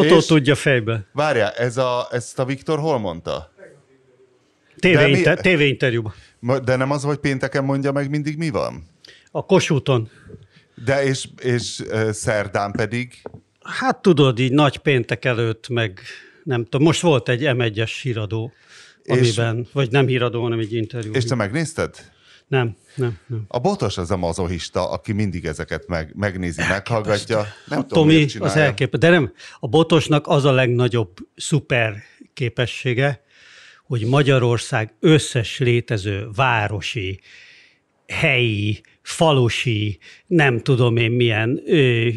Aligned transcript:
Totó 0.00 0.16
És- 0.16 0.26
tudja 0.26 0.54
fejbe. 0.54 1.06
Várjál, 1.12 1.50
ez 1.50 1.76
a, 1.76 2.08
ezt 2.10 2.38
a 2.38 2.44
Viktor 2.44 2.78
hol 2.78 2.98
mondta? 2.98 3.52
TV, 4.76 4.92
De 4.92 5.06
mi- 5.06 5.16
inter, 5.16 5.40
TV 5.40 5.60
interjúban. 5.60 6.12
Ma- 6.38 6.58
De 6.58 6.76
nem 6.76 6.90
az, 6.90 7.02
hogy 7.02 7.16
pénteken 7.18 7.64
mondja 7.64 7.92
meg 7.92 8.10
mindig 8.10 8.36
mi 8.36 8.48
van? 8.50 8.86
A 9.30 9.44
Kossuthon. 9.46 10.08
De 10.84 11.04
és, 11.04 11.28
és 11.42 11.82
szerdán 12.10 12.72
pedig 12.72 13.22
Hát 13.62 14.02
tudod, 14.02 14.38
így 14.38 14.52
nagy 14.52 14.76
péntek 14.76 15.24
előtt, 15.24 15.68
meg 15.68 16.00
nem 16.44 16.64
tudom, 16.64 16.82
most 16.86 17.00
volt 17.00 17.28
egy 17.28 17.40
M1-es 17.44 17.92
híradó, 18.02 18.52
És- 19.02 19.16
amiben, 19.18 19.66
vagy 19.72 19.90
nem 19.90 20.06
híradó, 20.06 20.42
hanem 20.42 20.58
egy 20.58 20.72
interjú. 20.74 21.12
És 21.12 21.24
te 21.24 21.34
megnézted? 21.34 21.94
Nem, 22.52 22.76
nem, 22.94 23.18
nem. 23.26 23.44
A 23.48 23.58
botos 23.58 23.98
az 23.98 24.10
a 24.10 24.16
mazohista, 24.16 24.90
aki 24.90 25.12
mindig 25.12 25.44
ezeket 25.44 25.86
meg, 25.86 26.12
megnézi, 26.14 26.62
meghallgatja. 26.68 27.46
Nem 27.66 27.86
tudom, 27.86 28.08
Tomi 28.08 28.26
az 28.38 28.56
elképesztő. 28.56 29.06
De 29.06 29.10
nem, 29.10 29.32
a 29.60 29.68
botosnak 29.68 30.26
az 30.26 30.44
a 30.44 30.52
legnagyobb 30.52 31.16
szuper 31.36 31.96
képessége, 32.34 33.22
hogy 33.84 34.06
Magyarország 34.06 34.94
összes 35.00 35.58
létező 35.58 36.28
városi, 36.34 37.20
helyi, 38.06 38.80
falusi, 39.02 39.98
nem 40.26 40.60
tudom 40.60 40.96
én 40.96 41.10
milyen 41.10 41.62
ö, 41.66 42.08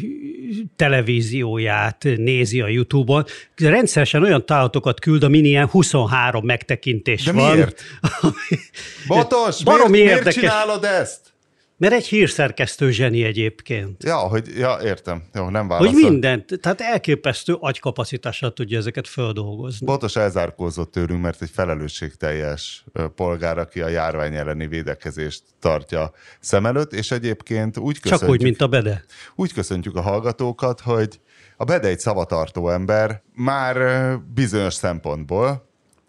televízióját 0.76 2.04
nézi 2.16 2.60
a 2.60 2.66
YouTube-on. 2.68 3.24
Rendszeresen 3.56 4.22
olyan 4.22 4.46
tálatokat 4.46 5.00
küld, 5.00 5.22
amin 5.22 5.44
ilyen 5.44 5.66
23 5.66 6.44
megtekintés 6.44 7.22
De 7.24 7.32
van. 7.32 7.52
miért? 7.52 7.82
Botos, 9.06 9.62
Baromi 9.64 9.90
miért, 9.90 10.04
miért 10.04 10.18
érdekes. 10.18 10.34
csinálod 10.42 10.84
ezt? 10.84 11.20
Mert 11.78 11.92
egy 11.94 12.06
hírszerkesztő 12.06 12.90
zseni 12.90 13.24
egyébként. 13.24 14.02
Ja, 14.04 14.16
hogy, 14.16 14.58
ja, 14.58 14.78
értem. 14.82 15.22
Jó, 15.34 15.48
nem 15.48 15.68
Hogy 15.68 15.78
válaszol. 15.78 16.10
mindent, 16.10 16.60
tehát 16.60 16.80
elképesztő 16.80 17.56
agykapacitással 17.60 18.52
tudja 18.52 18.78
ezeket 18.78 19.08
földolgozni. 19.08 19.86
Botos 19.86 20.16
elzárkózott 20.16 20.90
tőlünk, 20.90 21.22
mert 21.22 21.42
egy 21.42 21.50
felelősségteljes 21.52 22.84
polgár, 23.14 23.58
aki 23.58 23.80
a 23.80 23.88
járvány 23.88 24.34
elleni 24.34 24.66
védekezést 24.66 25.42
tartja 25.60 26.12
szem 26.40 26.66
előtt, 26.66 26.92
és 26.92 27.10
egyébként 27.10 27.78
úgy 27.78 28.00
köszöntjük, 28.00 28.20
Csak 28.20 28.28
úgy, 28.28 28.42
mint 28.42 28.60
a 28.60 28.66
Bede. 28.68 29.04
úgy 29.34 29.52
köszöntjük 29.52 29.96
a 29.96 30.00
hallgatókat, 30.00 30.80
hogy 30.80 31.20
a 31.56 31.64
Bede 31.64 31.88
egy 31.88 31.98
szavatartó 32.00 32.68
ember 32.70 33.22
már 33.34 33.76
bizonyos 34.34 34.74
szempontból, 34.74 35.65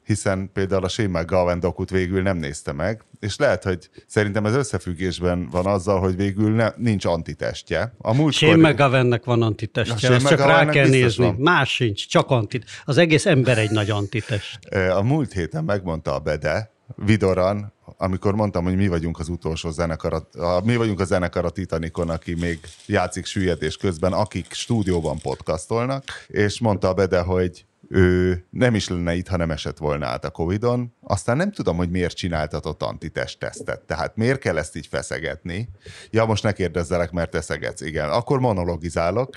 hiszen 0.08 0.50
például 0.54 0.84
a 0.84 0.88
Shane 0.88 1.20
McGowan 1.20 1.60
dokut 1.60 1.90
végül 1.90 2.22
nem 2.22 2.38
nézte 2.38 2.72
meg, 2.72 3.04
és 3.20 3.38
lehet, 3.38 3.64
hogy 3.64 3.90
szerintem 4.08 4.46
ez 4.46 4.56
összefüggésben 4.56 5.50
van 5.50 5.66
azzal, 5.66 6.00
hogy 6.00 6.16
végül 6.16 6.52
ne, 6.52 6.72
nincs 6.76 7.06
antitestje. 7.06 7.94
A 7.98 8.14
múltkor... 8.14 8.34
Shane 8.50 8.70
McGowannek 8.70 9.26
van 9.26 9.42
antitestje, 9.42 10.16
azt 10.16 10.28
csak 10.28 10.40
rá 10.40 10.66
kell 10.66 10.88
nézni. 10.88 11.26
van. 11.26 11.36
Más 11.36 11.74
sincs, 11.74 12.08
csak 12.08 12.30
antit. 12.30 12.66
Az 12.86 12.98
egész 12.98 13.26
ember 13.26 13.58
egy 13.58 13.72
nagy 13.72 13.90
antitest. 13.90 14.60
A 14.96 15.02
múlt 15.02 15.34
héten 15.34 15.64
megmondta 15.64 16.14
a 16.14 16.20
Bede, 16.20 16.72
Vidoran, 16.96 17.74
amikor 17.98 18.36
mondtam, 18.36 18.64
hogy 18.64 18.76
mi 18.76 18.88
vagyunk 18.88 19.20
az 19.20 19.30
utolsó 19.30 19.72
zenekar, 19.72 20.14
a- 20.14 20.62
mi 20.64 20.76
vagyunk 20.76 21.00
a 21.00 21.06
zenekar 21.06 21.46
a 21.46 21.50
Titanicon, 21.50 22.10
aki 22.10 22.34
még 22.34 22.60
játszik 22.86 23.26
süllyedés 23.26 23.78
közben, 23.78 24.14
akik 24.14 24.54
stúdióban 24.54 25.18
podcastolnak, 25.22 26.04
és 26.28 26.60
mondta 26.60 26.88
a 26.88 26.94
Bede, 26.94 27.20
hogy 27.20 27.66
ő 27.90 28.44
nem 28.50 28.76
is 28.76 28.88
lenne 28.88 29.16
itt, 29.16 29.28
ha 29.28 29.38
nem 29.38 29.52
esett 29.52 29.78
volna 29.78 30.06
át 30.06 30.26
a 30.26 30.30
Covid-on. 30.30 30.94
Aztán 31.02 31.38
nem 31.38 31.52
tudom, 31.52 31.78
hogy 31.78 31.90
miért 31.90 32.16
csináltatott 32.16 32.82
antitest 32.82 33.40
tesztet. 33.40 33.82
Tehát 33.82 34.16
miért 34.16 34.40
kell 34.40 34.58
ezt 34.58 34.76
így 34.76 34.88
feszegetni? 34.88 35.70
Ja, 36.10 36.26
most 36.26 36.44
ne 36.44 36.52
kérdezzelek, 36.52 37.12
mert 37.12 37.32
te 37.32 37.42
szegetsz. 37.42 37.82
Igen, 37.82 38.10
akkor 38.10 38.40
monologizálok, 38.40 39.36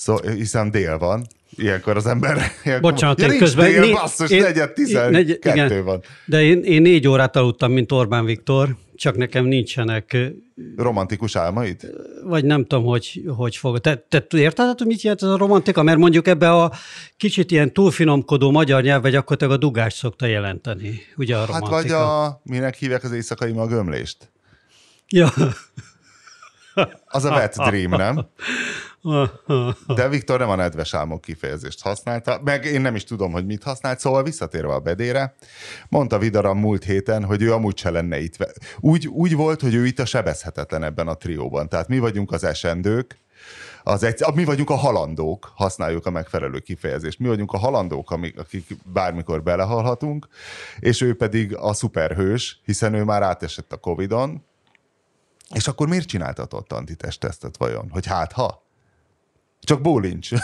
szó, 0.00 0.16
hiszen 0.20 0.70
dél 0.70 0.98
van. 0.98 1.26
Ilyenkor 1.56 1.96
az 1.96 2.06
ember... 2.06 2.36
Ilyenkor, 2.64 2.90
Bocsánat, 2.90 3.20
ja, 3.20 3.32
én 3.32 3.38
közben... 3.38 3.70
Dél, 3.70 3.80
né- 3.80 3.92
basszus, 3.92 4.30
én- 4.30 4.42
negyed 4.42 4.72
negy- 5.10 5.38
12 5.38 5.72
igen. 5.74 5.84
van. 5.84 6.02
De 6.24 6.42
én, 6.42 6.62
én 6.62 6.82
négy 6.82 7.08
órát 7.08 7.36
aludtam, 7.36 7.72
mint 7.72 7.92
Orbán 7.92 8.24
Viktor, 8.24 8.76
csak 8.94 9.16
nekem 9.16 9.44
nincsenek, 9.44 10.16
Romantikus 10.76 11.36
álmaid? 11.36 11.90
vagy 12.24 12.44
nem 12.44 12.64
tudom, 12.66 12.84
hogy, 12.84 13.22
hogy 13.36 13.56
fog. 13.56 13.78
Te, 13.78 14.04
te 14.08 14.26
érted, 14.30 14.78
hogy 14.78 14.86
mit 14.86 15.02
jelent 15.02 15.22
ez 15.22 15.28
a 15.28 15.36
romantika? 15.36 15.82
Mert 15.82 15.98
mondjuk 15.98 16.26
ebbe 16.26 16.52
a 16.52 16.72
kicsit 17.16 17.50
ilyen 17.50 17.72
túlfinomkodó 17.72 18.50
magyar 18.50 18.82
nyelv, 18.82 19.02
gyakorlatilag 19.08 19.52
a 19.52 19.56
dugást 19.56 19.96
szokta 19.96 20.26
jelenteni, 20.26 21.00
ugye 21.16 21.36
a 21.36 21.38
Hát 21.38 21.46
romantika. 21.48 21.74
vagy 21.82 21.90
a, 21.90 22.40
minek 22.44 22.74
hívják 22.74 23.04
az 23.04 23.12
éjszakai 23.12 23.52
magömlést? 23.52 24.16
Ja. 25.08 25.32
Az 27.06 27.24
a 27.24 27.30
wet 27.30 27.56
dream, 27.56 27.90
nem? 27.90 28.26
De 29.94 30.08
Viktor 30.08 30.38
nem 30.38 30.48
a 30.48 30.54
nedves 30.54 30.94
álmok 30.94 31.20
kifejezést 31.20 31.82
használta, 31.82 32.40
meg 32.44 32.64
én 32.64 32.80
nem 32.80 32.94
is 32.94 33.04
tudom, 33.04 33.32
hogy 33.32 33.46
mit 33.46 33.62
használt, 33.62 34.00
szóval 34.00 34.22
visszatérve 34.22 34.72
a 34.72 34.80
bedére, 34.80 35.34
mondta 35.88 36.18
Vidaram 36.18 36.58
múlt 36.58 36.84
héten, 36.84 37.24
hogy 37.24 37.42
ő 37.42 37.52
amúgy 37.52 37.78
se 37.78 37.90
lenne 37.90 38.20
itt. 38.20 38.36
Úgy, 38.78 39.08
úgy 39.08 39.34
volt, 39.34 39.60
hogy 39.60 39.74
ő 39.74 39.86
itt 39.86 39.98
a 39.98 40.04
sebezhetetlen 40.04 40.82
ebben 40.82 41.08
a 41.08 41.14
trióban. 41.14 41.68
Tehát 41.68 41.88
mi 41.88 41.98
vagyunk 41.98 42.32
az 42.32 42.44
esendők, 42.44 43.18
az 43.82 44.02
egy, 44.02 44.24
mi 44.34 44.44
vagyunk 44.44 44.70
a 44.70 44.74
halandók, 44.74 45.52
használjuk 45.54 46.06
a 46.06 46.10
megfelelő 46.10 46.58
kifejezést. 46.58 47.18
Mi 47.18 47.26
vagyunk 47.26 47.52
a 47.52 47.58
halandók, 47.58 48.10
amik, 48.10 48.38
akik 48.38 48.76
bármikor 48.84 49.42
belehalhatunk, 49.42 50.28
és 50.78 51.00
ő 51.00 51.16
pedig 51.16 51.56
a 51.56 51.72
szuperhős, 51.72 52.60
hiszen 52.64 52.94
ő 52.94 53.04
már 53.04 53.22
átesett 53.22 53.72
a 53.72 53.76
Covid-on, 53.76 54.44
és 55.54 55.68
akkor 55.68 55.88
miért 55.88 56.08
csináltatott 56.08 56.72
antitesttesztet 56.72 57.56
vajon? 57.56 57.88
Hogy 57.90 58.06
hát 58.06 58.32
ha? 58.32 58.66
Csak 59.60 59.80
bólincs. 59.80 60.30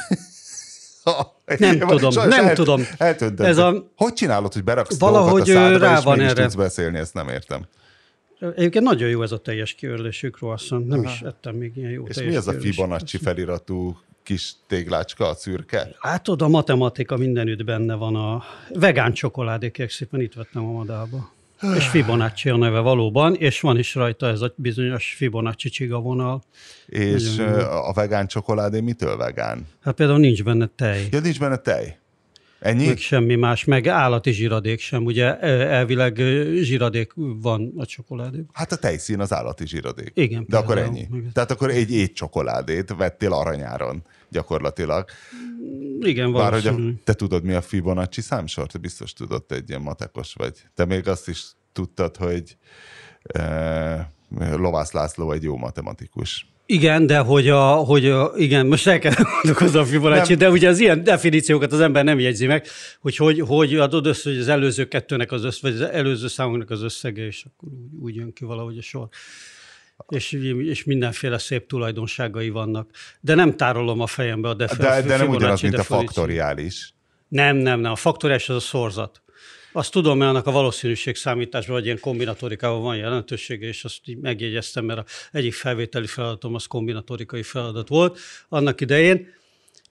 Nem 1.59 1.79
tudom, 1.79 2.29
nem 2.29 2.55
tudom. 2.55 2.83
Eltöntöd. 2.99 3.47
Ez 3.47 3.59
a- 3.59 3.91
Hogy 3.97 4.13
csinálod, 4.13 4.53
hogy 4.53 4.65
beraksz 4.65 4.99
Valahogy, 4.99 5.51
a 5.51 5.79
rá 5.79 6.01
van 6.01 6.21
erre. 6.21 6.43
tudsz 6.43 6.55
beszélni, 6.55 6.99
ezt 6.99 7.15
nem 7.15 7.29
értem. 7.29 7.67
Egyébként 8.41 8.85
nagyon 8.85 9.09
jó 9.09 9.23
ez 9.23 9.33
a 9.33 9.39
teljes 9.39 9.75
kiörlésű 9.75 10.29
croissant. 10.29 10.87
Nem 10.87 11.03
is 11.03 11.21
ettem 11.21 11.55
még 11.55 11.77
ilyen 11.77 11.91
jó 11.91 12.07
És 12.07 12.17
mi 12.17 12.37
az 12.37 12.49
a 12.49 12.53
Fibonacci 12.53 13.19
feliratú 13.19 13.99
kis 14.23 14.53
téglácska, 14.67 15.29
a 15.29 15.35
szürke? 15.35 15.97
Hát 16.01 16.23
tudod, 16.23 16.43
a 16.43 16.49
matematika 16.49 17.17
mindenütt 17.17 17.65
benne 17.65 17.95
van. 17.95 18.17
A 18.17 18.43
vegán 18.75 19.13
csokoládé, 19.13 19.73
szépen 19.89 20.21
itt 20.21 20.35
vettem 20.35 20.67
a 20.67 20.71
madába. 20.73 21.31
És 21.77 21.87
Fibonacci 21.89 22.49
a 22.49 22.57
neve 22.57 22.79
valóban, 22.79 23.35
és 23.35 23.61
van 23.61 23.79
is 23.79 23.95
rajta 23.95 24.27
ez 24.29 24.41
a 24.41 24.53
bizonyos 24.57 25.15
Fibonacci 25.17 25.69
csigavonal. 25.69 26.43
És 26.87 27.35
Nagyon 27.35 27.61
a 27.65 27.93
vegán 27.93 28.27
csokoládé 28.27 28.81
mitől 28.81 29.17
vegán? 29.17 29.67
Hát 29.83 29.95
például 29.95 30.19
nincs 30.19 30.43
benne 30.45 30.67
tej, 30.77 31.09
Ja, 31.11 31.21
nincs 31.21 31.39
benne 31.39 31.57
tej. 31.57 31.97
Ennyi? 32.61 32.87
meg 32.87 32.99
semmi 32.99 33.35
más, 33.35 33.65
meg 33.65 33.87
állati 33.87 34.33
zsiradék 34.33 34.81
sem. 34.81 35.05
Ugye 35.05 35.39
elvileg 35.41 36.17
zsiradék 36.63 37.13
van 37.17 37.73
a 37.77 37.87
csokoládében. 37.87 38.49
Hát 38.53 38.73
a 38.73 38.77
tejszín 38.77 39.21
az 39.21 39.33
állati 39.33 39.67
zsiradék. 39.67 40.11
Igen, 40.15 40.45
De 40.49 40.57
akkor 40.57 40.75
például. 40.75 40.97
ennyi. 40.97 41.07
Igen. 41.19 41.31
Tehát 41.33 41.51
akkor 41.51 41.71
egy 41.71 41.91
étcsokoládét 41.93 42.95
vettél 42.97 43.33
aranyáron 43.33 44.03
gyakorlatilag. 44.31 45.05
Igen, 46.01 46.33
Bár 46.33 46.53
hogy 46.53 46.67
a, 46.67 46.75
te 47.05 47.15
tudod, 47.15 47.45
mi 47.45 47.53
a 47.53 47.61
Fibonacci 47.61 48.21
számsor? 48.21 48.67
Te 48.67 48.79
biztos 48.79 49.13
tudod, 49.13 49.45
te 49.45 49.55
egy 49.55 49.69
ilyen 49.69 49.81
matekos 49.81 50.35
vagy. 50.35 50.63
Te 50.75 50.85
még 50.85 51.09
azt 51.09 51.29
is 51.29 51.45
tudtad, 51.73 52.17
hogy 52.17 52.57
e, 53.23 54.11
Lovász 54.39 54.93
László 54.93 55.33
egy 55.33 55.43
jó 55.43 55.57
matematikus. 55.57 56.47
Igen, 56.69 57.07
de 57.07 57.19
hogy 57.19 57.49
a, 57.49 57.75
hogy 57.75 58.07
a, 58.07 58.33
igen, 58.37 58.67
most 58.67 58.87
el 58.87 58.99
kell 58.99 59.13
gondolkozni 59.43 59.79
a 59.79 59.85
Fibonacci, 59.85 60.31
Nem. 60.31 60.39
de 60.39 60.51
ugye 60.51 60.69
az 60.69 60.79
ilyen 60.79 61.05
definíciókat 61.05 61.73
az 61.73 61.81
ember 61.81 62.05
nem 62.05 62.19
jegyzi 62.19 62.47
meg, 62.47 62.67
hogy 63.01 63.17
hogy, 63.17 63.41
hogy 63.41 63.75
adod 63.75 64.07
össze, 64.07 64.31
hogy 64.31 64.39
az 64.39 64.49
előző 64.49 64.89
kettőnek 64.89 65.33
az 65.33 65.45
össz, 65.45 65.61
vagy 65.61 65.73
az 65.73 65.81
előző 65.81 66.29
számoknak 66.29 66.71
az 66.71 66.83
összege, 66.83 67.27
és 67.27 67.45
akkor 67.45 67.69
úgy, 67.73 68.03
úgy 68.03 68.15
jön 68.15 68.33
ki 68.33 68.45
valahogy 68.45 68.79
a 68.79 68.83
sor. 68.83 69.09
És, 70.09 70.33
és 70.59 70.85
mindenféle 70.85 71.39
szép 71.39 71.67
tulajdonságai 71.67 72.49
vannak. 72.49 72.91
De 73.21 73.35
nem 73.35 73.57
tárolom 73.57 74.01
a 74.01 74.07
fejembe 74.07 74.49
a, 74.49 74.55
defi- 74.55 74.77
De, 74.77 75.03
de 75.03 75.17
nem 75.17 75.29
ugyanaz, 75.29 75.61
mint 75.61 75.79
a 75.79 75.83
faktoriális. 75.83 76.95
Nem, 77.29 77.57
nem, 77.57 77.81
nem. 77.81 77.93
A 77.93 77.97
faktoriás 77.97 78.49
az 78.49 78.57
a 78.57 78.61
szorzat. 78.61 79.23
Azt 79.73 79.93
tudom, 79.93 80.19
mert 80.19 80.31
annak 80.31 80.47
a 80.47 80.51
valószínűség 80.51 81.17
számításban, 81.17 81.75
vagy 81.75 81.85
ilyen 81.85 82.01
kombinatorikában 82.01 82.83
van 82.83 82.97
jelentősége, 82.97 83.67
és 83.67 83.85
azt 83.85 84.01
így 84.05 84.19
megjegyeztem, 84.19 84.85
mert 84.85 84.99
a 84.99 85.05
egyik 85.33 85.55
felvételi 85.55 86.07
feladatom 86.07 86.55
az 86.55 86.67
kombinatorikai 86.67 87.43
feladat 87.43 87.89
volt 87.89 88.19
annak 88.49 88.81
idején, 88.81 89.29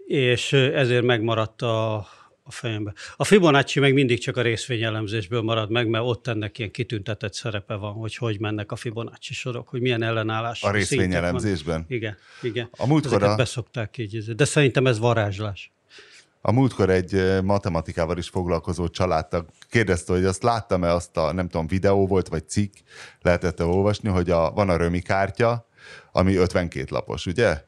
és 0.06 0.54
ezért 0.54 1.04
megmaradt 1.04 1.62
a, 1.62 2.08
a 2.48 2.52
fejembe. 2.52 2.94
A 3.16 3.24
Fibonacci 3.24 3.80
meg 3.80 3.94
mindig 3.94 4.20
csak 4.20 4.38
a 4.38 4.42
részvényelemzésből 4.42 5.42
marad 5.42 5.72
meg, 5.72 5.88
mert 5.88 6.04
ott 6.04 6.28
ennek 6.28 6.58
ilyen 6.58 6.72
kitüntetett 6.72 7.34
szerepe 7.34 7.76
van, 7.76 7.94
hogy 7.94 8.16
hogy 8.16 8.40
mennek 8.40 8.72
a 8.72 8.76
Fibonacci 8.76 9.34
sorok, 9.34 9.68
hogy 9.68 9.82
milyen 9.82 10.04
ellenállás. 10.04 10.64
A 10.64 10.72
részvényelemzésben? 10.72 11.86
Igen, 11.88 12.18
igen. 12.42 12.70
A 12.78 12.88
múltkor 12.88 13.24
a- 13.24 13.36
beszokták 13.36 13.98
így, 13.98 14.36
de 14.36 14.46
szerintem 14.46 14.88
ez 14.88 15.00
varázslás. 15.00 15.72
A 16.42 16.52
múltkor 16.52 16.90
egy 16.90 17.42
matematikával 17.44 18.18
is 18.18 18.30
foglalkozó 18.30 18.88
családtag 18.88 19.46
kérdezte, 19.70 20.14
hogy 20.14 20.26
azt 20.26 20.44
láttam-e 20.44 20.94
azt 20.94 21.18
a, 21.18 21.32
nem 21.32 21.48
tudom, 21.48 21.68
videó 21.68 22.08
volt, 22.08 22.28
vagy 22.28 22.50
cikk, 22.50 22.74
lehetett 23.22 23.64
olvasni, 23.64 24.10
hogy 24.10 24.30
a, 24.30 24.52
van 24.52 24.70
a 24.70 24.78
römi 24.78 25.00
kártya, 25.00 25.68
ami 26.12 26.36
52 26.36 26.86
lapos, 26.90 27.26
ugye? 27.26 27.64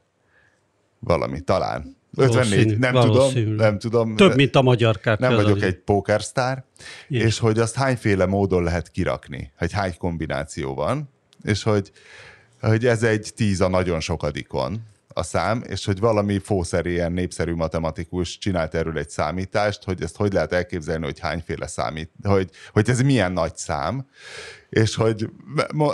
Valami, 0.98 1.40
talán. 1.40 1.97
54, 2.18 2.78
nem 2.78 2.92
valószínű. 2.92 3.44
tudom, 3.44 3.56
nem 3.56 3.78
tudom. 3.78 4.16
Több, 4.16 4.34
mint 4.34 4.56
a 4.56 4.62
magyar 4.62 5.00
kártya. 5.00 5.28
Nem 5.28 5.36
vagyok 5.36 5.62
egy 5.62 5.76
pókersztár, 5.76 6.64
és 7.08 7.38
hogy 7.38 7.58
azt 7.58 7.74
hányféle 7.74 8.26
módon 8.26 8.62
lehet 8.62 8.90
kirakni, 8.90 9.52
hogy 9.58 9.72
hány 9.72 9.96
kombináció 9.98 10.74
van, 10.74 11.10
és 11.42 11.62
hogy, 11.62 11.92
hogy 12.60 12.86
ez 12.86 13.02
egy 13.02 13.32
tíz 13.34 13.60
a 13.60 13.68
nagyon 13.68 14.00
sokadikon 14.00 14.80
a 15.18 15.22
szám, 15.22 15.62
és 15.68 15.84
hogy 15.84 16.00
valami 16.00 16.38
fószerűen 16.38 17.12
népszerű 17.12 17.54
matematikus 17.54 18.38
csinált 18.38 18.74
erről 18.74 18.98
egy 18.98 19.10
számítást, 19.10 19.84
hogy 19.84 20.02
ezt 20.02 20.16
hogy 20.16 20.32
lehet 20.32 20.52
elképzelni, 20.52 21.04
hogy 21.04 21.18
hányféle 21.18 21.66
számít, 21.66 22.10
hogy, 22.22 22.50
hogy 22.72 22.88
ez 22.90 23.00
milyen 23.00 23.32
nagy 23.32 23.56
szám, 23.56 24.06
és 24.68 24.94
hogy 24.94 25.30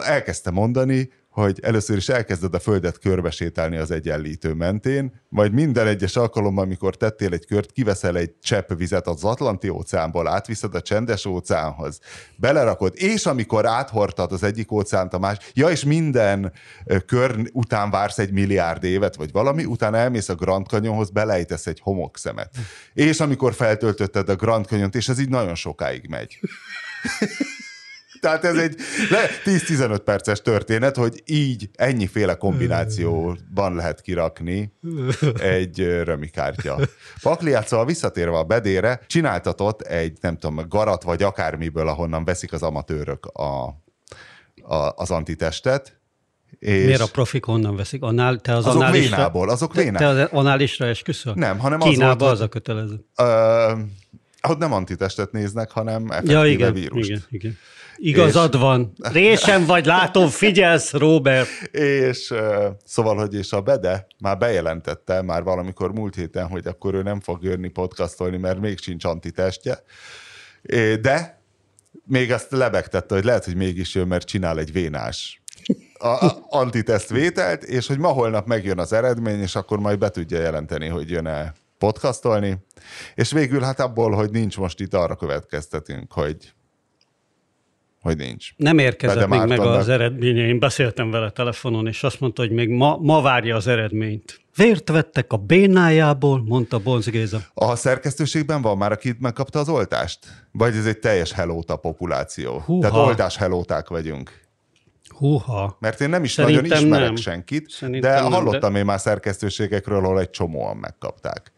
elkezdte 0.03 0.51
mondani, 0.51 1.11
hogy 1.35 1.61
először 1.63 1.97
is 1.97 2.09
elkezded 2.09 2.55
a 2.55 2.59
földet 2.59 2.99
körbesétálni 2.99 3.77
az 3.77 3.91
egyenlítő 3.91 4.53
mentén, 4.53 5.23
majd 5.29 5.53
minden 5.53 5.87
egyes 5.87 6.17
alkalommal, 6.17 6.65
amikor 6.65 6.97
tettél 6.97 7.33
egy 7.33 7.47
kört, 7.47 7.73
kiveszel 7.73 8.17
egy 8.17 8.35
csepp 8.43 8.73
vizet 8.73 9.07
az 9.07 9.25
Atlanti 9.25 9.69
óceánból, 9.69 10.29
átviszed 10.29 10.75
a 10.75 10.81
csendes 10.81 11.25
óceánhoz, 11.25 11.99
belerakod, 12.37 12.93
és 12.97 13.27
amikor 13.27 13.67
áthordtad 13.67 14.33
az 14.33 14.43
egyik 14.43 14.73
óceánt 14.73 15.15
a 15.15 15.19
más, 15.19 15.37
ja, 15.53 15.69
és 15.69 15.85
minden 15.85 16.53
kör 17.07 17.51
után 17.53 17.91
vársz 17.91 18.19
egy 18.19 18.33
milliárd 18.33 18.85
évet, 18.85 19.17
vagy 19.17 19.33
valami, 19.33 19.65
utána 19.65 19.97
elmész 19.97 20.29
a 20.29 20.35
Grand 20.35 20.67
Canyonhoz, 20.67 21.11
belejtesz 21.11 21.67
egy 21.67 21.81
homokszemet. 21.81 22.51
És 22.93 23.21
amikor 23.21 23.55
feltöltötted 23.55 24.29
a 24.29 24.37
Grand 24.37 24.67
Canyont, 24.67 24.95
és 24.95 25.09
ez 25.09 25.19
így 25.19 25.29
nagyon 25.29 25.55
sokáig 25.55 26.09
megy. 26.09 26.39
Tehát 28.25 28.45
ez 28.45 28.57
egy 28.57 28.77
le- 29.11 29.29
10-15 29.45 30.01
perces 30.05 30.43
történet, 30.43 30.97
hogy 30.97 31.23
így 31.27 31.69
ennyiféle 31.75 32.35
kombinációban 32.35 33.75
lehet 33.75 34.01
kirakni 34.01 34.73
egy 35.41 35.79
römikártya. 36.05 36.79
Pakliát 37.23 37.67
szóval 37.69 37.87
visszatérve 37.87 38.37
a 38.37 38.45
bedére, 38.45 39.01
csináltatott 39.07 39.81
egy, 39.83 40.19
nem 40.21 40.37
tudom, 40.39 40.69
garat 40.69 41.03
vagy 41.03 41.23
akármiből, 41.23 41.89
ahonnan 41.89 42.25
veszik 42.25 42.53
az 42.53 42.63
amatőrök 42.63 43.27
a, 43.27 43.65
a, 44.63 44.75
az 44.97 45.11
antitestet. 45.11 45.99
És 46.59 46.85
Miért 46.85 47.01
a 47.01 47.07
profik 47.13 47.45
honnan 47.45 47.77
veszik? 47.77 48.03
Annál, 48.03 48.41
te 48.41 48.55
az 48.55 48.67
Azok 48.67 48.81
análisra, 48.83 49.17
vénából, 49.17 49.49
azok 49.51 49.73
te, 49.73 49.79
te 49.79 49.83
vénából. 49.85 50.09
az 50.23 50.29
análisra 50.33 50.87
esküszöl? 50.87 51.33
Nem, 51.37 51.59
hanem 51.59 51.81
az 51.81 51.89
Kínában 51.89 52.19
volt, 52.19 52.33
az 52.33 52.41
a 52.41 52.49
kötelező. 52.49 53.05
Ö, 53.17 53.73
ott 54.49 54.59
nem 54.59 54.73
antitestet 54.73 55.33
néznek, 55.33 55.71
hanem 55.71 56.07
effektíve 56.11 56.33
Ja, 56.39 56.47
igen, 56.47 56.73
vírust. 56.73 57.09
igen, 57.09 57.23
igen. 57.31 57.57
Igazad 57.97 58.59
van. 58.59 58.93
Résem 58.99 59.67
vagy, 59.67 59.87
látom, 59.87 60.29
figyelsz, 60.29 60.93
Robert. 60.93 61.49
És 61.77 62.35
szóval, 62.85 63.17
hogy 63.17 63.35
és 63.35 63.53
a 63.53 63.61
Bede 63.61 64.07
már 64.19 64.39
bejelentette 64.39 65.23
már 65.23 65.43
valamikor 65.43 65.93
múlt 65.93 66.15
héten, 66.15 66.47
hogy 66.47 66.67
akkor 66.67 66.95
ő 66.95 67.03
nem 67.03 67.21
fog 67.21 67.43
jönni 67.43 67.69
podcastolni, 67.69 68.37
mert 68.37 68.61
még 68.61 68.79
sincs 68.79 69.05
antitestje. 69.05 69.83
De 71.01 71.43
még 72.07 72.33
azt 72.33 72.51
lebegtette, 72.51 73.15
hogy 73.15 73.25
lehet, 73.25 73.45
hogy 73.45 73.57
mégis 73.57 73.95
jön, 73.95 74.07
mert 74.07 74.27
csinál 74.27 74.59
egy 74.59 74.73
vénás 74.73 75.43
a, 76.05 76.25
a 76.27 76.47
antitest 76.49 77.09
vételt, 77.09 77.63
és 77.63 77.87
hogy 77.87 77.99
ma 77.99 78.09
holnap 78.09 78.47
megjön 78.47 78.79
az 78.79 78.93
eredmény, 78.93 79.41
és 79.41 79.55
akkor 79.55 79.79
majd 79.79 79.99
be 79.99 80.11
tudja 80.11 80.41
jelenteni, 80.41 80.89
hogy 80.89 81.11
jön-e 81.11 81.53
podcastolni. 81.79 82.57
És 83.15 83.33
végül 83.33 83.61
hát 83.61 83.81
abból, 83.81 84.13
hogy 84.13 84.31
nincs 84.31 84.59
most 84.59 84.81
itt, 84.81 84.95
arra 84.95 85.17
következtetünk, 85.17 86.13
hogy 86.13 86.53
hogy 88.05 88.17
nincs. 88.17 88.49
Nem 88.57 88.79
érkezett 88.79 89.17
Bede 89.17 89.27
még 89.27 89.39
meg 89.39 89.49
Mártonnak. 89.49 89.81
az 89.81 89.89
eredménye. 89.89 90.47
Én 90.47 90.59
beszéltem 90.59 91.11
vele 91.11 91.31
telefonon, 91.31 91.87
és 91.87 92.03
azt 92.03 92.21
mondta, 92.21 92.43
hogy 92.43 92.51
még 92.51 92.69
ma, 92.69 92.97
ma 92.97 93.23
várja 93.23 93.57
az 93.57 93.67
eredményt. 93.67 94.41
Vért 94.57 94.89
vettek 94.89 95.33
a 95.33 95.37
bénájából, 95.37 96.43
mondta 96.45 96.79
Bonc 96.79 97.07
Géza. 97.11 97.39
A 97.55 97.77
szerkesztőségben 97.77 98.63
van 98.63 98.77
már, 98.77 98.93
aki 98.93 99.15
megkapta 99.19 99.59
az 99.59 99.69
oltást? 99.69 100.19
Vagy 100.53 100.77
ez 100.77 100.87
egy 100.87 100.99
teljes 100.99 101.33
helóta 101.33 101.77
populáció? 101.77 102.59
Húha. 102.59 102.81
Tehát 102.81 103.07
oltás 103.07 103.37
helóták 103.37 103.89
vagyunk. 103.89 104.43
Húha. 105.09 105.77
Mert 105.81 106.01
én 106.01 106.09
nem 106.09 106.25
is 106.25 106.33
Szerintem 106.33 106.65
nagyon 106.65 106.83
ismerek 106.83 107.07
nem. 107.07 107.17
senkit, 107.17 107.71
Szerintem 107.71 108.11
de 108.15 108.21
nem, 108.21 108.33
hallottam 108.33 108.75
én 108.75 108.85
már 108.85 109.01
szerkesztőségekről, 109.01 110.05
ahol 110.05 110.21
egy 110.21 110.31
csomóan 110.31 110.77
megkapták. 110.77 111.53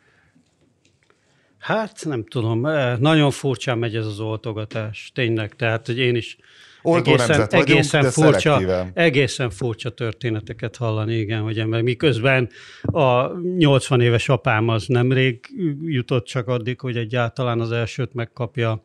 Hát 1.67 2.05
nem 2.05 2.25
tudom, 2.25 2.67
eh, 2.67 2.99
nagyon 2.99 3.31
furcsán 3.31 3.79
megy 3.79 3.97
ez 3.97 4.07
az 4.07 4.21
oltogatás, 4.21 5.11
tényleg. 5.15 5.57
Tehát, 5.57 5.87
hogy 5.87 5.99
én 5.99 6.15
is 6.15 6.37
Oltó 6.83 7.17
vagyunk, 7.17 7.53
egészen, 7.53 8.03
de 8.03 8.11
furcsa, 8.11 8.39
szelektíven. 8.39 8.91
egészen 8.95 9.51
furcsa 9.51 9.91
történeteket 9.91 10.77
hallani, 10.77 11.15
igen, 11.15 11.43
hogy 11.43 11.59
ember. 11.59 11.83
Miközben 11.83 12.49
a 12.83 13.39
80 13.39 14.01
éves 14.01 14.29
apám 14.29 14.69
az 14.69 14.87
nemrég 14.87 15.41
jutott 15.85 16.25
csak 16.25 16.49
addig, 16.49 16.81
hogy 16.81 16.97
egyáltalán 16.97 17.61
az 17.61 17.73
elsőt 17.73 18.15
megkapja. 18.15 18.85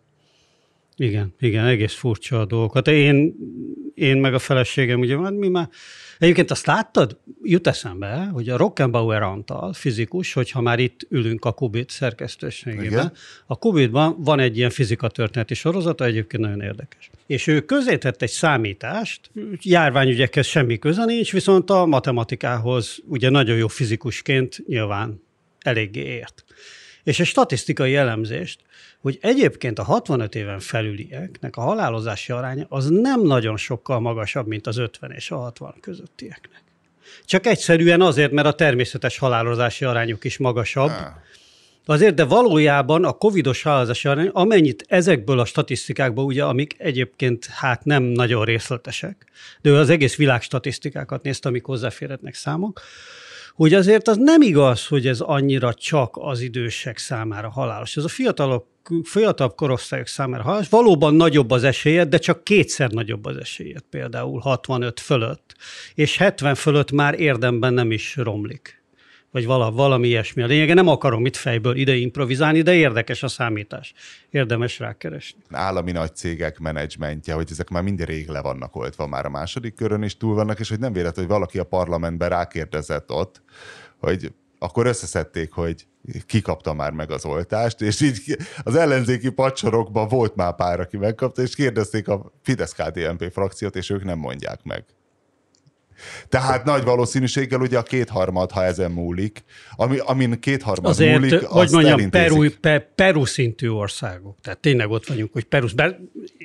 Igen, 0.96 1.34
igen, 1.40 1.66
egész 1.66 1.94
furcsa 1.94 2.40
a 2.40 2.46
dolgokat. 2.46 2.88
Én, 2.88 3.36
én 3.94 4.18
meg 4.18 4.34
a 4.34 4.40
feleségem, 4.40 5.00
ugye, 5.00 5.18
hát 5.18 5.34
mi 5.34 5.48
már, 5.48 5.70
egyébként 6.22 6.52
azt 6.52 6.66
láttad, 6.66 7.18
jut 7.44 7.68
eszembe, 7.68 8.30
hogy 8.34 8.50
a 8.50 8.58
Rockenbauer 8.58 9.22
Antal, 9.22 9.74
fizikus, 9.74 10.34
hogyha 10.34 10.62
már 10.62 10.80
itt 10.80 11.08
ülünk 11.10 11.46
a 11.46 11.52
Kubit 11.52 11.90
szerkesztőségében, 11.90 12.86
Igen. 12.86 13.14
a 13.46 13.56
Kubitban 13.58 14.16
van 14.24 14.40
egy 14.40 14.58
ilyen 14.58 14.70
fizikatörténeti 14.70 15.54
sorozata, 15.54 16.06
egyébként 16.06 16.44
nagyon 16.44 16.62
érdekes. 16.62 17.10
És 17.28 17.48
ő 17.48 17.62
közzétett 17.62 18.22
egy 18.22 18.30
számítást, 18.30 19.32
járványügyekhez 19.62 20.46
semmi 20.46 20.80
köze 20.80 21.06
nincs, 21.06 21.32
viszont 21.32 21.70
a 21.70 21.86
matematikához 21.86 23.00
ugye 23.06 23.30
nagyon 23.30 23.58
jó 23.58 23.68
fizikusként 23.68 24.64
nyilván 24.68 25.22
eléggé 25.60 26.04
ért. 26.04 26.44
És 27.04 27.20
egy 27.20 27.26
statisztikai 27.26 27.96
elemzést, 27.96 28.60
hogy 29.02 29.18
egyébként 29.22 29.80
a 29.80 29.84
65 29.84 30.36
éven 30.36 30.60
felülieknek 30.60 31.58
a 31.58 31.62
halálozási 31.62 32.32
aránya 32.32 32.66
az 32.70 32.90
nem 32.90 33.22
nagyon 33.22 33.58
sokkal 33.58 34.00
magasabb, 34.00 34.48
mint 34.48 34.68
az 34.68 34.78
50 34.78 35.12
és 35.12 35.32
a 35.32 35.38
60 35.38 35.76
közöttieknek. 35.82 36.62
Csak 37.26 37.46
egyszerűen 37.46 38.02
azért, 38.02 38.32
mert 38.32 38.48
a 38.48 38.54
természetes 38.54 39.18
halálozási 39.18 39.86
arányuk 39.86 40.24
is 40.24 40.38
magasabb. 40.38 40.90
Ah. 40.90 41.08
Azért, 41.86 42.14
de 42.14 42.24
valójában 42.24 43.06
a 43.06 43.12
covidos 43.12 43.62
halálozási 43.62 44.08
arány, 44.08 44.28
amennyit 44.28 44.86
ezekből 44.88 45.40
a 45.40 45.46
statisztikákból, 45.46 46.26
ugye, 46.26 46.44
amik 46.44 46.76
egyébként 46.78 47.46
hát 47.46 47.86
nem 47.86 48.04
nagyon 48.04 48.46
részletesek, 48.46 49.26
de 49.62 49.70
ő 49.70 49.76
az 49.76 49.90
egész 49.90 50.16
világ 50.16 50.42
statisztikákat 50.42 51.24
nézte, 51.24 51.50
amik 51.50 51.66
hozzáférhetnek 51.66 52.34
számok, 52.34 52.82
hogy 53.56 53.74
azért 53.74 54.08
az 54.08 54.18
nem 54.18 54.42
igaz, 54.42 54.88
hogy 54.88 55.08
ez 55.08 55.20
annyira 55.20 55.74
csak 55.74 56.18
az 56.20 56.42
idősek 56.42 56.98
számára 56.98 57.50
halálos. 57.50 57.98
Ez 57.98 58.04
a 58.04 58.08
fiatalok, 58.08 58.68
fiatalabb 59.04 59.56
korosztályok 59.56 60.08
számára 60.08 60.44
halálos. 60.44 60.70
Valóban 60.70 61.16
nagyobb 61.16 61.52
az 61.52 61.64
esélyed, 61.64 62.10
de 62.10 62.18
csak 62.18 62.44
kétszer 62.44 62.92
nagyobb 62.92 63.26
az 63.26 63.38
esélyed, 63.38 63.84
például 63.90 64.40
65 64.40 65.00
fölött. 65.00 65.56
És 65.96 66.18
70 66.18 66.56
fölött 66.56 66.92
már 66.92 67.20
érdemben 67.20 67.74
nem 67.74 67.92
is 67.92 68.16
romlik. 68.16 68.81
Vagy 69.32 69.46
vala, 69.46 69.72
valami 69.72 70.08
ilyesmi. 70.08 70.42
A 70.42 70.46
lényege 70.46 70.74
nem 70.74 70.88
akarom 70.88 71.26
itt 71.26 71.36
fejből 71.36 71.76
ide 71.76 71.96
improvizálni, 71.96 72.62
de 72.62 72.74
érdekes 72.74 73.24
a 73.24 73.28
számítás. 73.28 73.94
Érdemes 74.30 74.80
rákeresni. 74.80 75.40
állami 75.50 75.92
nagy 75.92 76.16
cégek 76.16 76.60
menedzsmentje, 76.60 77.34
hogy 77.34 77.48
ezek 77.52 77.70
már 77.70 77.84
mind 77.84 78.06
rég 78.06 78.28
le 78.28 78.42
vannak 78.42 78.76
oltva 78.76 79.08
már 79.08 79.26
a 79.26 79.30
második 79.30 79.76
körön 79.76 80.04
is 80.04 80.18
túl 80.18 80.36
vannak, 80.36 80.60
és 80.60 80.70
hogy 80.70 80.80
nem 80.80 80.94
véletlen, 80.94 81.26
hogy 81.26 81.34
valaki 81.34 81.60
a 81.60 81.64
parlamentben 81.64 82.30
rákérdezett 82.30 83.12
ott, 83.12 83.42
hogy 83.98 84.34
akkor 84.60 84.86
összeszedték, 84.86 85.52
hogy 85.52 85.88
ki 86.26 86.42
kapta 86.42 86.74
már 86.74 86.92
meg 86.92 87.12
az 87.12 87.26
oltást, 87.26 87.82
és 87.82 88.02
így 88.02 88.38
az 88.64 88.76
ellenzéki 88.76 89.30
pacsorokban 89.30 90.08
volt 90.08 90.36
már 90.36 90.56
pár, 90.56 90.80
aki 90.80 90.98
megkapta, 90.98 91.42
és 91.42 91.56
kérdezték 91.56 92.08
a 92.08 92.32
Fidesz-KDNP 92.42 93.32
frakciót, 93.32 93.76
és 93.76 93.90
ők 93.90 94.04
nem 94.04 94.18
mondják 94.18 94.64
meg. 94.64 94.86
Tehát 96.30 96.64
nagy 96.64 96.84
valószínűséggel 96.84 97.60
ugye 97.60 97.78
a 97.78 97.84
kétharmad, 97.84 98.52
ha 98.52 98.64
ezen 98.64 98.92
múlik, 98.92 99.44
ami, 99.76 99.98
amin 99.98 100.40
kétharmad 100.40 100.90
Azért, 100.90 101.20
múlik, 101.20 101.34
hogy 101.34 101.62
azt 101.62 101.74
mondjam. 101.74 102.10
Peru, 102.10 102.50
pe, 102.50 102.80
Peru 102.96 103.26
szintű 103.26 103.70
országok. 103.70 104.38
Tehát 104.42 104.60
tényleg 104.60 104.90
ott 104.90 105.06
vagyunk, 105.06 105.34
hogy 105.34 105.44
Peru. 105.44 105.68
Bár 105.76 106.00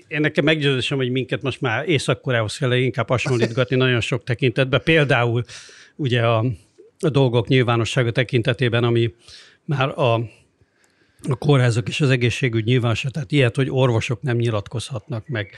én 0.09 0.21
nekem 0.21 0.45
meggyőződésem, 0.45 0.99
hogy 0.99 1.11
minket 1.11 1.43
most 1.43 1.61
már 1.61 1.89
Észak-Koreához 1.89 2.57
kell 2.57 2.73
inkább 2.73 3.09
hasonlítgatni 3.09 3.77
nagyon 3.87 4.01
sok 4.01 4.25
tekintetben. 4.25 4.81
Például 4.85 5.45
ugye 5.97 6.27
a, 6.27 6.45
a 6.99 7.09
dolgok 7.09 7.49
nyilvánossága 7.49 8.11
tekintetében, 8.11 8.85
ami 8.85 9.15
már 9.65 9.99
a, 9.99 10.15
a 11.29 11.37
kórházak 11.39 11.89
és 11.89 12.01
az 12.01 12.11
egészségügy 12.11 12.65
nyilvánosság, 12.65 13.13
tehát 13.13 13.33
ilyet, 13.33 13.57
hogy 13.57 13.71
orvosok 13.71 14.23
nem 14.23 14.37
nyilatkozhatnak 14.37 15.29
meg, 15.29 15.51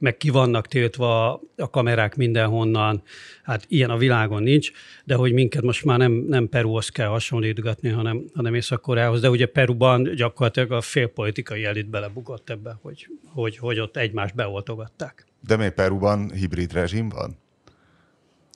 meg 0.00 0.16
ki 0.16 0.30
vannak 0.30 0.66
tiltva 0.66 1.32
a- 1.56 1.70
kamerák 1.70 2.16
mindenhonnan, 2.16 3.02
hát 3.42 3.64
ilyen 3.68 3.90
a 3.90 3.96
világon 3.96 4.42
nincs, 4.42 4.70
de 5.04 5.14
hogy 5.14 5.32
minket 5.32 5.62
most 5.62 5.84
már 5.84 5.98
nem, 5.98 6.12
nem 6.12 6.48
Peruhoz 6.48 6.88
kell 6.88 7.08
hasonlítgatni, 7.08 7.88
hanem, 7.88 8.24
hanem 8.34 8.54
Észak-Koreához, 8.54 9.20
de 9.20 9.30
ugye 9.30 9.46
Peruban 9.46 10.14
gyakorlatilag 10.14 10.72
a 10.72 10.80
félpolitikai 10.80 11.64
elit 11.64 11.90
belebukott 11.90 12.50
ebbe, 12.50 12.78
hogy, 12.82 13.06
hogy, 13.24 13.56
hogy 13.56 13.80
ott 13.80 13.96
egymást 13.96 14.34
beoltogatták. 14.34 15.26
De 15.46 15.56
még 15.56 15.70
Peruban 15.70 16.32
hibrid 16.32 16.72
rezsim 16.72 17.08
van? 17.08 17.38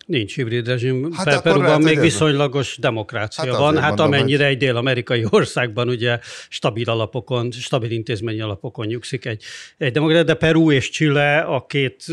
Nincs 0.07 0.35
hibrid 0.35 0.67
rezsim. 0.67 1.13
Hát 1.13 1.43
Perúban 1.43 1.83
még 1.83 2.01
viszonylagos 2.01 2.77
demokrácia 2.77 3.51
hát 3.51 3.61
van, 3.61 3.79
hát 3.79 3.89
mondom, 3.89 4.07
amennyire 4.07 4.47
egy 4.47 4.57
dél-amerikai 4.57 5.25
országban 5.31 5.89
ugye 5.89 6.19
stabil 6.49 6.91
alapokon, 6.91 7.51
stabil 7.51 7.91
intézményi 7.91 8.41
alapokon 8.41 8.87
nyugszik 8.87 9.25
egy, 9.25 9.43
egy 9.79 9.93
demokrácia, 9.93 10.25
de 10.25 10.35
Peru 10.35 10.71
és 10.71 10.91
Chile 10.91 11.39
a 11.39 11.67
két 11.67 12.05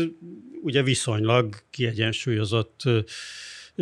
ugye 0.62 0.82
viszonylag 0.82 1.54
kiegyensúlyozott 1.70 2.82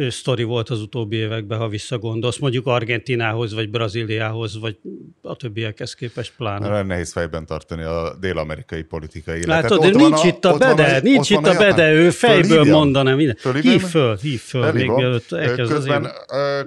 sztori 0.08 0.42
volt 0.42 0.68
az 0.68 0.80
utóbbi 0.80 1.16
években, 1.16 1.58
ha 1.58 1.68
visszagondolsz, 1.68 2.38
mondjuk 2.38 2.66
Argentinához, 2.66 3.54
vagy 3.54 3.70
Brazíliához, 3.70 4.60
vagy 4.60 4.78
a 5.22 5.36
többiekhez 5.36 5.94
képest 5.94 6.32
pláne. 6.36 6.68
Nagyon 6.68 6.86
nehéz 6.86 7.12
fejben 7.12 7.46
tartani 7.46 7.82
a 7.82 8.16
dél-amerikai 8.20 8.82
politikai 8.82 9.36
életet. 9.36 9.62
Látod, 9.62 9.80
de 9.80 9.90
nincs 9.90 10.24
itt 10.24 10.44
a 10.44 10.56
bede, 10.56 10.96
a, 10.96 11.00
nincs 11.00 11.30
itt 11.30 11.46
a 11.46 11.56
bede, 11.56 11.92
ő 11.92 12.10
fejből 12.10 12.64
mondaná 12.64 13.14
minden. 13.14 13.36
Hív 13.60 13.82
föl, 13.82 14.16
hív 14.16 14.40
föl, 14.40 14.72
még 14.72 14.90
mielőtt 14.90 15.28
közben, 15.56 16.10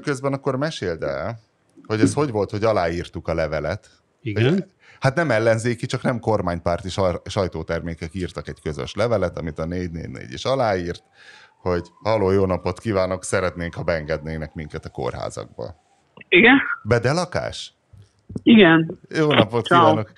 közben 0.01 0.33
akkor 0.33 0.55
meséld 0.55 1.03
el, 1.03 1.39
hogy 1.85 1.99
ez 1.99 2.13
hogy 2.13 2.31
volt, 2.31 2.49
hogy 2.49 2.63
aláírtuk 2.63 3.27
a 3.27 3.33
levelet. 3.33 3.89
Igen. 4.21 4.71
Hát 4.99 5.15
nem 5.15 5.31
ellenzéki, 5.31 5.85
csak 5.85 6.01
nem 6.01 6.19
kormánypárti 6.19 6.89
sajtótermékek 7.25 8.09
írtak 8.13 8.47
egy 8.47 8.59
közös 8.63 8.93
levelet, 8.95 9.37
amit 9.37 9.59
a 9.59 9.65
444 9.65 10.33
is 10.33 10.45
aláírt, 10.45 11.03
hogy 11.63 11.87
halló, 12.03 12.31
jó 12.31 12.45
napot 12.45 12.79
kívánok, 12.79 13.23
szeretnénk, 13.23 13.73
ha 13.73 13.83
beengednének 13.83 14.53
minket 14.53 14.85
a 14.85 14.89
kórházakba. 14.89 15.75
Igen? 16.27 16.61
Bedelakás? 16.83 17.73
Igen. 18.43 18.99
Jó 19.09 19.33
napot 19.33 19.65
Ciao. 19.65 19.79
kívánok. 19.79 20.11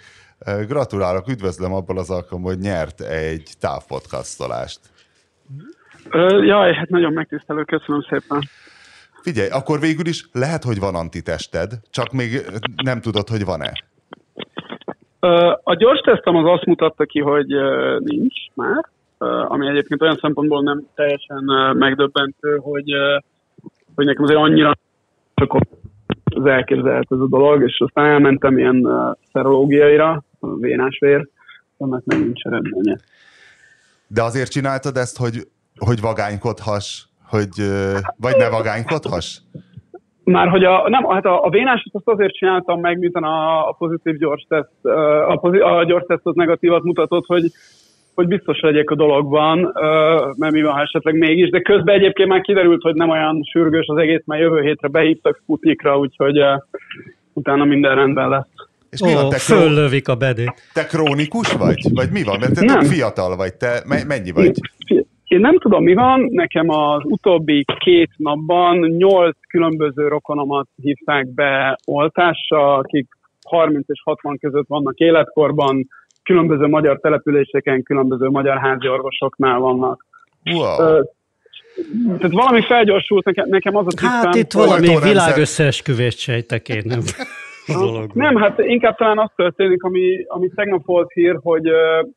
Gratulálok, 0.68 1.28
üdvözlöm 1.28 1.74
abból 1.74 1.98
az 1.98 2.10
alkalommal, 2.10 2.54
hogy 2.54 2.62
nyert 2.62 3.02
egy 3.02 3.50
távpodcastolást. 3.60 4.80
Jaj, 6.42 6.74
hát 6.74 6.90
nagyon 6.90 7.14
megtisztelő, 7.14 7.64
köszönöm 7.64 8.02
szépen. 8.02 8.42
Figyelj, 9.22 9.50
akkor 9.50 9.80
végül 9.80 10.06
is 10.06 10.30
lehet, 10.32 10.64
hogy 10.64 10.80
van 10.80 10.96
antitested, 10.96 11.72
csak 11.90 12.12
még 12.12 12.46
nem 12.84 13.02
tudod, 13.02 13.28
hogy 13.28 13.46
van-e. 13.46 13.74
A 15.64 15.76
gyors 15.76 16.00
tesztem 16.00 16.36
az 16.36 16.46
azt 16.46 16.66
mutatta 16.66 17.06
ki, 17.06 17.20
hogy 17.20 17.48
nincs 18.00 18.36
már, 18.54 18.90
ami 19.48 19.68
egyébként 19.68 20.02
olyan 20.02 20.18
szempontból 20.22 20.62
nem 20.62 20.88
teljesen 20.96 21.44
megdöbbentő, 21.78 22.58
hogy, 22.58 22.92
hogy 23.96 24.06
nekem 24.06 24.24
azért 24.24 24.40
annyira 24.40 24.74
csak 25.36 25.54
az 26.36 26.46
elképzelhet 26.46 27.08
ez 27.10 27.20
a 27.20 27.28
dolog, 27.28 27.64
és 27.64 27.80
aztán 27.86 28.06
elmentem 28.06 28.58
ilyen 28.58 28.88
szerológiaira, 29.32 30.24
vénásvér, 30.40 31.28
annak 31.78 32.06
meg 32.06 32.20
nincs 32.20 32.44
eredménye. 32.44 32.98
De 34.08 34.24
azért 34.24 34.52
csináltad 34.52 34.98
ezt, 34.98 35.18
hogy, 35.18 35.48
hogy 35.78 36.02
vagánykodhass, 36.02 37.04
hogy, 37.26 37.50
vagy 38.18 38.36
ne 38.38 38.50
vagánykodhass? 38.50 39.38
Már 40.24 40.48
hogy 40.48 40.64
a, 40.64 40.90
nem, 40.90 41.06
hát 41.06 41.26
a, 41.26 41.44
a 41.44 41.50
vénásot 41.50 41.94
azt 41.94 42.08
azért 42.08 42.34
csináltam 42.34 42.80
meg, 42.80 43.00
miután 43.00 43.24
a, 43.24 43.68
a 43.70 43.76
pozitív 43.78 44.18
gyors 44.18 44.46
teszt, 44.50 44.86
a, 44.86 45.40
a 45.78 45.84
gyors 45.84 46.04
teszt 46.08 46.26
az 46.26 46.36
negatívat 46.36 46.84
mutatott, 46.84 47.26
hogy, 47.26 47.52
hogy 48.16 48.28
biztos 48.28 48.60
legyek 48.60 48.90
a 48.90 48.96
dologban, 48.96 49.72
mert 50.38 50.54
mi 50.54 50.62
van, 50.62 50.74
ha 50.74 50.82
esetleg 50.82 51.18
mégis, 51.18 51.50
de 51.50 51.62
közben 51.62 51.96
egyébként 51.96 52.30
már 52.30 52.42
kiderült, 52.42 52.82
hogy 52.82 52.94
nem 52.94 53.10
olyan 53.10 53.44
sürgős 53.52 53.86
az 53.88 53.98
egész, 53.98 54.22
mert 54.26 54.42
jövő 54.42 54.62
hétre 54.62 54.88
behívtak 54.88 55.40
Sputnikra, 55.44 55.98
úgyhogy 55.98 56.40
utána 57.34 57.66
minden 57.66 57.96
rendben 57.96 58.30
lesz. 58.30 58.48
És 58.90 59.02
mi 59.02 59.12
Ó, 59.12 59.14
van, 59.14 59.30
te 59.30 59.38
föllövik 59.38 60.08
a 60.08 60.16
bedét. 60.16 60.54
Te 60.74 60.86
krónikus 60.86 61.52
vagy? 61.54 61.94
Vagy 61.94 62.10
mi 62.12 62.24
van? 62.24 62.40
Mert 62.40 62.54
te 62.54 62.66
nem. 62.66 62.82
fiatal 62.82 63.36
vagy, 63.36 63.54
te 63.54 63.84
mennyi 64.08 64.32
vagy? 64.32 64.52
Én 65.28 65.40
nem 65.40 65.58
tudom, 65.58 65.84
mi 65.84 65.94
van. 65.94 66.28
Nekem 66.32 66.70
az 66.70 67.02
utóbbi 67.04 67.66
két 67.80 68.10
napban 68.18 68.78
nyolc 68.78 69.38
különböző 69.48 70.08
rokonomat 70.08 70.68
hívták 70.82 71.34
be 71.34 71.78
oltásra, 71.86 72.74
akik 72.76 73.08
30 73.48 73.90
és 73.90 74.02
60 74.04 74.38
között 74.38 74.68
vannak 74.68 74.98
életkorban, 74.98 75.88
különböző 76.26 76.68
magyar 76.68 77.00
településeken, 77.00 77.84
különböző 77.84 78.28
magyar 78.30 78.58
házi 78.58 78.88
orvosoknál 78.88 79.60
vannak. 79.60 80.06
Wow. 80.54 81.04
tehát 82.18 82.32
valami 82.32 82.62
felgyorsult, 82.62 83.26
nekem, 83.26 83.50
nekem 83.50 83.76
az 83.76 83.86
a 83.86 83.90
tisztán... 83.90 84.26
Hát 84.26 84.36
itt 84.36 84.52
valami 84.52 84.88
világösszeesküvést 85.04 86.18
sejtek 86.18 86.70
én, 86.70 86.82
nem? 86.86 87.00
Nem, 88.14 88.36
hát 88.36 88.60
inkább 88.60 88.96
talán 88.96 89.20
az 89.20 89.30
történik, 89.36 89.84
ami, 89.84 90.26
ami 90.28 90.50
tegnap 90.56 90.86
volt 90.86 91.12
hír, 91.12 91.38
hogy, 91.42 91.70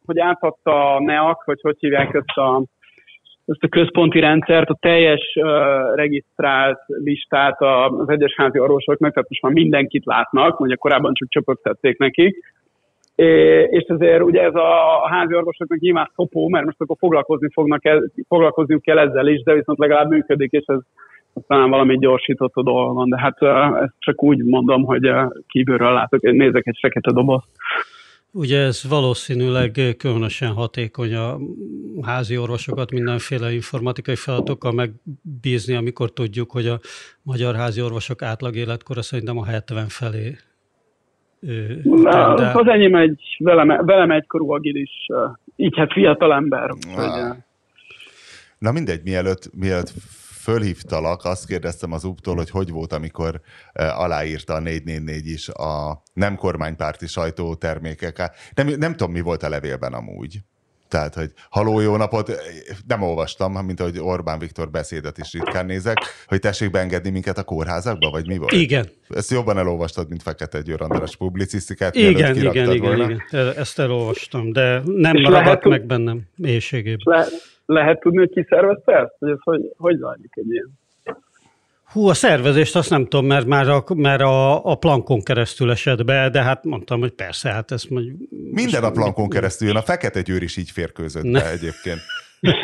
hogy 0.07 0.19
átadta 0.19 0.95
a 0.95 1.01
NEAK, 1.01 1.45
vagy 1.45 1.61
hogy 1.63 1.77
hívják 1.79 2.15
ezt 2.15 2.37
a, 2.37 2.63
ezt 3.45 3.63
a 3.63 3.69
központi 3.69 4.21
rendszert, 4.21 4.69
a 4.69 4.77
teljes 4.81 5.37
uh, 5.41 5.51
regisztrált 5.95 6.79
listát 6.87 7.61
az 7.61 8.09
egyes 8.09 8.35
házi 8.37 8.59
orvosoknak, 8.59 9.13
tehát 9.13 9.29
most 9.29 9.43
már 9.43 9.53
mindenkit 9.53 10.05
látnak, 10.05 10.59
mondja 10.59 10.77
korábban 10.77 11.15
csak 11.15 11.29
csöpögtették 11.29 11.99
nekik, 11.99 12.37
és 13.71 13.85
ezért 13.87 14.23
ugye 14.23 14.43
ez 14.43 14.55
a 14.55 15.09
házi 15.11 15.35
orvosoknak 15.35 15.79
nyilván 15.79 16.11
szopó, 16.15 16.49
mert 16.49 16.65
most 16.65 16.81
akkor 16.81 16.97
foglalkozni 16.99 17.49
fognak, 17.53 17.85
el, 17.85 18.11
foglalkozniuk 18.29 18.83
kell 18.83 18.99
ezzel 18.99 19.27
is, 19.27 19.43
de 19.43 19.55
viszont 19.55 19.79
legalább 19.79 20.11
működik, 20.11 20.51
és 20.51 20.65
ez 20.67 20.79
talán 21.47 21.71
valami 21.71 21.99
gyorsított 21.99 22.55
a 22.55 22.63
dolog 22.63 22.95
van, 22.95 23.09
de 23.09 23.19
hát 23.19 23.43
ezt 23.83 23.95
csak 23.99 24.23
úgy 24.23 24.45
mondom, 24.45 24.85
hogy 24.85 25.11
kívülről 25.47 25.93
látok, 25.93 26.21
nézek 26.21 26.67
egy 26.67 26.79
fekete 26.81 27.13
doboz. 27.13 27.43
Ugye 28.33 28.59
ez 28.59 28.89
valószínűleg 28.89 29.71
különösen 29.99 30.53
hatékony 30.53 31.15
a 31.15 31.39
házi 32.03 32.39
orvosokat 32.39 32.91
mindenféle 32.91 33.53
informatikai 33.53 34.17
feladatokkal 34.17 34.73
megbízni, 34.73 35.75
amikor 35.75 36.13
tudjuk, 36.13 36.51
hogy 36.51 36.67
a 36.67 36.79
magyar 37.23 37.55
házi 37.55 37.83
orvosok 37.83 38.23
átlag 38.23 38.57
életkora 38.57 39.03
szerintem 39.03 39.39
a 39.39 39.45
70 39.45 39.87
felé 39.89 40.37
Na, 41.83 42.35
az 42.35 42.67
enyém 42.67 42.95
egy 42.95 43.21
velem, 43.39 43.87
velem 43.87 44.11
egykorú 44.11 44.53
agilis, 44.53 44.91
így 45.57 45.77
hát 45.77 45.93
fiatal 45.93 46.33
ember. 46.33 46.71
Hogy, 46.95 47.37
Na 48.59 48.73
mindegy, 48.73 49.01
mielőtt, 49.05 49.51
mielőtt 49.55 49.93
fölhívtalak, 50.43 51.25
azt 51.25 51.47
kérdeztem 51.47 51.93
az 51.93 52.05
úptól, 52.05 52.37
hogy 52.37 52.51
hogy 52.51 52.71
volt, 52.71 52.93
amikor 52.93 53.41
aláírta 53.73 54.55
a 54.55 54.61
444 54.61 55.27
is 55.27 55.49
a 55.49 56.03
nem 56.13 56.37
kormánypárti 56.37 57.07
sajtótermékeket. 57.07 58.37
Nem, 58.55 58.67
nem 58.67 58.93
tudom, 58.93 59.13
mi 59.13 59.21
volt 59.21 59.43
a 59.43 59.49
levélben 59.49 59.93
amúgy. 59.93 60.39
Tehát, 60.89 61.15
hogy 61.15 61.31
haló, 61.51 61.81
jó 61.81 61.97
napot, 61.97 62.33
nem 62.87 63.03
olvastam, 63.03 63.53
mint 63.53 63.81
ahogy 63.81 63.99
Orbán 63.99 64.39
Viktor 64.39 64.71
beszédet 64.71 65.19
is 65.19 65.33
ritkán 65.33 65.67
nézek, 65.67 65.97
hogy 66.27 66.41
tessék 66.41 66.71
beengedni 66.71 67.11
minket 67.11 67.39
a 67.39 67.45
kórházakba, 67.45 68.11
vagy 68.11 68.27
mi 68.27 68.37
volt? 68.37 68.53
Igen. 68.53 68.87
Ezt 69.09 69.31
jobban 69.31 69.59
elolvastad, 69.59 70.09
mint 70.09 70.23
Fekete 70.23 70.61
Győr 70.61 70.83
András 70.83 71.17
publicisztikát. 71.17 71.95
Igen, 71.95 72.37
igen, 72.37 72.37
igen, 72.37 72.73
igen, 72.73 73.23
ezt 73.57 73.79
elolvastam, 73.79 74.53
de 74.53 74.83
nem 74.85 75.17
És 75.17 75.29
lehet, 75.29 75.65
meg 75.65 75.87
bennem 75.87 76.23
mélységében. 76.37 77.17
Le, 77.17 77.27
lehet 77.67 78.01
tudni, 78.01 78.19
hogy 78.19 78.31
ki 78.31 78.47
szervezte 78.49 78.93
ezt? 78.93 79.15
Hogy 79.19 79.31
ez 79.31 79.39
hogy, 79.41 79.73
hogy 79.77 79.99
zajlik 79.99 80.33
egy 80.35 80.51
ilyen? 80.51 80.79
Hú, 81.89 82.09
a 82.09 82.15
szervezést 82.15 82.77
azt 82.77 82.91
nem 82.91 83.03
tudom, 83.03 83.27
mert 83.27 83.47
már 83.47 83.69
a, 83.69 83.85
mert 83.95 84.21
a, 84.21 84.65
a 84.65 84.75
plankon 84.75 85.23
keresztül 85.23 85.71
esett 85.71 86.05
be, 86.05 86.31
de 86.31 86.43
hát 86.43 86.65
mondtam, 86.65 87.01
hogy 87.01 87.11
persze, 87.11 87.53
hát 87.53 87.71
ezt 87.71 87.91
mondjuk... 87.91 88.17
Minden 88.51 88.85
a 88.85 88.91
plankon 88.91 89.29
keresztül 89.29 89.69
jön, 89.69 89.77
a 89.77 89.83
Fekete 89.83 90.23
Győr 90.23 90.43
is 90.43 90.57
így 90.57 90.71
férkőzött 90.71 91.23
ne. 91.23 91.41
be 91.41 91.51
egyébként. 91.51 92.01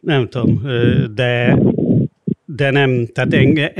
nem 0.00 0.28
tudom, 0.28 0.62
de, 1.14 1.58
de 2.44 2.70
nem, 2.70 3.06
tehát 3.06 3.32
engem, 3.32 3.70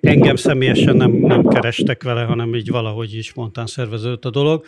engem 0.00 0.36
személyesen 0.36 0.96
nem, 0.96 1.10
nem 1.10 1.48
kerestek 1.48 2.02
vele, 2.02 2.22
hanem 2.22 2.54
így 2.54 2.70
valahogy 2.70 3.14
is 3.14 3.26
spontán 3.26 3.66
szerveződött 3.66 4.24
a 4.24 4.30
dolog. 4.30 4.64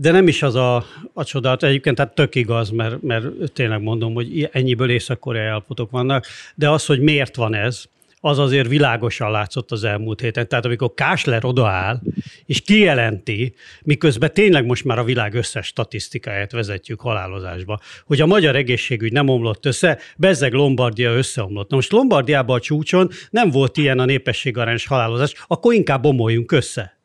De 0.00 0.10
nem 0.10 0.28
is 0.28 0.42
az 0.42 0.54
a, 0.54 0.84
a 1.12 1.24
csodát, 1.24 1.62
egyébként 1.62 1.96
tehát 1.96 2.14
tök 2.14 2.34
igaz, 2.34 2.70
mert, 2.70 3.02
mert 3.02 3.52
tényleg 3.52 3.82
mondom, 3.82 4.14
hogy 4.14 4.48
ennyiből 4.52 4.90
észak-koreai 4.90 5.46
állapotok 5.46 5.90
vannak, 5.90 6.26
de 6.54 6.70
az, 6.70 6.86
hogy 6.86 7.00
miért 7.00 7.36
van 7.36 7.54
ez, 7.54 7.84
az 8.20 8.38
azért 8.38 8.68
világosan 8.68 9.30
látszott 9.30 9.70
az 9.70 9.84
elmúlt 9.84 10.20
héten. 10.20 10.48
Tehát 10.48 10.64
amikor 10.64 10.94
Kásler 10.94 11.44
odaáll, 11.44 12.00
és 12.46 12.60
kijelenti, 12.60 13.54
miközben 13.82 14.32
tényleg 14.32 14.66
most 14.66 14.84
már 14.84 14.98
a 14.98 15.04
világ 15.04 15.34
összes 15.34 15.66
statisztikáját 15.66 16.52
vezetjük 16.52 17.00
halálozásba, 17.00 17.80
hogy 18.06 18.20
a 18.20 18.26
magyar 18.26 18.56
egészségügy 18.56 19.12
nem 19.12 19.28
omlott 19.28 19.66
össze, 19.66 19.98
bezzeg 20.16 20.52
Lombardia 20.52 21.10
összeomlott. 21.10 21.70
Na 21.70 21.76
most 21.76 21.92
Lombardiában 21.92 22.56
a 22.56 22.60
csúcson 22.60 23.10
nem 23.30 23.50
volt 23.50 23.76
ilyen 23.76 23.98
a 23.98 24.04
népességarányos 24.04 24.86
halálozás, 24.86 25.34
akkor 25.46 25.74
inkább 25.74 26.02
bomoljunk 26.02 26.52
össze. 26.52 26.98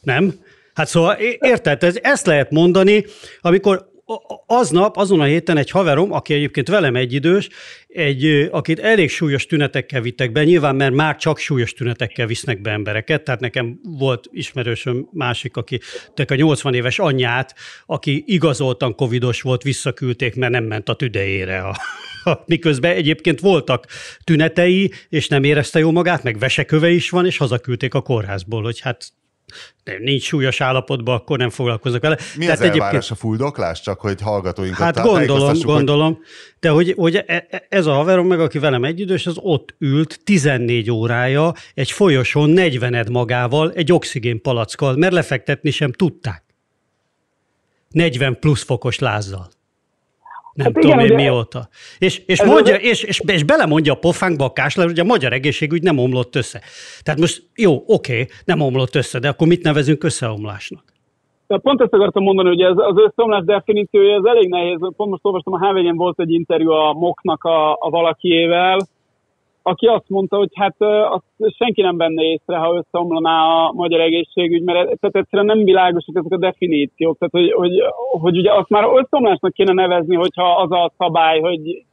Nem? 0.00 0.44
Hát 0.76 0.88
szóval 0.88 1.16
érted, 1.40 1.82
ez, 1.82 1.98
ezt 2.02 2.26
lehet 2.26 2.50
mondani, 2.50 3.04
amikor 3.40 3.94
aznap, 4.46 4.96
azon 4.96 5.20
a 5.20 5.24
héten 5.24 5.56
egy 5.56 5.70
haverom, 5.70 6.12
aki 6.12 6.34
egyébként 6.34 6.68
velem 6.68 6.96
egyidős, 6.96 7.48
egy, 7.88 8.48
akit 8.50 8.78
elég 8.78 9.10
súlyos 9.10 9.46
tünetekkel 9.46 10.00
vittek 10.00 10.32
be, 10.32 10.44
nyilván 10.44 10.76
mert 10.76 10.94
már 10.94 11.16
csak 11.16 11.38
súlyos 11.38 11.72
tünetekkel 11.72 12.26
visznek 12.26 12.60
be 12.60 12.70
embereket, 12.70 13.22
tehát 13.22 13.40
nekem 13.40 13.80
volt 13.82 14.26
ismerősöm 14.30 15.08
másik, 15.12 15.56
aki 15.56 15.80
a 16.26 16.34
80 16.34 16.74
éves 16.74 16.98
anyját, 16.98 17.54
aki 17.86 18.24
igazoltan 18.26 18.94
covidos 18.94 19.42
volt, 19.42 19.62
visszaküldték, 19.62 20.34
mert 20.34 20.52
nem 20.52 20.64
ment 20.64 20.88
a 20.88 20.94
tüdejére. 20.94 21.60
A, 21.60 21.76
miközben 22.46 22.96
egyébként 22.96 23.40
voltak 23.40 23.86
tünetei, 24.24 24.92
és 25.08 25.28
nem 25.28 25.44
érezte 25.44 25.78
jó 25.78 25.90
magát, 25.90 26.22
meg 26.22 26.38
veseköve 26.38 26.90
is 26.90 27.10
van, 27.10 27.26
és 27.26 27.36
hazaküldték 27.36 27.94
a 27.94 28.00
kórházból, 28.00 28.62
hogy 28.62 28.80
hát 28.80 29.12
nincs 29.98 30.22
súlyos 30.22 30.60
állapotban, 30.60 31.14
akkor 31.14 31.38
nem 31.38 31.50
foglalkozok 31.50 32.02
vele. 32.02 32.16
Mi 32.36 32.44
Tehát 32.44 32.60
az 32.60 32.64
elvárás 32.64 32.88
egyébként... 32.88 33.10
a 33.10 33.14
fuldoklás, 33.14 33.80
csak 33.80 34.00
hogy 34.00 34.20
hallgatóinkat 34.20 34.78
Hát 34.78 35.00
gondolom, 35.04 35.60
gondolom, 35.60 36.14
hogy... 36.14 36.24
de 36.60 36.68
hogy, 36.68 36.92
hogy 36.96 37.16
e- 37.16 37.46
e- 37.50 37.66
ez 37.68 37.86
a 37.86 37.92
haverom 37.92 38.26
meg, 38.26 38.40
aki 38.40 38.58
velem 38.58 38.84
egyidős, 38.84 39.26
az 39.26 39.36
ott 39.36 39.74
ült 39.78 40.20
14 40.24 40.90
órája 40.90 41.52
egy 41.74 41.90
folyosón 41.90 42.50
40 42.50 43.06
magával, 43.10 43.72
egy 43.72 43.92
oxigénpalackkal, 43.92 44.96
mert 44.96 45.12
lefektetni 45.12 45.70
sem 45.70 45.92
tudták. 45.92 46.44
40 47.90 48.38
plusz 48.38 48.64
fokos 48.64 48.98
lázzal 48.98 49.48
nem 50.56 50.66
hát 50.66 50.82
tudom 50.82 50.98
igen, 50.98 51.10
én 51.10 51.14
mióta. 51.14 51.68
És, 51.98 52.22
és, 52.26 52.44
mondja, 52.44 52.74
az... 52.74 52.82
és, 52.82 53.02
és, 53.02 53.22
és 53.26 53.44
belemondja 53.44 53.92
a 53.92 53.98
pofánkba 53.98 54.44
a 54.44 54.52
kásler, 54.52 54.86
hogy 54.86 54.98
a 54.98 55.04
magyar 55.04 55.32
egészségügy 55.32 55.82
nem 55.82 55.98
omlott 55.98 56.36
össze. 56.36 56.60
Tehát 57.02 57.20
most 57.20 57.42
jó, 57.54 57.82
oké, 57.86 58.26
nem 58.44 58.60
omlott 58.60 58.94
össze, 58.94 59.18
de 59.18 59.28
akkor 59.28 59.46
mit 59.46 59.62
nevezünk 59.62 60.04
összeomlásnak? 60.04 60.84
De 61.46 61.58
pont 61.58 61.80
ezt 61.80 61.92
akartam 61.92 62.22
mondani, 62.22 62.48
hogy 62.48 62.60
ez, 62.60 62.76
az 62.76 62.96
összeomlás 62.96 63.44
definíciója 63.44 64.16
az 64.16 64.26
elég 64.26 64.48
nehéz. 64.48 64.78
Pont 64.78 65.10
most 65.10 65.24
olvastam, 65.24 65.52
a 65.52 65.58
hvg 65.58 65.96
volt 65.96 66.20
egy 66.20 66.32
interjú 66.32 66.70
a 66.70 66.92
Moknak 66.92 67.44
a, 67.44 67.72
a 67.72 67.90
valakiével, 67.90 68.78
aki 69.66 69.86
azt 69.86 70.08
mondta, 70.08 70.36
hogy 70.36 70.50
hát 70.54 70.74
azt 71.10 71.54
senki 71.56 71.82
nem 71.82 71.96
benne 71.96 72.22
észre, 72.22 72.56
ha 72.56 72.76
összeomlaná 72.76 73.42
a 73.42 73.72
magyar 73.72 74.00
egészségügy, 74.00 74.62
mert 74.62 74.76
tehát 75.00 75.16
egyszerűen 75.16 75.56
nem 75.56 75.64
világosak 75.64 76.16
ezek 76.16 76.32
a 76.32 76.36
definíciók. 76.36 77.18
Tehát, 77.18 77.34
hogy, 77.34 77.52
hogy, 77.52 77.82
hogy 78.20 78.38
ugye 78.38 78.52
azt 78.52 78.68
már 78.68 78.84
összeomlásnak 78.84 79.52
kéne 79.52 79.72
nevezni, 79.72 80.14
hogyha 80.14 80.56
az 80.56 80.70
a 80.70 80.92
szabály, 80.98 81.40
hogy 81.40 81.84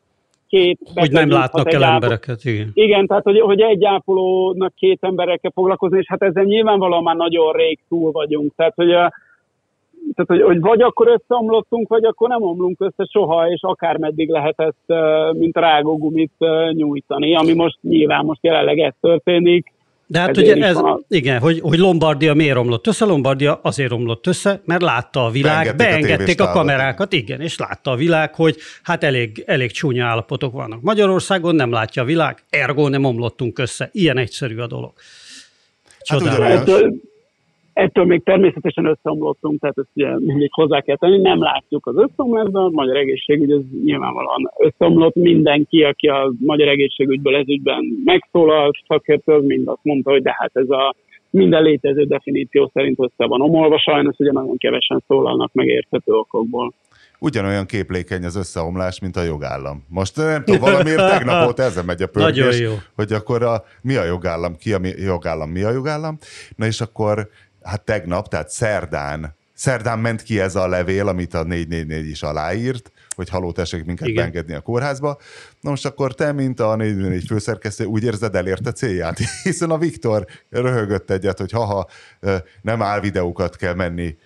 két... 0.48 0.80
Hogy 0.94 1.12
nem 1.12 1.30
látnak 1.30 1.74
el 1.74 1.84
embereket, 1.84 2.44
igen. 2.44 2.72
Igen, 2.74 3.08
tehát 3.08 3.24
hogy, 3.24 3.39
hogy 3.39 3.62
egy 3.62 3.86
ápolónak 3.86 4.74
két 4.75 4.98
emberekkel 5.01 5.51
foglalkozni, 5.53 5.98
és 5.98 6.06
hát 6.08 6.22
ezzel 6.22 6.44
nyilvánvalóan 6.44 7.03
már 7.03 7.15
nagyon 7.15 7.53
rég 7.53 7.80
túl 7.89 8.12
vagyunk. 8.12 8.53
Tehát, 8.56 8.74
hogy 8.75 8.92
tehát, 10.15 10.41
hogy, 10.41 10.41
hogy 10.41 10.60
vagy 10.60 10.81
akkor 10.81 11.07
összeomlottunk, 11.07 11.88
vagy 11.88 12.05
akkor 12.05 12.29
nem 12.29 12.41
omlunk 12.41 12.81
össze 12.81 13.10
soha, 13.12 13.50
és 13.50 13.62
akármeddig 13.62 14.29
lehet 14.29 14.60
ezt, 14.60 15.00
mint 15.38 15.57
rágógumit 15.57 16.31
nyújtani, 16.72 17.36
ami 17.36 17.53
most 17.53 17.77
nyilván 17.81 18.25
most 18.25 18.43
jelenleg 18.43 18.79
ez 18.79 18.93
történik. 19.01 19.72
De 20.07 20.19
hát 20.19 20.38
ugye 20.38 20.55
ez, 20.55 20.77
a... 20.77 21.00
igen, 21.07 21.39
hogy, 21.39 21.60
hogy 21.60 21.77
Lombardia 21.77 22.33
miért 22.33 22.55
romlott 22.55 22.88
össze? 22.88 23.05
Lombardia 23.05 23.60
azért 23.63 23.89
romlott 23.89 24.27
össze, 24.27 24.62
mert 24.65 24.81
látta 24.81 25.25
a 25.25 25.29
világ, 25.29 25.75
beengedték, 25.75 26.07
beengedték 26.07 26.41
a, 26.41 26.50
a 26.50 26.51
kamerákat, 26.51 27.13
igen, 27.13 27.41
és 27.41 27.57
látta 27.57 27.91
a 27.91 27.95
világ, 27.95 28.36
hogy 28.36 28.55
hát 28.83 29.03
elég, 29.03 29.43
elég 29.45 29.72
csúnya 29.72 30.05
állapotok 30.05 30.53
vannak. 30.53 30.81
Magyarországon 30.81 31.55
nem 31.55 31.72
látja 31.72 32.01
a 32.01 32.05
világ, 32.05 32.43
ergo 32.50 32.88
nem 32.88 33.03
omlottunk 33.03 33.60
össze. 33.60 33.89
Ilyen 33.91 34.17
egyszerű 34.17 34.57
a 34.57 34.67
dolog. 34.67 34.93
Hát 36.05 36.69
Ettől 37.74 38.06
még 38.06 38.24
természetesen 38.24 38.86
összeomlottunk, 38.86 39.60
tehát 39.60 39.77
ezt 39.77 39.89
ugye 39.94 40.20
mindig 40.20 40.50
hozzá 40.51 40.82
kell 40.82 40.96
tenni, 40.96 41.18
nem 41.18 41.42
látjuk 41.42 41.88
az 41.88 41.96
összeomlásban, 41.96 42.65
a 42.65 42.70
magyar 42.70 42.96
egészségügy 42.96 43.51
az 43.51 43.62
nyilvánvalóan 43.84 44.51
összeomlott, 44.58 45.15
mindenki, 45.15 45.84
aki 45.84 46.08
a 46.08 46.34
magyar 46.39 46.68
egészségügyből 46.68 47.36
ezügyben 47.36 48.01
megszólalt, 48.06 48.75
szakértő, 48.88 49.38
mind 49.38 49.68
azt 49.68 49.84
mondta, 49.84 50.12
hogy 50.12 50.22
de 50.22 50.36
hát 50.38 50.51
ez 50.53 50.70
a 50.70 50.96
minden 51.30 51.63
létező 51.63 52.03
definíció 52.03 52.72
szerint 52.74 53.00
össze 53.00 53.27
van 53.27 53.42
omolva, 53.42 53.80
sajnos 53.80 54.15
ugye 54.18 54.32
nagyon 54.32 54.58
kevesen 54.58 55.03
szólalnak 55.08 55.53
meg 55.53 55.68
érthető 55.68 56.12
okokból. 56.12 56.74
Ugyanolyan 57.20 57.65
képlékeny 57.65 58.24
az 58.24 58.36
összeomlás, 58.36 59.00
mint 59.00 59.15
a 59.15 59.24
jogállam. 59.24 59.86
Most 59.89 60.15
nem 60.15 60.44
tudom, 60.44 60.62
valamiért 60.62 61.10
tegnap 61.10 61.44
volt 61.44 61.60
ezen 61.60 61.86
megy 61.86 62.01
a 62.01 62.08
pörgés, 62.08 62.63
hogy 62.96 63.12
akkor 63.12 63.44
a, 63.44 63.63
mi 63.82 63.96
a 63.96 64.03
jogállam, 64.03 64.56
ki 64.56 64.74
a 64.74 64.80
mi, 64.80 64.89
jogállam, 64.89 65.50
mi 65.50 65.62
a 65.62 65.72
jogállam. 65.72 66.18
Na 66.56 66.65
és 66.65 66.82
akkor 66.82 67.27
hát 67.63 67.82
tegnap, 67.82 68.27
tehát 68.27 68.50
szerdán, 68.50 69.36
szerdán 69.53 70.00
ment 70.00 70.24
ki 70.24 70.39
ez 70.39 70.55
a 70.55 70.67
levél, 70.67 71.08
amit 71.08 71.34
a 71.34 71.43
444 71.43 72.09
is 72.09 72.24
aláírt, 72.24 72.92
hogy 73.16 73.29
haló, 73.29 73.51
tessék 73.51 73.85
minket 73.85 74.07
Igen. 74.07 74.24
beengedni 74.24 74.53
a 74.53 74.61
kórházba. 74.61 75.18
Na 75.61 75.70
most 75.70 75.85
akkor 75.85 76.14
te, 76.14 76.31
mint 76.31 76.59
a 76.59 76.75
444 76.75 77.25
főszerkesztő, 77.27 77.85
úgy 77.85 78.03
érzed 78.03 78.35
elérte 78.35 78.72
célját? 78.72 79.18
Hiszen 79.44 79.70
a 79.70 79.77
Viktor 79.77 80.25
röhögött 80.50 81.09
egyet, 81.09 81.37
hogy 81.37 81.51
haha, 81.51 81.87
nem 82.61 82.81
áll 82.81 83.00
videókat 83.00 83.55
kell 83.55 83.74
menni 83.74 84.18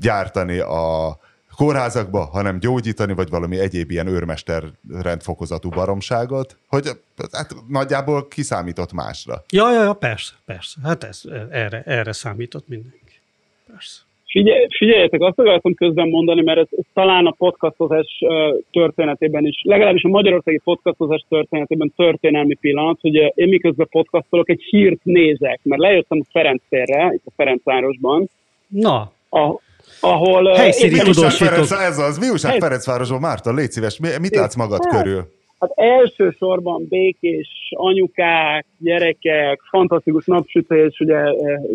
gyártani 0.00 0.58
a 0.58 1.18
kórházakba, 1.56 2.24
hanem 2.24 2.58
gyógyítani, 2.58 3.14
vagy 3.14 3.28
valami 3.28 3.58
egyéb 3.58 3.90
ilyen 3.90 4.06
őrmester 4.06 4.62
rendfokozatú 5.02 5.68
baromságot, 5.68 6.56
hogy 6.68 6.88
hát 7.32 7.54
nagyjából 7.68 8.28
kiszámított 8.28 8.92
másra. 8.92 9.42
Ja, 9.52 9.72
ja, 9.72 9.82
ja, 9.82 9.92
persze, 9.92 10.32
persze. 10.44 10.80
Hát 10.82 11.04
ez, 11.04 11.22
erre, 11.50 11.82
erre 11.82 12.12
számított 12.12 12.68
mindenki. 12.68 13.20
Persze. 13.66 14.00
Figyelj, 14.34 14.66
figyeljetek, 14.76 15.20
azt 15.20 15.38
akartam 15.38 15.74
közben 15.74 16.08
mondani, 16.08 16.42
mert 16.42 16.58
ez, 16.58 16.66
ez 16.70 16.84
talán 16.92 17.26
a 17.26 17.30
podcastozás 17.30 18.22
történetében 18.70 19.46
is, 19.46 19.60
legalábbis 19.62 20.02
a 20.02 20.08
magyarországi 20.08 20.60
podcastozás 20.64 21.24
történetében 21.28 21.92
történelmi 21.96 22.54
pillanat, 22.54 22.98
hogy 23.00 23.14
én 23.14 23.48
miközben 23.48 23.86
podcastolok, 23.90 24.48
egy 24.48 24.62
hírt 24.62 25.00
nézek, 25.02 25.60
mert 25.62 25.80
lejöttem 25.80 26.18
a 26.20 26.28
Ferenc 26.30 26.62
térre, 26.68 27.12
itt 27.14 27.26
a 27.26 27.30
Ferencvárosban. 27.36 28.28
Na. 28.66 29.12
A, 29.30 29.60
ahol... 30.00 30.54
Helyszíni 30.54 30.98
tudósítók. 30.98 31.70
Ez 31.80 31.98
az. 31.98 32.18
Mi 32.18 32.28
újság 32.28 32.58
Ferencvárosban, 32.58 33.20
Márta, 33.20 33.52
légy 33.52 33.70
szíves, 33.70 33.98
mit 34.20 34.34
látsz 34.34 34.56
magad 34.56 34.84
hát, 34.84 35.02
körül? 35.02 35.24
Hát 35.58 35.72
elsősorban 35.74 36.86
békés 36.88 37.48
anyukák, 37.70 38.66
gyerekek, 38.78 39.60
fantasztikus 39.70 40.26
napsütés, 40.26 40.98
ugye 41.00 41.18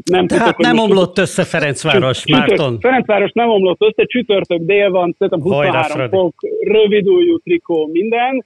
nem 0.03 0.27
Tehát 0.27 0.55
tudok, 0.55 0.57
nem 0.57 0.77
omlott 0.77 1.17
össze 1.17 1.43
Ferencváros, 1.43 2.27
Márton. 2.27 2.79
Ferencváros 2.79 3.31
nem 3.31 3.49
omlott 3.49 3.81
össze, 3.81 4.05
csütörtök 4.05 4.59
dél 4.61 4.91
van, 4.91 5.15
szerintem 5.17 5.53
23 5.53 6.09
fok, 6.09 6.33
rövidújú 6.61 7.37
trikó, 7.37 7.89
minden. 7.91 8.45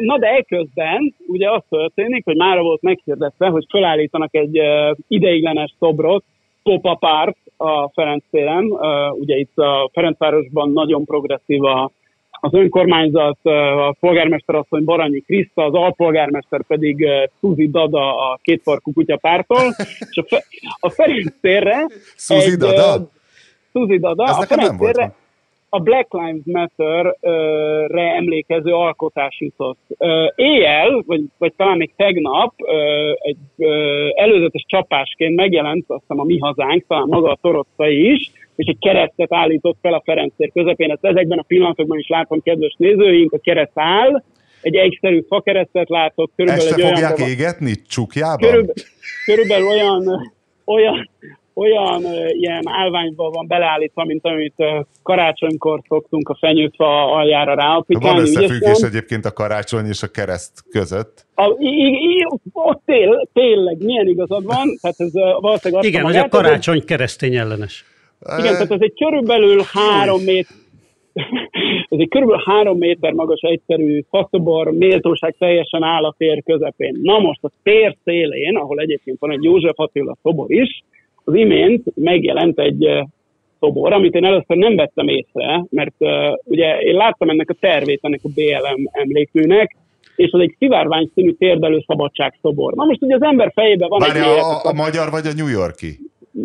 Na 0.00 0.18
de 0.18 0.26
eközben 0.26 1.14
ugye 1.26 1.50
az 1.50 1.62
történik, 1.68 2.24
hogy 2.24 2.36
mára 2.36 2.62
volt 2.62 2.82
meghirdetve, 2.82 3.46
hogy 3.46 3.66
felállítanak 3.68 4.34
egy 4.34 4.60
ideiglenes 5.08 5.74
szobrot 5.78 6.24
pop-up 6.62 7.02
art 7.02 7.36
a 7.60 7.90
Ferenc 7.94 8.24
téren. 8.30 8.64
Ugye 9.12 9.36
itt 9.36 9.58
a 9.58 9.90
Ferencvárosban 9.92 10.72
nagyon 10.72 11.04
progresszív 11.04 11.64
a, 11.64 11.90
az 12.30 12.54
önkormányzat, 12.54 13.38
a 13.42 13.94
polgármester 14.00 14.54
asszony 14.54 14.84
Baranyi 14.84 15.20
Kriszta, 15.20 15.64
az 15.64 15.74
alpolgármester 15.74 16.62
pedig 16.66 17.06
Suzi 17.40 17.68
Dada 17.68 18.30
a 18.30 18.38
kétfarkú 18.42 18.92
kutyapártól, 18.92 19.74
és 20.10 20.16
a, 20.16 20.24
Fe, 20.26 20.44
a 20.80 20.90
Ferenc 20.90 21.32
térre 21.40 21.86
Suzi 22.16 22.56
Dada? 22.56 23.08
Suzi 23.72 23.98
Dada, 23.98 24.24
Ez 24.24 24.36
a 24.36 24.42
Ferenc 24.42 24.78
térre 24.78 25.14
a 25.72 25.78
Black 25.80 26.12
Lives 26.12 26.42
Matter-re 26.44 28.14
emlékező 28.14 28.72
alkotás 28.72 29.40
jutott. 29.40 29.78
Éjjel, 30.34 31.02
vagy, 31.06 31.22
vagy 31.38 31.52
talán 31.56 31.76
még 31.76 31.92
tegnap 31.96 32.54
egy 33.18 33.66
előzetes 34.14 34.64
csapásként 34.68 35.36
megjelent, 35.36 35.84
azt 35.86 36.00
hiszem 36.00 36.20
a 36.20 36.24
Mi 36.24 36.38
Hazánk, 36.38 36.84
talán 36.86 37.06
maga 37.08 37.30
a 37.30 37.38
Torockai 37.42 38.12
is, 38.12 38.30
és 38.56 38.66
egy 38.66 38.78
keresztet 38.80 39.32
állított 39.32 39.76
fel 39.82 39.94
a 39.94 40.02
Ferencér 40.04 40.50
közepén. 40.52 40.90
Ezt 40.90 41.04
ezekben 41.04 41.38
a 41.38 41.44
pillanatokban 41.46 41.98
is 41.98 42.08
látom, 42.08 42.42
kedves 42.42 42.74
nézőink, 42.78 43.32
a 43.32 43.38
kereszt 43.38 43.72
áll, 43.74 44.22
egy 44.62 44.74
egyszerű 44.74 45.20
fakeresztet 45.28 45.88
látok. 45.88 46.30
Körülbelül 46.36 46.68
Este 46.68 46.82
egy 46.82 46.88
fogják 46.88 47.18
olyan, 47.18 47.30
égetni 47.30 47.72
csukjában? 47.88 48.38
Körülbelül, 48.38 48.74
körülbelül 49.24 49.66
olyan, 49.66 50.32
olyan, 50.64 51.10
olyan 51.60 52.04
ilyen 52.30 52.62
állványba 52.64 53.30
van 53.30 53.46
beleállítva, 53.46 54.04
mint 54.04 54.24
amit 54.24 54.54
karácsonykor 55.02 55.80
szoktunk 55.88 56.28
a 56.28 56.36
fenyőfa 56.40 57.12
aljára 57.14 57.54
ráaplikálni. 57.54 58.18
Van 58.18 58.26
összefüggés 58.26 58.60
ügyesen. 58.60 58.88
egyébként 58.88 59.24
a 59.24 59.32
karácsony 59.32 59.86
és 59.86 60.02
a 60.02 60.10
kereszt 60.10 60.64
között. 60.70 61.26
A, 61.34 61.54
i, 61.58 61.86
i, 61.86 62.26
ott 62.52 62.82
tél, 62.84 63.28
tényleg, 63.32 63.76
milyen 63.84 64.06
igazad 64.06 64.44
van. 64.44 64.76
Tehát 64.80 64.96
ez, 65.00 65.12
valószínűleg 65.40 65.84
Igen, 65.84 66.04
hogy 66.04 66.16
a 66.16 66.28
karácsony 66.28 66.84
keresztény 66.84 67.36
ellenes. 67.36 67.84
Igen, 68.38 68.52
tehát 68.52 68.70
ez 68.70 68.80
egy 68.80 68.94
körülbelül 68.94 69.62
három 69.72 70.20
méter, 70.22 70.56
ez 71.92 71.98
egy 71.98 72.08
körülbelül 72.08 72.42
három 72.44 72.78
méter 72.78 73.12
magas 73.12 73.40
egyszerű 73.40 74.04
faszobor, 74.08 74.72
méltóság 74.72 75.34
teljesen 75.38 75.82
áll 75.82 76.04
a 76.04 76.14
tér 76.18 76.42
közepén. 76.42 76.98
Na 77.02 77.18
most 77.18 77.44
a 77.44 77.50
tér 77.62 77.96
szélén, 78.04 78.56
ahol 78.56 78.78
egyébként 78.78 79.18
van 79.20 79.30
egy 79.30 79.42
József 79.42 79.78
Attila 79.78 80.16
szobor 80.22 80.50
is, 80.50 80.82
az 81.30 81.36
imént 81.36 81.84
megjelent 81.94 82.58
egy 82.58 82.88
szobor, 83.60 83.92
amit 83.92 84.14
én 84.14 84.24
először 84.24 84.56
nem 84.56 84.76
vettem 84.76 85.08
észre, 85.08 85.64
mert 85.70 85.94
uh, 85.98 86.10
ugye 86.44 86.78
én 86.78 86.94
láttam 86.94 87.30
ennek 87.30 87.50
a 87.50 87.56
tervét, 87.60 87.98
ennek 88.02 88.20
a 88.22 88.28
BLM 88.34 88.88
emlékműnek, 88.92 89.76
és 90.16 90.30
az 90.32 90.40
egy 90.40 90.54
szivárvány 90.58 91.10
színű 91.14 91.32
térdelő 91.32 91.84
szabadságszobor. 91.86 92.72
Na 92.72 92.84
most 92.84 93.02
ugye 93.02 93.14
az 93.14 93.22
ember 93.22 93.52
fejében 93.54 93.88
van 93.88 93.98
Várja, 93.98 94.22
egy... 94.22 94.38
A, 94.38 94.64
a, 94.64 94.68
a 94.68 94.72
magyar 94.72 95.10
vagy 95.10 95.26
a 95.26 95.32
New 95.36 95.48
Yorki? 95.48 95.98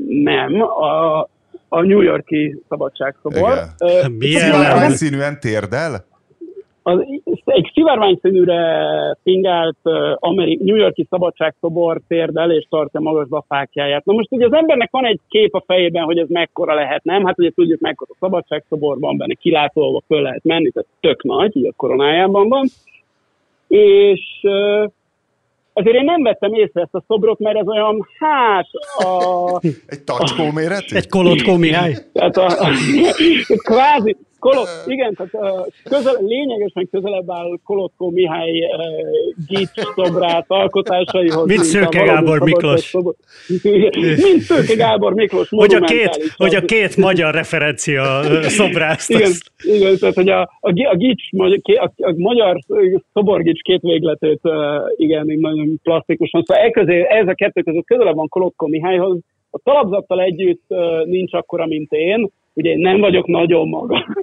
Nem, 0.08 0.62
a, 0.62 1.20
a 1.68 1.82
New 1.82 2.02
Yorki 2.02 2.62
szabadságszobor. 2.70 3.54
Igen. 3.78 4.12
Milyen 4.12 4.42
szivárvány 4.42 4.90
színűen 4.90 5.40
térdel? 5.40 6.06
az, 6.88 7.00
egy 7.46 7.72
szivárványszínűre 7.74 8.88
pingált 9.24 9.78
Amerik, 10.16 10.60
New 10.60 10.76
Yorki 10.76 11.08
szabadságszobor 11.10 12.02
térdel 12.08 12.52
és 12.52 12.66
tartja 12.70 13.00
magasba 13.00 13.38
a 13.38 13.46
fákjáját. 13.48 14.06
Na 14.06 14.14
most 14.14 14.32
ugye 14.32 14.46
az 14.46 14.54
embernek 14.54 14.92
van 14.92 15.06
egy 15.06 15.20
kép 15.30 15.56
a 15.56 15.64
fejében, 15.66 16.04
hogy 16.04 16.18
ez 16.18 16.30
mekkora 16.30 16.74
lehet, 16.74 17.04
nem? 17.04 17.26
Hát 17.26 17.40
ugye 17.40 17.50
tudjuk 17.50 17.80
mekkora 17.80 18.12
a 18.14 18.18
szabadságszobor 18.20 19.00
van 19.00 19.18
benne, 19.18 19.34
kilátolva 19.34 20.02
föl 20.08 20.22
lehet 20.22 20.44
menni, 20.44 20.70
tehát 20.70 20.90
tök 21.00 21.24
nagy, 21.24 21.56
ugye 21.56 21.70
a 21.70 21.74
koronájában 21.76 22.48
van. 22.48 22.66
És 23.68 24.22
azért 25.74 25.96
én 25.96 26.04
nem 26.04 26.24
vettem 26.24 26.54
észre 26.54 26.82
ezt 26.82 26.96
a 26.96 27.04
szobrot, 27.08 27.40
mert 27.40 27.58
ez 27.58 27.68
olyan, 27.68 28.08
hát 28.20 28.68
a... 28.98 29.60
Egy 29.88 30.04
tacskó 30.04 30.52
méretű? 30.52 30.96
Egy 30.96 31.10
kolotkó 31.10 31.56
Mihály? 31.56 31.96
Tehát 32.14 32.38
a, 32.38 32.46
a, 32.46 32.68
kvázi, 33.70 34.18
Kolot, 34.46 34.68
igen, 34.86 35.14
tehát 35.14 35.72
közel, 35.84 36.16
lényegesen 36.20 36.88
közelebb 36.92 37.32
áll 37.32 37.60
Kolotkó 37.64 38.10
Mihály 38.10 38.52
gics 39.48 39.70
szobrát 39.96 40.46
alkotásaihoz. 40.48 41.48
Mint 41.48 41.64
Szőke 41.64 42.04
Gábor 42.04 42.40
Miklós. 42.40 42.94
mint 44.28 44.42
Szőke 44.42 44.76
Gábor 44.76 45.14
Miklós. 45.14 45.50
Hogy 45.50 45.74
a 45.74 45.80
két, 45.80 46.34
hogy 46.36 46.56
a 46.56 46.62
két 46.62 46.98
magyar 46.98 47.34
referencia 47.34 48.04
szobrász. 48.42 49.10
Igen, 49.10 49.32
igen, 49.64 49.98
tehát 49.98 50.16
hogy 50.16 50.30
a, 50.30 50.42
a, 50.42 50.70
a 50.90 50.96
gics, 50.96 51.24
a, 51.64 51.92
a, 51.96 52.14
magyar 52.18 52.60
szoborgics 53.14 53.62
két 53.62 53.82
végletét, 53.82 54.42
igen, 54.96 55.26
nagyon 55.40 55.80
plastikusan. 55.84 56.44
Szóval 56.46 56.64
e 56.64 56.70
közé, 56.70 57.06
ez 57.10 57.28
a 57.28 57.34
kettő 57.34 57.62
között 57.62 57.86
közelebb 57.86 58.16
van 58.16 58.28
Kolotkó 58.28 58.68
Mihályhoz. 58.68 59.18
A 59.50 59.60
talapzattal 59.64 60.22
együtt 60.22 60.64
nincs 61.06 61.34
akkora, 61.34 61.66
mint 61.66 61.92
én, 61.92 62.30
ugye 62.56 62.70
én 62.70 62.80
nem 62.80 63.00
vagyok 63.00 63.28
nagyon 63.28 63.68
maga. 63.68 64.06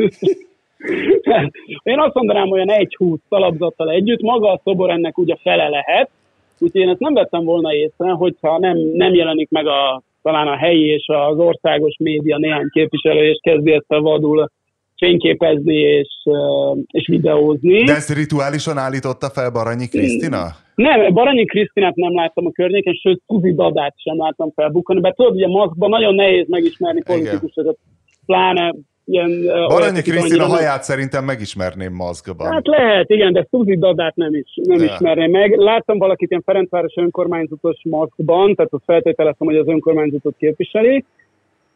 én 1.82 1.98
azt 1.98 2.14
mondanám, 2.14 2.50
olyan 2.50 2.70
egy 2.70 2.94
húsz 2.98 3.20
talapzattal 3.28 3.90
együtt, 3.90 4.20
maga 4.20 4.52
a 4.52 4.60
szobor 4.64 4.90
ennek 4.90 5.18
ugye 5.18 5.36
fele 5.42 5.68
lehet, 5.68 6.10
úgyhogy 6.58 6.80
én 6.80 6.88
ezt 6.88 7.00
nem 7.00 7.14
vettem 7.14 7.44
volna 7.44 7.74
észre, 7.74 8.10
hogyha 8.10 8.58
nem, 8.58 8.76
nem 8.78 9.14
jelenik 9.14 9.50
meg 9.50 9.66
a, 9.66 10.02
talán 10.22 10.48
a 10.48 10.56
helyi 10.56 10.86
és 10.86 11.04
az 11.06 11.38
országos 11.38 11.96
média 11.98 12.36
néhány 12.36 12.68
képviselő, 12.70 13.28
és 13.28 13.38
kezdi 13.42 13.72
ezt 13.72 13.90
a 13.92 14.00
vadul 14.00 14.50
fényképezni 14.96 15.76
és, 15.76 16.08
és 16.86 17.06
videózni. 17.06 17.84
De 17.84 17.94
ezt 17.94 18.14
rituálisan 18.14 18.78
állította 18.78 19.28
fel 19.28 19.50
Baranyi 19.50 19.88
Krisztina? 19.88 20.44
Nem, 20.74 21.12
Baranyi 21.12 21.44
Krisztinát 21.44 21.94
nem 21.94 22.14
láttam 22.14 22.46
a 22.46 22.50
környéken, 22.50 22.94
sőt, 22.94 23.22
Kuzi 23.26 23.54
Dadát 23.54 23.94
sem 23.96 24.18
láttam 24.18 24.50
felbukkani, 24.54 25.00
mert 25.00 25.16
tudod, 25.16 25.34
ugye 25.34 25.46
maszkban 25.46 25.90
nagyon 25.90 26.14
nehéz 26.14 26.48
megismerni 26.48 27.02
politikusokat, 27.02 27.76
pláne 28.26 28.74
ilyen... 29.04 29.42
Baranyi 29.68 30.02
Krisztina 30.02 30.46
haját 30.46 30.82
szerintem 30.82 31.24
megismerném 31.24 31.92
maszkban. 31.92 32.52
Hát 32.52 32.66
lehet, 32.66 33.10
igen, 33.10 33.32
de 33.32 33.46
Suzi 33.50 33.78
Dadát 33.78 34.14
nem, 34.16 34.34
is, 34.34 34.58
nem 34.62 34.78
ja. 34.78 34.84
ismerném 34.84 35.30
meg. 35.30 35.56
Láttam 35.56 35.98
valakit 35.98 36.30
ilyen 36.30 36.42
Ferencváros 36.42 36.94
önkormányzatos 36.96 37.80
maszkban, 37.84 38.54
tehát 38.54 38.72
azt 38.72 38.84
feltételeztem, 38.86 39.46
hogy 39.46 39.56
az 39.56 39.68
önkormányzatot 39.68 40.34
képviseli. 40.38 41.04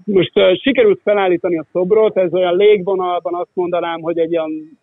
Most 0.04 0.38
uh, 0.38 0.54
sikerült 0.62 1.00
felállítani 1.02 1.58
a 1.58 1.66
szobrot, 1.72 2.16
ez 2.16 2.32
olyan 2.32 2.56
légvonalban 2.56 3.34
azt 3.34 3.50
mondanám, 3.52 4.00
hogy 4.00 4.18
egy 4.18 4.36
olyan 4.36 4.78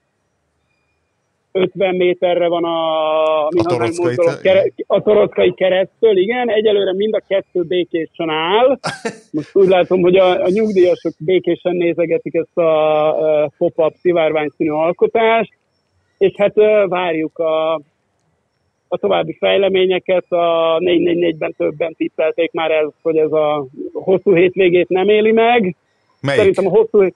50 1.54 1.96
méterre 1.96 2.48
van 2.48 2.64
a, 2.64 3.48
a, 3.48 3.64
torockai, 3.64 4.16
kere, 4.42 4.72
a 4.88 5.02
torockai 5.02 5.54
keresztől, 5.54 6.18
igen, 6.18 6.50
egyelőre 6.50 6.94
mind 6.94 7.14
a 7.14 7.22
kettő 7.28 7.62
békésen 7.62 8.30
áll. 8.30 8.80
Most 9.32 9.56
úgy 9.56 9.68
látom, 9.68 10.02
hogy 10.02 10.16
a, 10.16 10.44
a 10.44 10.50
nyugdíjasok 10.50 11.14
békésen 11.18 11.76
nézegetik 11.76 12.34
ezt 12.34 12.58
a, 12.58 13.44
a 13.44 13.52
pop-up 13.58 13.94
szivárványszínű 14.02 14.70
alkotást, 14.70 15.54
és 16.18 16.34
hát 16.38 16.54
várjuk 16.88 17.40
a, 17.40 17.74
a 18.88 18.98
további 18.98 19.36
fejleményeket. 19.40 20.26
A 20.30 20.78
444-ben 20.80 21.54
többen 21.58 21.94
tippelték 21.94 22.52
már 22.52 22.72
ez, 22.72 22.88
hogy 23.02 23.18
ez 23.18 23.32
a 23.32 23.66
hosszú 23.94 24.36
hétvégét 24.36 24.90
nem 24.90 25.10
éli 25.10 25.32
meg. 25.32 25.76
Melyik? 26.22 26.40
Szerintem 26.40 26.68
a 26.68 26.70
hosszú, 26.70 27.14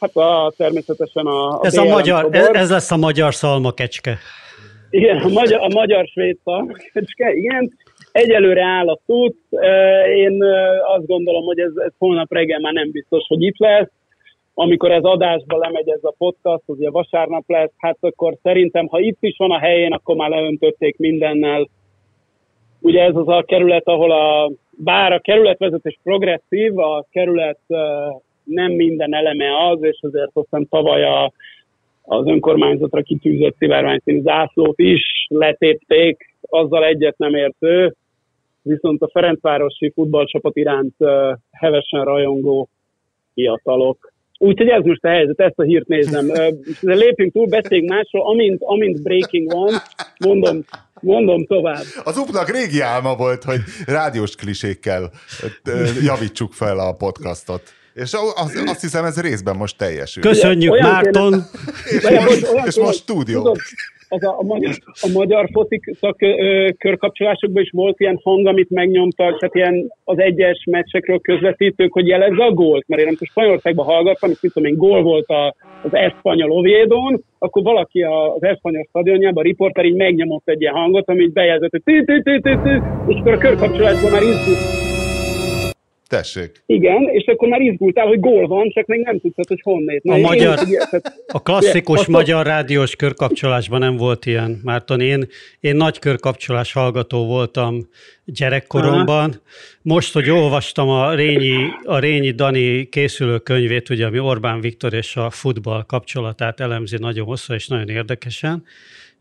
Hát 0.00 0.16
a, 0.16 0.52
természetesen 0.56 1.26
a, 1.26 1.60
a 1.60 1.60
ez, 1.62 1.76
a 1.76 1.84
magyar, 1.84 2.28
ez, 2.30 2.48
ez 2.52 2.70
lesz 2.70 2.90
a 2.90 2.96
magyar 2.96 3.34
szalmakecske. 3.34 4.18
Igen, 4.90 5.16
a 5.16 5.28
magyar, 5.28 5.60
a 5.60 5.68
magyar 5.74 6.06
svéd 6.06 6.38
szalmakecske, 6.44 7.32
igen. 7.32 7.72
Egyelőre 8.12 8.64
áll 8.64 8.88
a 8.88 8.98
tud. 9.06 9.34
Én 10.16 10.42
azt 10.96 11.06
gondolom, 11.06 11.44
hogy 11.44 11.58
ez, 11.58 11.72
ez 11.76 11.92
holnap 11.98 12.32
reggel 12.32 12.60
már 12.60 12.72
nem 12.72 12.90
biztos, 12.90 13.24
hogy 13.28 13.42
itt 13.42 13.58
lesz. 13.58 13.90
Amikor 14.54 14.90
ez 14.90 15.02
adásba 15.02 15.56
lemegy 15.56 15.88
ez 15.88 16.04
a 16.04 16.14
podcast, 16.18 16.62
az 16.66 16.78
ugye 16.78 16.90
vasárnap 16.90 17.44
lesz, 17.46 17.72
hát 17.76 17.96
akkor 18.00 18.36
szerintem, 18.42 18.86
ha 18.86 19.00
itt 19.00 19.18
is 19.20 19.34
van 19.36 19.50
a 19.50 19.58
helyén, 19.58 19.92
akkor 19.92 20.16
már 20.16 20.30
leöntötték 20.30 20.98
mindennel. 20.98 21.68
Ugye 22.80 23.02
ez 23.02 23.16
az 23.16 23.28
a 23.28 23.44
kerület, 23.46 23.86
ahol 23.86 24.12
a, 24.12 24.50
bár 24.70 25.12
a 25.12 25.20
kerületvezetés 25.20 25.98
progresszív, 26.02 26.78
a 26.78 27.06
kerület 27.10 27.60
nem 28.50 28.72
minden 28.72 29.14
eleme 29.14 29.68
az, 29.70 29.78
és 29.82 29.98
azért 30.00 30.30
aztán 30.32 30.68
tavaly 30.68 31.04
a, 31.04 31.32
az 32.02 32.26
önkormányzatra 32.26 33.02
kitűzött 33.02 33.56
szivárványszínű 33.58 34.20
zászlót 34.20 34.78
is 34.78 35.02
letépték, 35.28 36.34
azzal 36.40 36.84
egyet 36.84 37.18
nem 37.18 37.34
értő, 37.34 37.94
viszont 38.62 39.02
a 39.02 39.10
Ferencvárosi 39.12 39.90
futballcsapat 39.94 40.56
iránt 40.56 40.94
hevesen 41.50 42.04
rajongó 42.04 42.68
fiatalok. 43.34 44.12
Úgyhogy 44.38 44.68
ez 44.68 44.84
most 44.84 45.04
a 45.04 45.08
helyzet, 45.08 45.40
ezt 45.40 45.58
a 45.58 45.62
hírt 45.62 45.86
nézem. 45.86 46.26
De 46.80 46.94
lépjünk 46.94 47.32
túl, 47.32 47.46
beszéljünk 47.46 47.90
másról, 47.90 48.26
amint, 48.26 48.62
amint 48.62 49.02
breaking 49.02 49.52
van, 49.52 49.72
mondom, 50.18 50.64
mondom 51.00 51.44
tovább. 51.44 51.82
Az 52.04 52.16
upnak 52.16 52.48
régi 52.48 52.80
álma 52.80 53.16
volt, 53.16 53.44
hogy 53.44 53.60
rádiós 53.86 54.34
klisékkel 54.34 55.10
javítsuk 56.02 56.52
fel 56.52 56.78
a 56.78 56.92
podcastot. 56.92 57.62
És 57.94 58.12
azt, 58.34 58.56
azt 58.66 58.80
hiszem, 58.80 59.04
ez 59.04 59.20
részben 59.20 59.56
most 59.56 59.76
teljesül. 59.78 60.22
Köszönjük, 60.22 60.72
olyan 60.72 60.90
Márton! 60.90 61.34
és, 61.84 62.08
most, 62.24 62.66
és 62.66 62.76
most 62.76 62.98
stúdió. 62.98 63.38
Tudod, 63.38 63.58
az 64.12 64.24
a, 64.24 64.38
a, 64.38 64.42
magyar, 64.42 64.74
a 64.84 65.10
magyar 65.12 65.48
fotik 65.52 65.96
szak, 66.00 66.16
körkapcsolásokban 66.78 67.62
is 67.62 67.70
volt 67.70 68.00
ilyen 68.00 68.20
hang, 68.22 68.46
amit 68.46 68.70
megnyomtak, 68.70 69.38
tehát 69.38 69.54
ilyen 69.54 69.92
az 70.04 70.18
egyes 70.18 70.64
meccsekről 70.70 71.20
közvetítők, 71.20 71.92
hogy 71.92 72.06
jelezze 72.06 72.44
a 72.44 72.52
gólt, 72.52 72.84
mert 72.88 73.00
én 73.00 73.06
nem 73.06 73.16
tudom, 73.16 73.30
Spanyolországban 73.30 73.84
hallgattam, 73.84 74.30
és 74.30 74.40
mit 74.40 74.52
tudom 74.52 74.68
én, 74.68 74.76
gól 74.76 75.02
volt 75.02 75.28
a, 75.28 75.54
az 75.82 75.94
Espanyol 75.94 76.50
Ovédon, 76.50 77.24
akkor 77.38 77.62
valaki 77.62 78.02
az 78.02 78.42
Espanyol 78.42 78.86
stadionjában, 78.88 79.42
a 79.42 79.46
riporter 79.46 79.84
így 79.84 79.96
megnyomott 79.96 80.48
egy 80.48 80.60
ilyen 80.60 80.74
hangot, 80.74 81.08
amit 81.08 81.32
bejelzett, 81.32 81.70
hogy 81.70 81.82
tű, 81.84 82.04
tű, 82.04 82.22
tű, 82.22 82.40
tű, 82.40 82.54
tű, 82.62 82.78
és 83.06 83.18
akkor 83.20 83.32
a 83.32 83.38
körkapcsolásban 83.38 84.10
már 84.10 84.22
izgult 84.22 84.79
Tessék. 86.10 86.62
Igen, 86.66 87.02
és 87.02 87.26
akkor 87.26 87.48
már 87.48 87.60
izgultál, 87.60 88.06
hogy 88.06 88.20
gól 88.20 88.46
van, 88.46 88.70
csak 88.70 88.86
még 88.86 89.00
nem 89.00 89.20
tudtad, 89.20 89.46
hogy 89.46 89.60
honnét. 89.62 90.02
A, 90.04 90.16
magyar, 90.16 90.58
a 91.26 91.42
klasszikus 91.42 92.00
ugye, 92.00 92.10
magyar 92.10 92.46
rádiós 92.46 92.96
körkapcsolásban 92.96 93.78
nem 93.78 93.96
volt 93.96 94.26
ilyen, 94.26 94.60
Márton. 94.64 95.00
Én, 95.00 95.26
én 95.60 95.76
nagy 95.76 95.98
körkapcsolás 95.98 96.72
hallgató 96.72 97.26
voltam 97.26 97.88
gyerekkoromban. 98.24 99.28
Aha. 99.28 99.40
Most, 99.82 100.12
hogy 100.12 100.30
olvastam 100.30 100.88
a 100.88 101.14
Rényi, 101.14 101.56
a 101.84 101.98
Rényi 101.98 102.30
Dani 102.30 102.84
készülő 102.84 103.38
könyvét, 103.38 103.90
ugye, 103.90 104.06
ami 104.06 104.18
Orbán 104.18 104.60
Viktor 104.60 104.94
és 104.94 105.16
a 105.16 105.30
futball 105.30 105.84
kapcsolatát 105.86 106.60
elemzi 106.60 106.96
nagyon 106.98 107.26
hosszú 107.26 107.54
és 107.54 107.66
nagyon 107.66 107.88
érdekesen, 107.88 108.64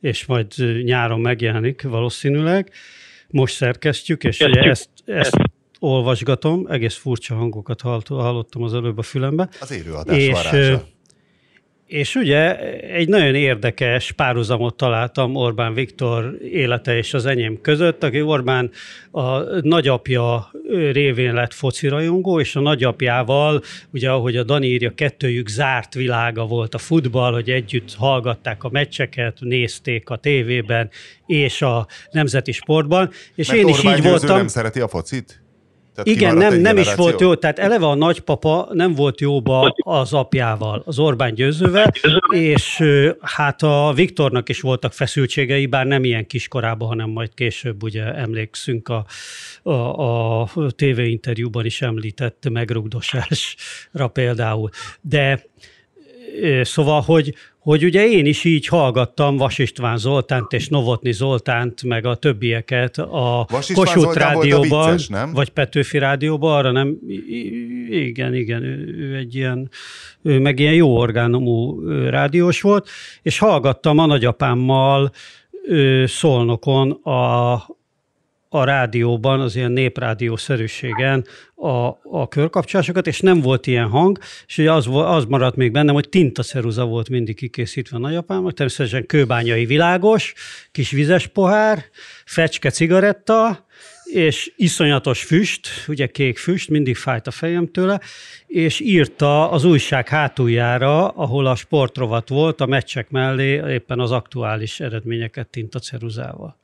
és 0.01 0.25
majd 0.25 0.47
nyáron 0.83 1.19
megjelenik 1.19 1.81
valószínűleg. 1.81 2.69
Most 3.27 3.53
szerkesztjük, 3.53 4.23
és 4.23 4.39
ugye 4.39 4.61
ezt, 4.61 4.89
ezt 5.05 5.37
olvasgatom, 5.79 6.65
egész 6.69 6.95
furcsa 6.95 7.35
hangokat 7.35 7.81
hallottam 8.07 8.63
az 8.63 8.73
előbb 8.73 8.97
a 8.97 9.01
fülembe. 9.01 9.49
Az 9.59 9.71
élőadás 9.71 10.17
és, 10.17 10.31
varázsa. 10.31 10.87
És 11.85 12.15
ugye 12.15 12.59
egy 12.79 13.07
nagyon 13.07 13.35
érdekes 13.35 14.11
párhuzamot 14.11 14.75
találtam 14.75 15.35
Orbán 15.35 15.73
Viktor 15.73 16.37
élete 16.41 16.97
és 16.97 17.13
az 17.13 17.25
enyém 17.25 17.61
között, 17.61 18.03
aki 18.03 18.21
Orbán 18.21 18.71
a 19.11 19.39
nagyapja 19.61 20.51
révén 20.91 21.33
lett 21.33 21.53
focirajongó, 21.53 22.39
és 22.39 22.55
a 22.55 22.59
nagyapjával, 22.59 23.61
ugye 23.93 24.09
ahogy 24.09 24.35
a 24.35 24.43
Dani 24.43 24.67
írja, 24.67 24.93
kettőjük 24.95 25.47
zárt 25.47 25.93
világa 25.93 26.45
volt 26.45 26.73
a 26.73 26.77
futball, 26.77 27.33
hogy 27.33 27.49
együtt 27.49 27.93
hallgatták 27.93 28.63
a 28.63 28.69
meccseket, 28.69 29.37
nézték 29.39 30.09
a 30.09 30.15
tévében 30.15 30.89
és 31.25 31.61
a 31.61 31.87
nemzeti 32.11 32.51
sportban. 32.51 33.09
És 33.35 33.47
Mert 33.47 33.59
én 33.59 33.65
Orbán 33.65 33.93
is 33.93 33.99
így 33.99 34.05
voltam. 34.05 34.37
nem 34.37 34.47
szereti 34.47 34.79
a 34.79 34.87
focit? 34.87 35.41
Tehát 36.03 36.19
Igen, 36.19 36.37
nem, 36.37 36.59
nem 36.59 36.77
is 36.77 36.95
volt 36.95 37.19
jó. 37.19 37.35
Tehát 37.35 37.59
eleve 37.59 37.85
a 37.85 37.95
nagypapa 37.95 38.67
nem 38.71 38.93
volt 38.93 39.21
jóba 39.21 39.75
az 39.77 40.13
apjával, 40.13 40.81
az 40.85 40.99
Orbán 40.99 41.33
győzővel, 41.33 41.91
és 42.33 42.83
hát 43.21 43.61
a 43.61 43.91
Viktornak 43.95 44.49
is 44.49 44.61
voltak 44.61 44.93
feszültségei, 44.93 45.65
bár 45.65 45.85
nem 45.85 46.03
ilyen 46.03 46.27
kiskorában, 46.27 46.87
hanem 46.87 47.09
majd 47.09 47.33
később 47.33 47.83
ugye 47.83 48.03
emlékszünk 48.03 48.87
a, 48.87 49.05
a, 49.69 50.41
a 50.41 50.49
tévéinterjúban 50.75 51.65
is 51.65 51.81
említett 51.81 52.49
megrugdosásra 52.49 54.07
például. 54.13 54.69
De 55.01 55.43
Szóval, 56.61 57.01
hogy, 57.01 57.33
hogy 57.59 57.83
ugye 57.83 58.07
én 58.07 58.25
is 58.25 58.43
így 58.43 58.67
hallgattam 58.67 59.37
Vas 59.37 59.57
István 59.57 59.97
Zoltánt 59.97 60.53
és 60.53 60.67
Novotni 60.67 61.11
Zoltánt, 61.11 61.83
meg 61.83 62.05
a 62.05 62.15
többieket 62.15 62.97
a 62.97 63.45
Kossuth 63.73 64.17
rádióban, 64.17 64.91
vicces, 64.91 65.07
nem? 65.07 65.33
vagy 65.33 65.49
Petőfi 65.49 65.97
rádióban, 65.97 66.57
arra 66.57 66.71
nem, 66.71 66.97
igen, 67.89 68.33
igen, 68.33 68.63
ő, 68.63 68.95
ő 68.97 69.15
egy 69.15 69.35
ilyen, 69.35 69.69
ő 70.21 70.39
meg 70.39 70.59
ilyen 70.59 70.73
jó 70.73 70.97
orgánumú 70.97 71.87
rádiós 72.09 72.61
volt, 72.61 72.89
és 73.21 73.37
hallgattam 73.37 73.97
a 73.97 74.05
nagyapámmal 74.05 75.11
Szolnokon 76.05 76.91
a, 76.91 77.53
a 78.49 78.63
rádióban, 78.63 79.39
az 79.39 79.55
ilyen 79.55 79.71
néprádiószerűségen 79.71 81.25
a, 81.55 81.87
a 82.03 82.27
körkapcsolásokat, 82.29 83.07
és 83.07 83.19
nem 83.19 83.41
volt 83.41 83.67
ilyen 83.67 83.87
hang, 83.87 84.17
és 84.47 84.57
ugye 84.57 84.71
az, 84.71 84.87
az 84.91 85.25
maradt 85.25 85.55
még 85.55 85.71
bennem, 85.71 85.93
hogy 85.93 86.09
tintaszeruza 86.09 86.85
volt 86.85 87.09
mindig 87.09 87.35
kikészítve 87.35 87.97
a 87.97 87.99
nagyapámnak, 87.99 88.53
természetesen 88.53 89.05
kőbányai 89.05 89.65
világos, 89.65 90.33
kis 90.71 90.91
vizes 90.91 91.27
pohár, 91.27 91.85
fecske 92.25 92.69
cigaretta, 92.69 93.67
és 94.03 94.51
iszonyatos 94.55 95.23
füst, 95.23 95.67
ugye 95.87 96.07
kék 96.07 96.37
füst, 96.37 96.69
mindig 96.69 96.95
fájt 96.95 97.27
a 97.27 97.31
fejem 97.31 97.71
tőle, 97.71 97.99
és 98.47 98.79
írta 98.79 99.51
az 99.51 99.63
újság 99.63 100.07
hátuljára, 100.07 101.07
ahol 101.07 101.45
a 101.45 101.55
sportrovat 101.55 102.29
volt, 102.29 102.61
a 102.61 102.65
meccsek 102.65 103.09
mellé 103.09 103.73
éppen 103.73 103.99
az 103.99 104.11
aktuális 104.11 104.79
eredményeket 104.79 105.47
tintaceruzával. 105.47 106.59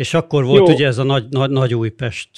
És 0.00 0.14
akkor 0.14 0.44
volt 0.44 0.68
jó. 0.68 0.74
ugye 0.74 0.86
ez 0.86 0.98
a 0.98 1.02
nagy, 1.02 1.28
nagy, 1.28 1.50
nagy 1.50 1.74
Újpest, 1.74 2.30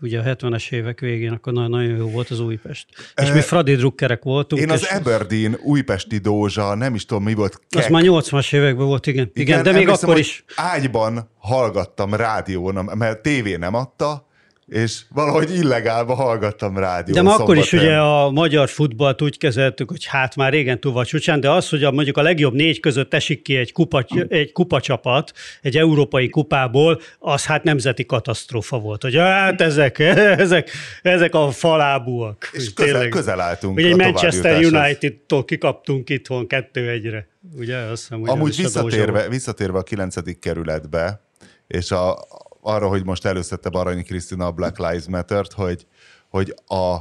ugye 0.00 0.20
a 0.20 0.22
70-es 0.22 0.72
évek 0.72 1.00
végén, 1.00 1.32
akkor 1.32 1.52
nagyon, 1.52 1.70
nagyon 1.70 1.96
jó 1.96 2.10
volt 2.10 2.30
az 2.30 2.40
Újpest. 2.40 2.86
És 3.14 3.28
e, 3.28 3.32
mi 3.32 3.40
Fradi 3.40 3.74
drukkerek 3.74 4.22
voltunk. 4.22 4.62
Én 4.62 4.70
az 4.70 4.84
Aberdeen 4.84 5.58
újpesti 5.62 6.18
dózsa, 6.18 6.74
nem 6.74 6.94
is 6.94 7.04
tudom 7.04 7.22
mi 7.22 7.34
volt. 7.34 7.60
Kek. 7.68 7.84
Az 7.84 7.90
már 7.90 8.02
80-as 8.06 8.54
években 8.54 8.86
volt, 8.86 9.06
igen. 9.06 9.30
Igen, 9.34 9.46
igen 9.46 9.62
de 9.62 9.78
még 9.78 9.88
akkor 9.88 10.18
is. 10.18 10.44
Ágyban 10.56 11.30
hallgattam 11.38 12.14
rádión, 12.14 12.90
mert 12.94 13.22
tévé 13.22 13.56
nem 13.56 13.74
adta, 13.74 14.26
és 14.72 15.00
valahogy 15.08 15.54
illegálba 15.54 16.14
hallgattam 16.14 16.78
rádiót. 16.78 17.16
De 17.16 17.22
ma 17.22 17.34
akkor 17.34 17.56
is 17.56 17.72
ugye 17.72 17.96
a 17.96 18.30
magyar 18.30 18.68
futballt 18.68 19.22
úgy 19.22 19.38
kezeltük, 19.38 19.90
hogy 19.90 20.04
hát 20.04 20.36
már 20.36 20.52
régen 20.52 20.80
túl 20.80 20.92
vagy 20.92 21.06
csúcsán, 21.06 21.40
de 21.40 21.50
az, 21.50 21.68
hogy 21.68 21.84
a, 21.84 21.90
mondjuk 21.90 22.16
a 22.16 22.22
legjobb 22.22 22.54
négy 22.54 22.80
között 22.80 23.14
esik 23.14 23.42
ki 23.42 23.56
egy, 23.56 23.72
kupa, 23.72 24.04
egy 24.28 24.52
kupacsapat, 24.52 25.32
egy 25.62 25.76
európai 25.76 26.28
kupából, 26.28 27.00
az 27.18 27.46
hát 27.46 27.62
nemzeti 27.62 28.06
katasztrófa 28.06 28.78
volt, 28.78 29.02
hogy 29.02 29.16
hát 29.16 29.60
ezek, 29.60 29.98
ezek, 30.44 30.70
ezek 31.02 31.34
a 31.34 31.50
falábúak. 31.50 32.50
És 32.52 32.72
közel, 32.72 32.92
tényleg. 32.92 33.10
közel 33.10 33.40
álltunk 33.40 33.76
Ugye 33.78 33.88
egy 33.88 33.96
Manchester 33.96 34.64
United-tól 34.64 35.44
kikaptunk 35.44 36.10
itthon 36.10 36.46
kettő 36.46 36.88
egyre. 36.88 37.28
Ugye, 37.58 37.76
azt 37.76 38.00
hiszem, 38.00 38.22
Amúgy 38.24 38.56
visszatérve, 38.56 39.28
visszatérve 39.28 39.78
a 39.78 39.82
kilencedik 39.82 40.38
kerületbe, 40.38 41.20
és 41.66 41.90
a, 41.90 42.18
arra, 42.62 42.88
hogy 42.88 43.04
most 43.04 43.24
előszette 43.24 43.68
Baranyi 43.68 44.02
Krisztina 44.02 44.46
a 44.46 44.50
Black 44.50 44.78
Lives 44.78 45.06
Matter-t, 45.08 45.52
hogy, 45.52 45.86
hogy 46.28 46.54
a, 46.66 46.96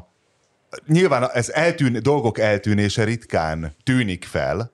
nyilván 0.88 1.30
ez 1.34 1.50
eltűn, 1.50 1.97
dolgok 2.02 2.39
eltűnése 2.39 3.04
ritkán 3.04 3.76
tűnik 3.84 4.26
fel, 4.26 4.71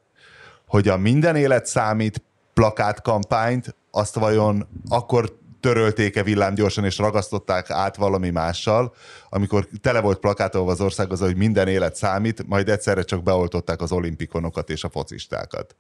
hogy 0.67 0.88
a 0.88 0.97
minden 0.97 1.36
élet 1.36 1.65
számít 1.65 2.23
plakátkampányt, 2.54 3.76
azt 3.91 4.15
vajon 4.15 4.67
akkor 4.89 5.38
törölték-e 5.60 6.23
villámgyorsan 6.23 6.86
és 6.86 6.97
ragasztották 6.97 7.69
át 7.69 7.95
valami 7.95 8.30
mással, 8.30 8.93
amikor 9.30 9.67
tele 9.82 10.00
volt 10.00 10.19
plakátolva 10.19 10.71
az 10.71 10.82
ország 10.82 11.12
az, 11.12 11.19
hogy 11.19 11.36
minden 11.36 11.67
élet 11.67 11.95
számít, 11.95 12.47
majd 12.47 12.69
egyszerre 12.69 13.04
csak 13.04 13.23
beoltották 13.23 13.82
az 13.82 13.91
olimpikonokat 13.91 14.69
és 14.69 14.84
a 14.84 14.89
focistákat. 14.89 15.76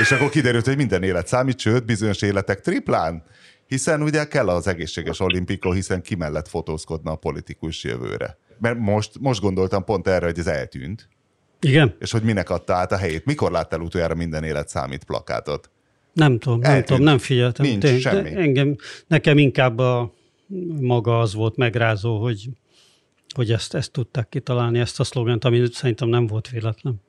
és 0.00 0.12
akkor 0.12 0.28
kiderült, 0.28 0.64
hogy 0.66 0.76
minden 0.76 1.02
élet 1.02 1.26
számít, 1.26 1.58
sőt, 1.58 1.84
bizonyos 1.84 2.22
életek 2.22 2.60
triplán 2.60 3.24
hiszen 3.66 4.02
ugye 4.02 4.24
kell 4.24 4.48
az 4.48 4.66
egészséges 4.66 5.20
olimpikó, 5.20 5.72
hiszen 5.72 6.02
ki 6.02 6.14
mellett 6.14 6.48
fotózkodna 6.48 7.10
a 7.10 7.16
politikus 7.16 7.84
jövőre. 7.84 8.38
Mert 8.58 8.78
most, 8.78 9.18
most 9.20 9.40
gondoltam 9.40 9.84
pont 9.84 10.08
erre, 10.08 10.26
hogy 10.26 10.38
ez 10.38 10.46
eltűnt. 10.46 11.08
Igen. 11.60 11.96
És 11.98 12.10
hogy 12.10 12.22
minek 12.22 12.50
adta 12.50 12.74
át 12.74 12.92
a 12.92 12.96
helyét. 12.96 13.24
Mikor 13.24 13.50
láttál 13.50 13.80
utoljára 13.80 14.14
minden 14.14 14.44
élet 14.44 14.68
számít 14.68 15.04
plakátot? 15.04 15.70
Nem 16.12 16.38
tudom, 16.38 16.62
Eltűnt. 16.62 16.74
nem 16.74 16.84
tudom, 16.84 17.04
nem 17.04 17.18
figyeltem. 17.18 17.66
Nincs 17.66 17.82
Tény, 17.82 18.00
semmi. 18.00 18.34
Engem, 18.34 18.76
nekem 19.06 19.38
inkább 19.38 19.78
a 19.78 20.14
maga 20.80 21.20
az 21.20 21.34
volt 21.34 21.56
megrázó, 21.56 22.22
hogy, 22.22 22.48
hogy 23.34 23.52
ezt, 23.52 23.74
ezt 23.74 23.92
tudták 23.92 24.28
kitalálni, 24.28 24.78
ezt 24.78 25.00
a 25.00 25.04
szlogent, 25.04 25.44
ami 25.44 25.66
szerintem 25.72 26.08
nem 26.08 26.26
volt 26.26 26.48
véletlen. 26.48 27.02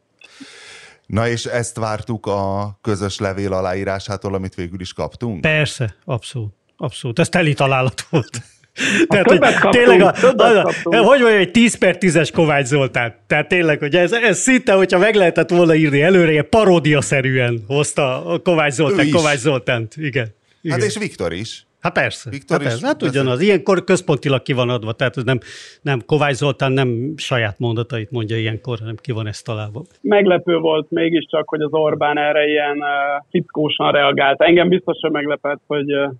Na 1.08 1.28
és 1.28 1.46
ezt 1.46 1.78
vártuk 1.78 2.26
a 2.26 2.78
közös 2.82 3.20
levél 3.20 3.54
aláírásától, 3.54 4.34
amit 4.34 4.56
végül 4.56 4.80
is 4.80 4.94
kaptunk? 4.94 5.42
Persze, 5.42 5.96
abszolút. 6.06 6.54
Abszolút. 6.78 7.20
Ez 7.20 7.30
teli 7.30 7.54
találat 7.54 8.08
volt. 8.10 8.42
Tehát, 9.08 9.28
hogy 9.28 9.40
kaptunk, 9.40 9.74
tényleg, 9.74 10.02
a, 10.02 10.14
a, 10.38 10.74
a, 10.84 10.96
hogy 10.96 11.20
mondjam, 11.20 11.40
egy 11.40 11.52
10 11.52 11.78
per 11.78 11.98
10-es 12.00 12.30
Kovács 12.34 12.66
Zoltán. 12.66 13.16
Tehát 13.28 13.48
tényleg, 13.48 13.80
hogy 13.80 13.96
ez, 13.96 14.12
ez 14.12 14.40
szinte, 14.40 14.74
hogyha 14.74 14.98
meg 14.98 15.16
lehetett 15.16 15.50
volna 15.50 15.76
írni 15.76 16.02
előre, 16.02 16.42
paródia-szerűen 16.42 17.64
hozta 17.68 18.26
a 18.26 18.40
Kovács 18.40 18.74
Zoltán, 18.74 19.10
Kovács 19.10 19.40
Zoltánt. 19.40 19.96
Igen. 19.98 20.24
Hát 20.24 20.34
igen. 20.62 20.80
Hát 20.80 20.88
és 20.88 20.98
Viktor 20.98 21.34
is. 21.34 21.66
Hát 21.88 21.96
persze. 21.96 22.30
Viktor 22.30 22.58
hát, 22.58 22.68
persze. 22.68 22.86
hát 22.86 23.04
ugyanaz. 23.04 23.42
Ilyenkor 23.42 23.84
központilag 23.84 24.42
ki 24.42 24.54
van 24.54 24.70
adva, 24.70 24.92
tehát 24.92 25.18
ez 25.18 25.24
nem, 25.24 25.40
nem 25.82 26.02
Kovács 26.06 26.36
Zoltán 26.36 26.72
nem 26.72 27.14
saját 27.18 27.60
mondatait 27.60 28.12
mondja 28.12 28.38
ilyenkor, 28.38 28.80
hanem 28.80 28.96
ki 28.96 29.12
van 29.12 29.28
ezt 29.28 29.46
találva. 29.46 29.84
Meglepő 30.02 30.58
volt 30.58 30.92
mégiscsak, 30.92 31.50
hogy 31.50 31.62
az 31.62 31.74
Orbán 31.74 32.18
erre 32.18 32.48
ilyen 32.48 32.78
uh, 32.78 33.26
fickósan 33.30 33.92
reagált. 33.92 34.42
Engem 34.42 34.70
biztos, 34.70 34.98
hogy 35.02 35.12
meglepett, 35.12 35.62
hogy 35.68 35.94
uh, 35.94 36.14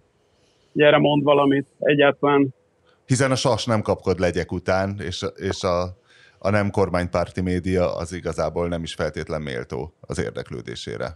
gyere 0.74 0.98
mond 0.98 1.24
valamit 1.24 1.68
egyáltalán. 1.80 2.48
Hiszen 3.06 3.32
a 3.32 3.36
sas 3.36 3.66
nem 3.66 3.82
kapkod 3.82 4.20
legyek 4.20 4.52
után, 4.52 4.96
és, 5.00 5.26
és 5.36 5.64
a, 5.64 5.84
a 6.40 6.50
nem 6.50 6.72
kormánypárti 6.72 7.42
média 7.42 7.96
az 7.96 8.14
igazából 8.14 8.68
nem 8.68 8.84
is 8.84 8.94
feltétlen 8.94 9.42
méltó 9.42 9.94
az 10.02 10.20
érdeklődésére. 10.20 11.16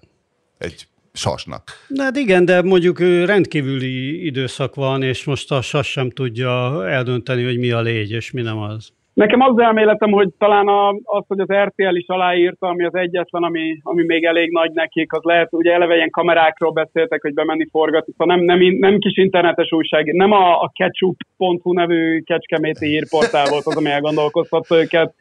Egy 0.57 0.87
sasnak. 1.13 1.63
De 1.87 2.03
hát 2.03 2.15
igen, 2.15 2.45
de 2.45 2.61
mondjuk 2.61 2.99
rendkívüli 3.25 4.25
időszak 4.25 4.75
van, 4.75 5.03
és 5.03 5.25
most 5.25 5.51
a 5.51 5.61
sas 5.61 5.91
sem 5.91 6.09
tudja 6.09 6.85
eldönteni, 6.87 7.43
hogy 7.43 7.59
mi 7.59 7.71
a 7.71 7.81
légy, 7.81 8.11
és 8.11 8.31
mi 8.31 8.41
nem 8.41 8.57
az. 8.57 8.91
Nekem 9.13 9.41
az 9.41 9.59
elméletem, 9.59 10.11
hogy 10.11 10.29
talán 10.37 10.67
az, 11.03 11.23
hogy 11.27 11.39
az 11.39 11.53
RTL 11.53 11.95
is 11.95 12.07
aláírta, 12.07 12.67
ami 12.67 12.85
az 12.85 12.95
egyetlen, 12.95 13.43
ami, 13.43 13.79
ami 13.83 14.05
még 14.05 14.23
elég 14.23 14.51
nagy 14.51 14.71
nekik, 14.71 15.13
az 15.13 15.23
lehet, 15.23 15.53
ugye 15.53 15.73
eleve 15.73 15.95
ilyen 15.95 16.09
kamerákról 16.09 16.71
beszéltek, 16.71 17.21
hogy 17.21 17.33
bemenni 17.33 17.67
forgatni, 17.71 18.13
szóval 18.17 18.35
nem, 18.35 18.45
nem, 18.45 18.59
nem 18.79 18.99
kis 18.99 19.17
internetes 19.17 19.71
újság, 19.71 20.13
nem 20.13 20.31
a, 20.31 20.61
a 20.61 20.71
ketchup.hu 20.75 21.73
nevű 21.73 22.19
kecskeméti 22.19 22.85
hírportál 22.85 23.45
volt 23.49 23.65
az, 23.65 23.77
ami 23.77 23.89
elgondolkoztatta 23.89 24.75
őket, 24.75 25.13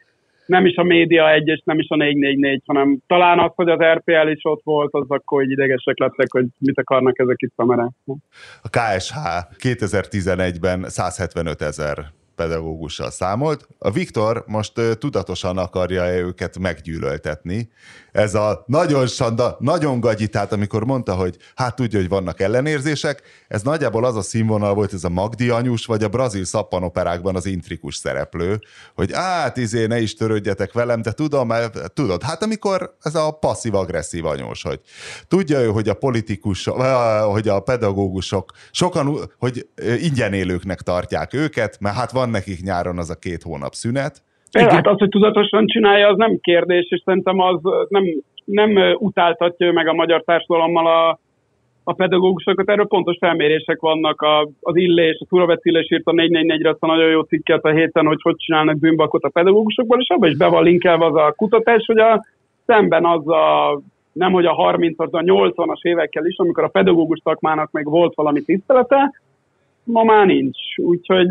nem 0.50 0.66
is 0.66 0.76
a 0.76 0.82
média 0.82 1.32
egy, 1.32 1.48
és 1.48 1.60
nem 1.64 1.78
is 1.78 1.88
a 1.88 1.96
444, 1.96 2.62
hanem 2.66 2.98
talán 3.06 3.38
az, 3.38 3.50
hogy 3.54 3.68
az 3.68 3.78
RPL 3.94 4.28
is 4.28 4.40
ott 4.42 4.60
volt, 4.64 4.94
az 4.94 5.04
akkor 5.08 5.42
hogy 5.42 5.50
idegesek 5.50 5.98
lettek, 5.98 6.32
hogy 6.32 6.46
mit 6.58 6.78
akarnak 6.78 7.18
ezek 7.18 7.36
itt 7.38 7.52
kamerák. 7.56 7.90
A 8.62 8.68
KSH 8.68 9.16
2011-ben 9.58 10.84
175 10.88 11.62
ezer 11.62 11.96
pedagógussal 12.40 13.10
számolt. 13.10 13.68
A 13.78 13.90
Viktor 13.90 14.44
most 14.46 14.72
tudatosan 14.98 15.58
akarja 15.58 16.16
őket 16.16 16.58
meggyűlöltetni. 16.58 17.70
Ez 18.12 18.34
a 18.34 18.64
nagyon 18.66 19.06
sanda, 19.06 19.56
nagyon 19.58 20.00
gagyi, 20.00 20.28
tehát 20.28 20.52
amikor 20.52 20.84
mondta, 20.84 21.14
hogy 21.14 21.36
hát 21.54 21.76
tudja, 21.76 21.98
hogy 21.98 22.08
vannak 22.08 22.40
ellenérzések, 22.40 23.22
ez 23.48 23.62
nagyjából 23.62 24.04
az 24.04 24.16
a 24.16 24.22
színvonal 24.22 24.74
volt, 24.74 24.92
ez 24.92 25.04
a 25.04 25.08
Magdi 25.08 25.48
anyus, 25.48 25.86
vagy 25.86 26.02
a 26.04 26.08
brazil 26.08 26.44
szappanoperákban 26.44 27.36
az 27.36 27.46
intrikus 27.46 27.96
szereplő, 27.96 28.58
hogy 28.94 29.12
hát 29.12 29.56
izé, 29.56 29.86
ne 29.86 30.00
is 30.00 30.14
törődjetek 30.14 30.72
velem, 30.72 31.02
de 31.02 31.12
tudom, 31.12 31.46
mert 31.46 31.92
tudod, 31.92 32.22
hát 32.22 32.42
amikor 32.42 32.96
ez 33.02 33.14
a 33.14 33.30
passzív-agresszív 33.30 34.24
anyós, 34.24 34.62
hogy 34.62 34.80
tudja 35.28 35.60
ő, 35.60 35.66
hogy 35.66 35.88
a 35.88 35.94
politikus, 35.94 36.64
hogy 37.32 37.48
a 37.48 37.60
pedagógusok 37.60 38.52
sokan, 38.70 39.30
hogy 39.38 39.68
ingyen 40.00 40.32
élőknek 40.32 40.80
tartják 40.80 41.34
őket, 41.34 41.80
mert 41.80 41.96
hát 41.96 42.10
van 42.10 42.29
nekik 42.30 42.60
nyáron 42.62 42.98
az 42.98 43.10
a 43.10 43.18
két 43.18 43.42
hónap 43.42 43.72
szünet. 43.72 44.22
Hát 44.52 44.86
az, 44.86 44.98
hogy 44.98 45.08
tudatosan 45.08 45.66
csinálja, 45.66 46.08
az 46.08 46.16
nem 46.16 46.38
kérdés, 46.40 46.86
és 46.90 47.02
szerintem 47.04 47.40
az 47.40 47.60
nem, 47.88 48.04
nem 48.44 48.94
utáltatja 48.98 49.72
meg 49.72 49.88
a 49.88 49.92
magyar 49.92 50.22
társadalommal 50.22 50.86
a, 50.86 51.18
a 51.84 51.92
pedagógusokat, 51.92 52.68
erről 52.68 52.86
pontos 52.86 53.16
felmérések 53.20 53.80
vannak, 53.80 54.20
a, 54.20 54.48
az 54.60 54.76
Illés, 54.76 55.18
a 55.20 55.26
Turavec 55.28 55.64
Illés 55.64 55.90
írt 55.90 56.06
a 56.06 56.12
444-re 56.12 56.68
azt 56.68 56.82
a 56.82 56.86
nagyon 56.86 57.08
jó 57.08 57.20
cikket 57.20 57.64
a 57.64 57.70
héten, 57.70 58.06
hogy 58.06 58.22
hogy 58.22 58.36
csinálnak 58.36 58.78
bűnbakot 58.78 59.22
a 59.22 59.28
pedagógusokból, 59.28 60.00
és 60.00 60.08
abban 60.08 60.30
is 60.30 60.36
be 60.36 60.46
van 60.46 60.62
linkelve 60.62 61.04
az 61.04 61.16
a 61.16 61.34
kutatás, 61.36 61.84
hogy 61.86 61.98
a, 61.98 62.24
szemben 62.66 63.04
az 63.04 63.28
a 63.28 63.80
nem 64.12 64.32
hogy 64.32 64.46
a 64.46 64.54
30-as, 64.54 65.08
de 65.10 65.18
a 65.18 65.22
80-as 65.22 65.82
évekkel 65.82 66.26
is, 66.26 66.36
amikor 66.36 66.64
a 66.64 66.68
pedagógus 66.68 67.20
szakmának 67.24 67.70
még 67.70 67.84
volt 67.84 68.14
valami 68.14 68.42
tisztelete, 68.42 69.12
ma 69.92 70.04
már 70.04 70.26
nincs. 70.26 70.58
Úgyhogy 70.76 71.28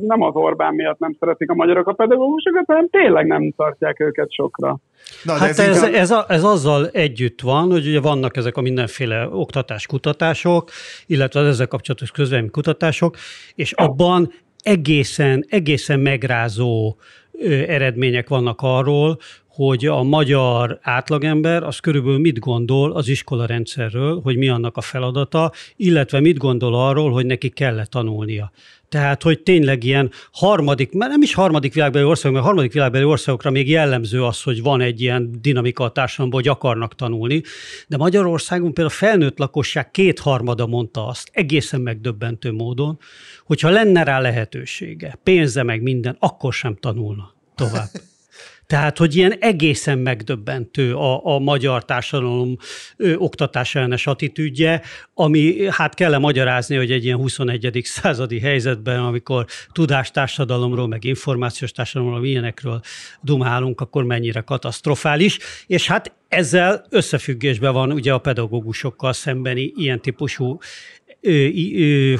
nem 0.00 0.22
az 0.22 0.34
Orbán 0.34 0.74
miatt 0.74 0.98
nem 0.98 1.16
szeretik 1.18 1.50
a 1.50 1.54
magyarok 1.54 1.86
a 1.88 1.92
pedagógusokat, 1.92 2.64
hanem 2.66 2.88
tényleg 2.88 3.26
nem 3.26 3.52
tartják 3.56 4.00
őket 4.00 4.32
sokra. 4.32 4.76
Na, 5.24 5.32
hát 5.32 5.48
ez, 5.48 5.58
ez, 5.58 5.76
inkább... 5.76 5.94
ez, 5.94 6.10
a, 6.10 6.24
ez 6.28 6.44
azzal 6.44 6.88
együtt 6.88 7.40
van, 7.40 7.70
hogy 7.70 7.86
ugye 7.86 8.00
vannak 8.00 8.36
ezek 8.36 8.56
a 8.56 8.60
mindenféle 8.60 9.28
oktatáskutatások, 9.30 10.70
illetve 11.06 11.40
az 11.40 11.46
ezzel 11.46 11.66
kapcsolatos 11.66 12.10
közvélemény 12.10 12.50
kutatások, 12.50 13.16
és 13.54 13.72
abban 13.72 14.32
egészen, 14.62 15.44
egészen 15.48 16.00
megrázó 16.00 16.96
eredmények 17.48 18.28
vannak 18.28 18.58
arról, 18.62 19.18
hogy 19.48 19.86
a 19.86 20.02
magyar 20.02 20.78
átlagember 20.82 21.62
az 21.62 21.78
körülbelül 21.78 22.18
mit 22.18 22.38
gondol 22.38 22.92
az 22.92 23.08
iskola 23.08 23.46
rendszerről, 23.46 24.20
hogy 24.22 24.36
mi 24.36 24.48
annak 24.48 24.76
a 24.76 24.80
feladata, 24.80 25.52
illetve 25.76 26.20
mit 26.20 26.36
gondol 26.36 26.74
arról, 26.74 27.12
hogy 27.12 27.26
neki 27.26 27.48
kell 27.48 27.86
tanulnia. 27.86 28.50
Tehát, 28.90 29.22
hogy 29.22 29.42
tényleg 29.42 29.84
ilyen 29.84 30.10
harmadik, 30.32 30.92
mert 30.92 31.10
nem 31.10 31.22
is 31.22 31.34
harmadik 31.34 31.74
világbeli 31.74 32.04
országok, 32.04 32.32
mert 32.32 32.46
harmadik 32.46 32.72
világbeli 32.72 33.04
országokra 33.04 33.50
még 33.50 33.68
jellemző 33.68 34.24
az, 34.24 34.42
hogy 34.42 34.62
van 34.62 34.80
egy 34.80 35.00
ilyen 35.00 35.38
dinamika 35.40 35.84
a 35.84 35.92
társadalomban, 35.92 36.40
hogy 36.40 36.50
akarnak 36.50 36.94
tanulni, 36.94 37.42
de 37.86 37.96
Magyarországon 37.96 38.74
például 38.74 38.96
a 38.96 38.98
felnőtt 38.98 39.38
lakosság 39.38 39.90
kétharmada 39.90 40.66
mondta 40.66 41.06
azt, 41.06 41.30
egészen 41.32 41.80
megdöbbentő 41.80 42.52
módon, 42.52 42.98
hogyha 43.44 43.70
lenne 43.70 44.02
rá 44.02 44.20
lehetősége, 44.20 45.18
pénze 45.22 45.62
meg 45.62 45.82
minden, 45.82 46.16
akkor 46.18 46.52
sem 46.52 46.76
tanulna 46.76 47.34
tovább. 47.54 47.88
Tehát, 48.70 48.98
hogy 48.98 49.16
ilyen 49.16 49.32
egészen 49.32 49.98
megdöbbentő 49.98 50.94
a, 50.94 51.26
a 51.34 51.38
magyar 51.38 51.84
társadalom 51.84 52.56
ö, 52.96 53.14
oktatás 53.14 53.74
ellenes 53.74 54.06
attitűdje, 54.06 54.82
ami 55.14 55.68
hát 55.70 55.94
kell 55.94 56.18
magyarázni, 56.18 56.76
hogy 56.76 56.90
egy 56.90 57.04
ilyen 57.04 57.16
21. 57.16 57.80
századi 57.84 58.40
helyzetben, 58.40 58.98
amikor 58.98 59.46
tudástársadalomról, 59.72 60.88
meg 60.88 61.04
információs 61.04 61.72
társadalomról, 61.72 62.26
ilyenekről 62.26 62.80
dumálunk, 63.20 63.80
akkor 63.80 64.04
mennyire 64.04 64.40
katasztrofális. 64.40 65.38
És 65.66 65.86
hát 65.86 66.12
ezzel 66.28 66.84
összefüggésben 66.90 67.72
van 67.72 67.92
ugye 67.92 68.12
a 68.12 68.18
pedagógusokkal 68.18 69.12
szembeni 69.12 69.72
ilyen 69.76 70.00
típusú 70.00 70.58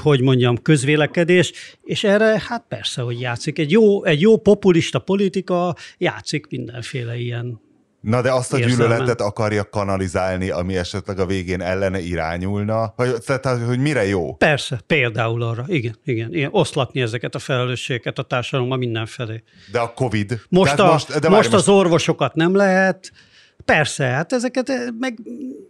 hogy 0.02 0.20
mondjam, 0.20 0.62
közvélekedés, 0.62 1.52
és 1.82 2.04
erre 2.04 2.42
hát 2.48 2.64
persze, 2.68 3.02
hogy 3.02 3.20
játszik. 3.20 3.58
Egy 3.58 3.70
jó, 3.70 4.04
egy 4.04 4.20
jó 4.20 4.36
populista 4.36 4.98
politika 4.98 5.74
játszik 5.98 6.46
mindenféle 6.50 7.16
ilyen 7.16 7.60
Na 8.00 8.22
de 8.22 8.32
azt 8.32 8.52
a 8.52 8.58
érzelmen. 8.58 8.88
gyűlöletet 8.88 9.20
akarja 9.20 9.64
kanalizálni, 9.64 10.50
ami 10.50 10.76
esetleg 10.76 11.18
a 11.18 11.26
végén 11.26 11.60
ellene 11.60 12.00
irányulna? 12.00 12.92
Hogy, 12.96 13.14
tehát, 13.26 13.66
hogy 13.66 13.78
mire 13.78 14.06
jó? 14.06 14.34
Persze, 14.34 14.80
például 14.86 15.42
arra. 15.42 15.64
Igen, 15.66 15.96
igen. 16.04 16.34
igen. 16.34 16.48
Oszlatni 16.52 17.00
ezeket 17.00 17.34
a 17.34 17.38
felelősségeket 17.38 18.18
a 18.18 18.22
társadalomban 18.22 18.78
mindenfelé. 18.78 19.42
De 19.72 19.78
a 19.78 19.92
Covid? 19.92 20.40
Most, 20.48 20.78
a, 20.78 20.86
most, 20.86 21.18
de 21.18 21.28
most 21.28 21.52
az 21.52 21.68
orvosokat 21.68 22.34
nem 22.34 22.54
lehet, 22.54 23.12
Persze, 23.64 24.04
hát 24.04 24.32
ezeket 24.32 24.72
meg 24.98 25.18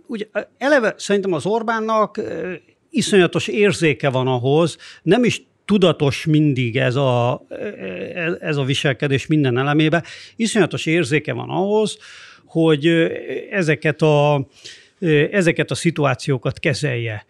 ugye 0.07 0.27
eleve 0.59 0.95
szerintem 0.97 1.33
az 1.33 1.47
Orbánnak 1.47 2.21
iszonyatos 2.91 3.49
érzéke 3.49 4.09
van 4.09 4.27
ahhoz, 4.27 4.77
nem 5.03 5.25
is 5.25 5.43
tudatos 5.65 6.25
mindig 6.25 6.77
ez 6.77 6.95
a, 6.95 7.43
ez 8.41 8.57
a 8.57 8.65
viselkedés 8.65 9.27
minden 9.27 9.59
elemébe, 9.59 10.03
iszonyatos 10.37 10.87
érzéke 10.87 11.33
van 11.33 11.49
ahhoz, 11.49 11.99
hogy 12.45 12.87
ezeket 13.51 14.03
a, 14.03 14.47
ezeket 15.31 15.71
a 15.71 15.75
szituációkat 15.75 16.59
kezelje, 16.59 17.27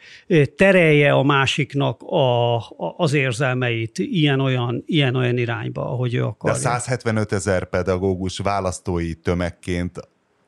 terelje 0.56 1.12
a 1.12 1.22
másiknak 1.22 2.02
a, 2.02 2.56
a, 2.56 2.94
az 2.96 3.12
érzelmeit 3.12 3.98
ilyen-olyan 3.98 4.82
ilyen 4.86 5.16
-olyan 5.16 5.38
irányba, 5.38 5.90
ahogy 5.90 6.14
ő 6.14 6.24
akarja. 6.24 6.60
De 6.60 6.68
a 6.68 6.70
175 6.72 7.32
ezer 7.32 7.68
pedagógus 7.68 8.38
választói 8.38 9.14
tömegként 9.14 10.00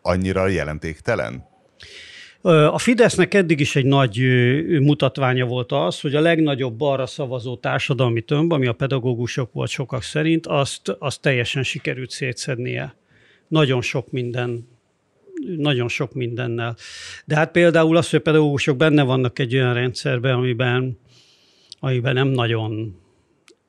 annyira 0.02 0.46
jelentéktelen? 0.46 1.50
A 2.44 2.78
Fidesznek 2.78 3.34
eddig 3.34 3.60
is 3.60 3.76
egy 3.76 3.84
nagy 3.84 4.18
mutatványa 4.80 5.46
volt 5.46 5.72
az, 5.72 6.00
hogy 6.00 6.14
a 6.14 6.20
legnagyobb 6.20 6.74
balra 6.74 7.06
szavazó 7.06 7.56
társadalmi 7.56 8.20
tömb, 8.20 8.52
ami 8.52 8.66
a 8.66 8.72
pedagógusok 8.72 9.52
volt 9.52 9.70
sokak 9.70 10.02
szerint, 10.02 10.46
azt, 10.46 10.96
azt 10.98 11.20
teljesen 11.20 11.62
sikerült 11.62 12.10
szétszednie. 12.10 12.94
Nagyon 13.48 13.82
sok 13.82 14.10
minden 14.10 14.68
nagyon 15.56 15.88
sok 15.88 16.12
mindennel. 16.12 16.76
De 17.24 17.36
hát 17.36 17.50
például 17.50 17.96
az, 17.96 18.10
hogy 18.10 18.18
a 18.18 18.22
pedagógusok 18.22 18.76
benne 18.76 19.02
vannak 19.02 19.38
egy 19.38 19.54
olyan 19.54 19.74
rendszerben, 19.74 20.34
amiben, 20.34 20.98
amiben 21.80 22.14
nem 22.14 22.28
nagyon 22.28 23.00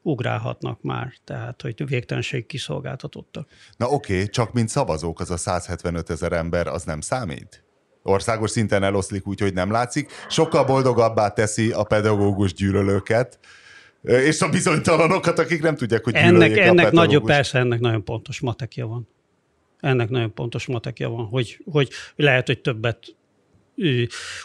ugrálhatnak 0.01 0.81
már, 0.81 1.13
tehát 1.23 1.61
hogy 1.61 1.87
végtelenség 1.87 2.45
kiszolgáltatottak. 2.45 3.47
Na 3.77 3.87
oké, 3.87 4.13
okay, 4.13 4.29
csak 4.29 4.53
mint 4.53 4.69
szavazók 4.69 5.19
az 5.19 5.31
a 5.31 5.37
175 5.37 6.09
ezer 6.09 6.31
ember, 6.31 6.67
az 6.67 6.83
nem 6.83 7.01
számít? 7.01 7.62
Országos 8.03 8.49
szinten 8.51 8.83
eloszlik 8.83 9.27
úgy, 9.27 9.39
hogy 9.39 9.53
nem 9.53 9.71
látszik, 9.71 10.11
sokkal 10.29 10.63
boldogabbá 10.63 11.29
teszi 11.29 11.71
a 11.71 11.83
pedagógus 11.83 12.53
gyűlölőket, 12.53 13.39
és 14.01 14.41
a 14.41 14.49
bizonytalanokat, 14.49 15.39
akik 15.39 15.61
nem 15.61 15.75
tudják, 15.75 16.03
hogy 16.03 16.15
ennek, 16.15 16.57
ennek 16.57 16.87
a 16.87 16.91
nagyobb, 16.91 17.25
persze, 17.25 17.59
ennek 17.59 17.79
nagyon 17.79 18.03
pontos 18.03 18.39
matekja 18.39 18.87
van. 18.87 19.07
Ennek 19.79 20.09
nagyon 20.09 20.33
pontos 20.33 20.65
matekja 20.65 21.09
van, 21.09 21.25
hogy, 21.25 21.59
hogy 21.71 21.89
lehet, 22.15 22.47
hogy 22.47 22.61
többet 22.61 23.15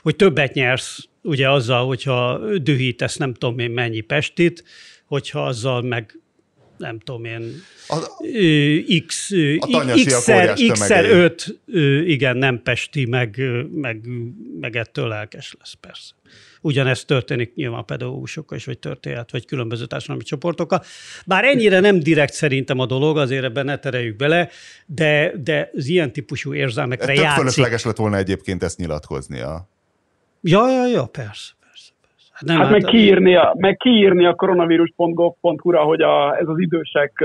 hogy 0.03 0.17
többet 0.17 0.55
nyersz, 0.55 1.09
ugye 1.23 1.51
azzal, 1.51 1.87
hogyha 1.87 2.39
dühítesz 2.57 3.17
nem 3.17 3.35
tudom 3.35 3.59
én 3.59 3.71
mennyi 3.71 4.01
pestit, 4.01 4.65
hogyha 5.07 5.47
azzal 5.47 5.83
meg 5.83 6.19
nem 6.79 6.99
tudom 6.99 7.25
én, 7.25 7.63
a, 7.89 7.97
X, 9.07 9.31
X-szer, 10.07 10.55
X-szer 10.73 11.05
5, 11.05 11.59
igen, 12.07 12.37
nem 12.37 12.63
pesti, 12.63 13.05
meg, 13.05 13.41
meg, 13.73 14.07
meg 14.61 14.77
ettől 14.77 15.09
lelkes 15.09 15.55
lesz 15.59 15.75
persze. 15.81 16.13
Ugyanezt 16.61 17.07
történik 17.07 17.55
nyilván 17.55 17.79
a 17.79 17.83
pedagógusokkal 17.83 18.59
is, 18.59 18.65
vagy 18.65 18.79
történet, 18.79 19.31
vagy 19.31 19.47
különböző 19.47 19.87
társadalmi 19.87 20.23
csoportokkal. 20.23 20.83
Bár 21.27 21.45
ennyire 21.45 21.81
nem 21.81 21.99
direkt 21.99 22.33
szerintem 22.33 22.79
a 22.79 22.87
dolog, 22.87 23.19
azért 23.19 23.45
ebben 23.45 23.65
ne 23.65 23.79
tereljük 23.79 24.17
bele, 24.17 24.49
de, 24.87 25.33
de 25.43 25.71
az 25.75 25.87
ilyen 25.87 26.13
típusú 26.13 26.55
érzelmekre 26.55 27.07
Tök 27.07 27.17
játszik. 27.17 27.39
fölösleges 27.39 27.85
lett 27.85 27.97
volna 27.97 28.17
egyébként 28.17 28.63
ezt 28.63 28.79
nyilatkoznia. 28.79 29.69
Ja, 30.41 30.71
ja, 30.71 30.87
ja, 30.87 31.05
persze. 31.05 31.57
Hát, 32.39 32.49
nem 32.49 32.59
hát 32.59 32.71
meg, 32.71 32.83
kiírni 32.83 33.37
a, 33.37 33.55
meg 33.57 33.77
kiírni 33.77 34.27
a 34.27 34.35
koronavírus.gov.hu-ra, 34.35 35.83
hogy 35.83 36.01
a, 36.01 36.37
ez 36.37 36.49
az 36.49 36.59
idősek 36.59 37.25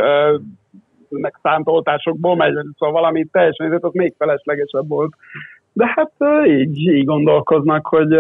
meg 1.10 1.40
szánt 1.42 1.68
oltásokból 1.68 2.36
megy, 2.36 2.54
szóval 2.54 3.02
valami 3.02 3.26
teljesen, 3.32 3.74
ez 3.74 3.84
az 3.84 3.94
még 3.94 4.14
feleslegesebb 4.18 4.88
volt. 4.88 5.14
De 5.74 5.94
hát 5.96 6.12
így, 6.48 6.78
így 6.78 7.06
gondolkoznak, 7.06 7.88
hogy, 7.88 8.16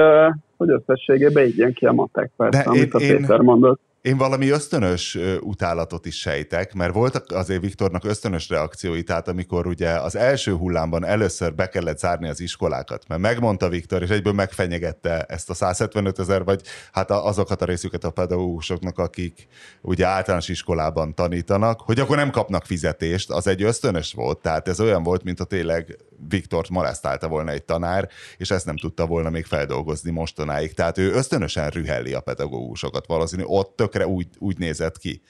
hogy 0.58 0.70
összességében 0.70 1.46
így 1.46 1.58
jön 1.58 1.74
ki 1.74 1.86
a 1.86 1.92
matek, 1.92 2.32
persze, 2.38 2.64
De 2.64 2.70
amit 2.70 2.84
én, 2.84 2.92
a 2.92 2.98
Péter 2.98 3.40
én... 3.40 3.46
mondott. 3.46 3.80
Én 4.04 4.18
valami 4.18 4.50
ösztönös 4.50 5.18
utálatot 5.42 6.06
is 6.06 6.20
sejtek, 6.20 6.74
mert 6.74 6.94
voltak 6.94 7.32
azért 7.32 7.62
Viktornak 7.62 8.06
ösztönös 8.06 8.50
reakciói, 8.50 9.04
tehát 9.04 9.28
amikor 9.28 9.68
ugye 9.68 9.90
az 9.90 10.16
első 10.16 10.54
hullámban 10.54 11.06
először 11.06 11.56
be 11.56 11.70
kellett 11.70 12.00
zárni 12.00 12.30
az 12.30 12.40
iskolákat, 12.40 13.08
mert 13.08 13.22
megmondta 13.22 13.70
Viktor, 13.70 14.02
és 14.02 14.10
egyből 14.10 14.34
megfenyegette 14.34 15.24
ezt 15.24 15.50
a 15.50 15.54
175 15.54 16.20
ezer, 16.20 16.44
vagy 16.44 16.62
hát 16.92 17.12
azokat 17.12 17.62
a 17.62 17.66
részüket 17.66 18.04
a 18.04 18.10
pedagógusoknak, 18.10 18.98
akik 18.98 19.48
ugye 19.82 20.06
általános 20.06 20.50
iskolában 20.50 21.16
tanítanak, 21.16 21.82
hogy 21.82 22.00
akkor 22.00 22.16
nem 22.16 22.32
kapnak 22.32 22.66
fizetést, 22.66 23.30
az 23.30 23.48
egy 23.48 23.64
ösztönös 23.64 24.14
volt, 24.14 24.38
tehát 24.38 24.68
ez 24.68 24.80
olyan 24.80 25.04
volt, 25.04 25.24
mint 25.24 25.40
a 25.40 25.44
tényleg 25.44 25.98
Viktort 26.28 26.70
molesztálta 26.70 27.28
volna 27.28 27.52
egy 27.52 27.64
tanár, 27.64 28.10
és 28.38 28.52
ezt 28.52 28.66
nem 28.66 28.78
tudta 28.78 29.06
volna 29.06 29.30
még 29.30 29.46
feldolgozni 29.46 30.12
mostanáig. 30.12 30.74
Tehát 30.74 30.98
ő 30.98 31.12
ösztönösen 31.12 31.70
rühelli 31.70 32.14
a 32.14 32.22
pedagógusokat 32.22 33.08
valószínű, 33.08 33.44
ott 33.46 33.76
tökre 33.76 34.08
úgy, 34.08 34.28
úgy 34.38 34.58
nézett 34.58 34.98
ki. 34.98 35.22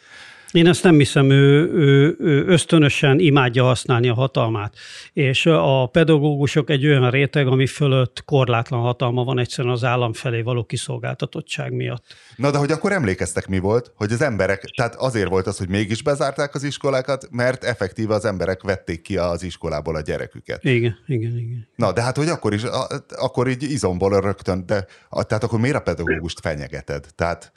Én 0.53 0.67
ezt 0.67 0.83
nem 0.83 0.97
hiszem, 0.97 1.29
ő, 1.29 1.71
ő, 1.73 2.15
ő 2.19 2.45
ösztönösen 2.45 3.19
imádja 3.19 3.63
használni 3.63 4.09
a 4.09 4.13
hatalmát. 4.13 4.75
És 5.13 5.45
a 5.45 5.85
pedagógusok 5.85 6.69
egy 6.69 6.85
olyan 6.85 7.09
réteg, 7.09 7.47
ami 7.47 7.67
fölött 7.67 8.23
korlátlan 8.25 8.81
hatalma 8.81 9.23
van 9.23 9.39
egyszerűen 9.39 9.73
az 9.73 9.83
állam 9.83 10.13
felé 10.13 10.41
való 10.41 10.63
kiszolgáltatottság 10.63 11.73
miatt. 11.73 12.03
Na 12.35 12.51
de 12.51 12.57
hogy 12.57 12.71
akkor 12.71 12.91
emlékeztek 12.91 13.47
mi 13.47 13.59
volt, 13.59 13.91
hogy 13.95 14.11
az 14.11 14.21
emberek, 14.21 14.63
tehát 14.75 14.95
azért 14.95 15.29
volt 15.29 15.47
az, 15.47 15.57
hogy 15.57 15.69
mégis 15.69 16.03
bezárták 16.03 16.55
az 16.55 16.63
iskolákat, 16.63 17.27
mert 17.31 17.63
effektíve 17.63 18.13
az 18.13 18.25
emberek 18.25 18.63
vették 18.63 19.01
ki 19.01 19.17
az 19.17 19.43
iskolából 19.43 19.95
a 19.95 20.01
gyereküket. 20.01 20.63
Igen, 20.63 20.97
igen, 21.07 21.37
igen. 21.37 21.67
Na 21.75 21.91
de 21.93 22.01
hát, 22.01 22.17
hogy 22.17 22.29
akkor 22.29 22.53
is, 22.53 22.63
akkor 23.09 23.47
így 23.47 23.63
izomból 23.63 24.21
rögtön, 24.21 24.65
de 24.65 24.85
tehát 25.09 25.43
akkor 25.43 25.59
miért 25.59 25.75
a 25.75 25.81
pedagógust 25.81 26.39
fenyegeted? 26.39 27.05
Tehát 27.15 27.51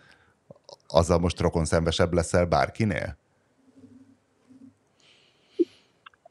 azzal 0.89 1.19
most 1.19 1.41
rokon 1.41 1.65
szembesebb 1.65 2.13
leszel 2.13 2.47
bárkinél? 2.47 3.17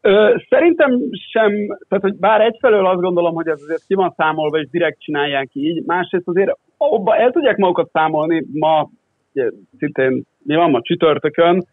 Ö, 0.01 0.35
szerintem 0.49 0.91
sem, 1.31 1.51
tehát 1.87 2.03
hogy 2.03 2.15
bár 2.15 2.41
egyfelől 2.41 2.85
azt 2.85 3.01
gondolom, 3.01 3.35
hogy 3.35 3.47
ez 3.47 3.61
azért 3.61 3.85
ki 3.87 3.93
van 3.93 4.13
számolva, 4.17 4.57
és 4.57 4.69
direkt 4.69 4.99
csinálják 4.99 5.49
így, 5.53 5.83
másrészt 5.85 6.27
azért 6.27 6.57
abba 6.77 7.15
el 7.15 7.31
tudják 7.31 7.57
magukat 7.57 7.89
számolni, 7.91 8.45
ma 8.53 8.89
szintén 9.77 10.23
mi 10.43 10.55
van 10.55 10.69
ma 10.69 10.81
csütörtökön, 10.81 11.65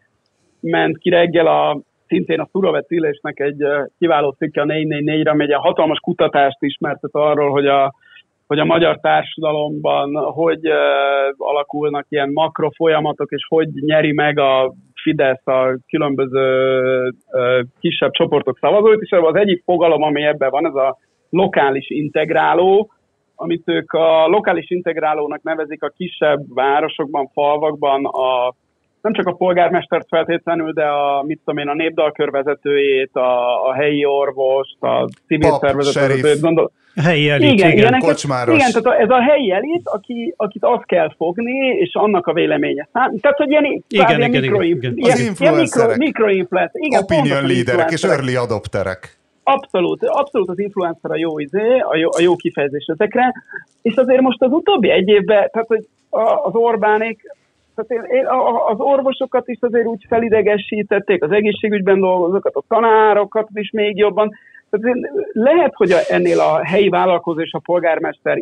ment 0.59 0.97
ki 0.97 1.09
reggel 1.09 1.47
a 1.47 1.81
szintén 2.07 2.39
a 2.39 2.47
Szurovet 2.51 2.91
Illésnek 2.91 3.39
egy 3.39 3.63
kiváló 3.99 4.31
cikke 4.31 4.61
a 4.61 4.65
444-re, 4.65 5.31
amely 5.31 5.45
egy 5.45 5.53
hatalmas 5.53 5.99
kutatást 5.99 6.57
ismertet 6.59 7.13
arról, 7.13 7.51
hogy 7.51 7.67
a 7.67 7.93
hogy 8.53 8.61
a 8.61 8.73
magyar 8.73 8.99
társadalomban 8.99 10.15
hogy 10.15 10.59
alakulnak 11.37 12.05
ilyen 12.09 12.29
makro 12.33 12.69
folyamatok, 12.69 13.31
és 13.31 13.45
hogy 13.49 13.67
nyeri 13.73 14.11
meg 14.11 14.39
a 14.39 14.73
Fidesz 15.03 15.47
a 15.47 15.77
különböző 15.87 17.09
kisebb 17.79 18.11
csoportok 18.11 18.57
szavazóit, 18.57 19.01
és 19.01 19.11
az 19.11 19.35
egyik 19.35 19.63
fogalom, 19.65 20.03
ami 20.03 20.23
ebben 20.23 20.49
van, 20.49 20.65
ez 20.65 20.75
a 20.75 20.97
lokális 21.29 21.89
integráló, 21.89 22.91
amit 23.35 23.63
ők 23.65 23.91
a 23.91 24.27
lokális 24.27 24.69
integrálónak 24.69 25.43
nevezik 25.43 25.83
a 25.83 25.93
kisebb 25.97 26.39
városokban, 26.53 27.27
falvakban 27.33 28.05
a 28.05 28.53
nem 29.03 29.13
csak 29.13 29.27
a 29.27 29.33
polgármestert 29.33 30.07
feltétlenül, 30.07 30.71
de 30.71 30.83
a, 30.83 31.23
mit 31.23 31.39
tudom 31.45 31.59
én, 31.59 31.67
a 31.67 31.73
népdalkör 31.73 32.31
vezetőjét, 32.31 33.15
a, 33.15 33.67
a 33.67 33.73
helyi 33.73 34.05
orvost, 34.05 34.77
a 34.79 35.09
civil 35.27 35.57
szervezetőt, 35.61 36.41
gondol, 36.41 36.71
a 36.95 37.01
helyi 37.01 37.29
elit, 37.29 37.51
igen, 37.51 37.67
igen, 37.67 37.77
ilyeneket, 37.77 38.09
kocsmáros. 38.09 38.55
Igen, 38.55 38.71
tehát 38.71 38.99
ez 38.99 39.09
a 39.09 39.21
helyi 39.21 39.51
elit, 39.51 39.81
aki, 39.83 40.33
akit 40.37 40.63
azt 40.63 40.85
kell 40.85 41.13
fogni, 41.17 41.57
és 41.67 41.89
annak 41.93 42.27
a 42.27 42.33
véleménye. 42.33 42.87
Tehát, 42.91 43.37
hogy 43.37 43.49
ilyen, 43.49 43.63
igen, 43.87 44.21
igen, 44.21 44.29
mikro, 44.29 44.61
igen, 44.61 44.77
igen. 44.77 44.93
Ilyen, 44.95 45.11
az 45.11 45.19
influencerek, 45.19 45.97
mikro, 45.97 46.25
mikro 46.25 46.59
igen, 46.71 47.01
opinion 47.01 47.45
leaderek 47.45 47.91
és 47.91 48.03
early 48.03 48.35
adopterek. 48.35 49.17
Abszolút, 49.43 50.03
abszolút 50.03 50.49
az 50.49 50.59
influencer 50.59 51.11
a 51.11 51.17
jó 51.17 51.39
izé, 51.39 51.79
a 51.79 51.95
jó, 51.97 52.09
a 52.11 52.21
jó 52.21 52.35
kifejezés 52.35 52.85
ezekre, 52.85 53.33
és 53.81 53.95
azért 53.95 54.21
most 54.21 54.41
az 54.41 54.51
utóbbi 54.51 54.89
egy 54.89 55.07
évben, 55.07 55.49
tehát 55.51 55.67
hogy 55.67 55.87
az 56.43 56.55
Orbánék, 56.55 57.21
tehát 57.75 58.05
én, 58.05 58.17
én, 58.17 58.25
az 58.67 58.79
orvosokat 58.79 59.47
is 59.47 59.57
azért 59.61 59.85
úgy 59.85 60.05
felidegesítették, 60.07 61.23
az 61.23 61.31
egészségügyben 61.31 61.99
dolgozókat, 61.99 62.55
a 62.55 62.63
tanárokat 62.67 63.47
is 63.53 63.71
még 63.71 63.97
jobban, 63.97 64.31
tehát 64.69 64.97
lehet, 65.31 65.73
hogy 65.75 65.91
ennél 66.09 66.39
a 66.39 66.63
helyi 66.63 66.89
vállalkozó 66.89 67.39
és 67.39 67.51
a 67.53 67.59
polgármester 67.59 68.37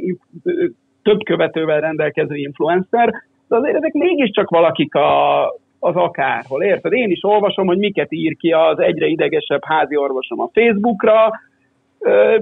több 1.04 1.24
követővel 1.24 1.80
rendelkező 1.80 2.36
influencer, 2.36 3.14
de 3.48 3.56
azért 3.56 3.76
ezek 3.76 3.94
mégiscsak 3.94 4.50
valakik 4.50 4.96
a, 4.96 5.46
az 5.80 5.96
akárhol, 5.96 6.64
érted? 6.64 6.94
Én 6.94 7.10
is 7.10 7.24
olvasom, 7.24 7.68
hogy 7.68 7.78
miket 7.78 8.12
ír 8.12 8.38
ki 8.38 8.52
az 8.52 8.80
egyre 8.80 9.06
idegesebb 9.06 9.64
házi 9.66 9.96
orvosom 9.96 10.40
a 10.40 10.50
Facebookra, 10.54 11.32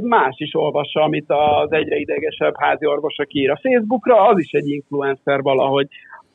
más 0.01 0.35
is 0.37 0.55
olvassa, 0.55 1.01
amit 1.01 1.25
az 1.27 1.71
egyre 1.71 1.95
idegesebb 1.95 2.53
házi 2.57 2.85
orvosa 2.85 3.25
ír 3.27 3.51
a 3.51 3.59
Facebookra, 3.61 4.27
az 4.27 4.39
is 4.39 4.51
egy 4.51 4.69
influencer 4.69 5.41
valahogy. 5.41 5.87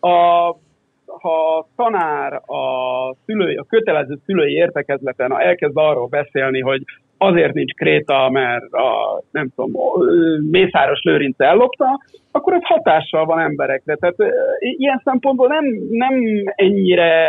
A, 0.04 0.56
ha 1.06 1.56
a 1.56 1.66
tanár 1.76 2.32
a 2.32 3.14
szülői, 3.24 3.56
a 3.56 3.66
kötelező 3.68 4.18
szülői 4.24 4.52
értekezleten 4.52 5.40
elkezd 5.40 5.76
arról 5.76 6.06
beszélni, 6.06 6.60
hogy 6.60 6.82
azért 7.18 7.54
nincs 7.54 7.72
Kréta, 7.72 8.28
mert 8.30 8.72
a, 8.72 9.22
nem 9.30 9.48
tudom, 9.54 9.72
Mészáros 10.50 11.02
Lőrinc 11.02 11.40
ellopta, 11.40 12.00
akkor 12.30 12.52
ez 12.52 12.64
hatással 12.64 13.24
van 13.24 13.40
emberekre. 13.40 13.94
Tehát 13.94 14.16
ilyen 14.58 15.00
szempontból 15.04 15.48
nem, 15.48 15.64
nem 15.90 16.14
ennyire 16.54 17.26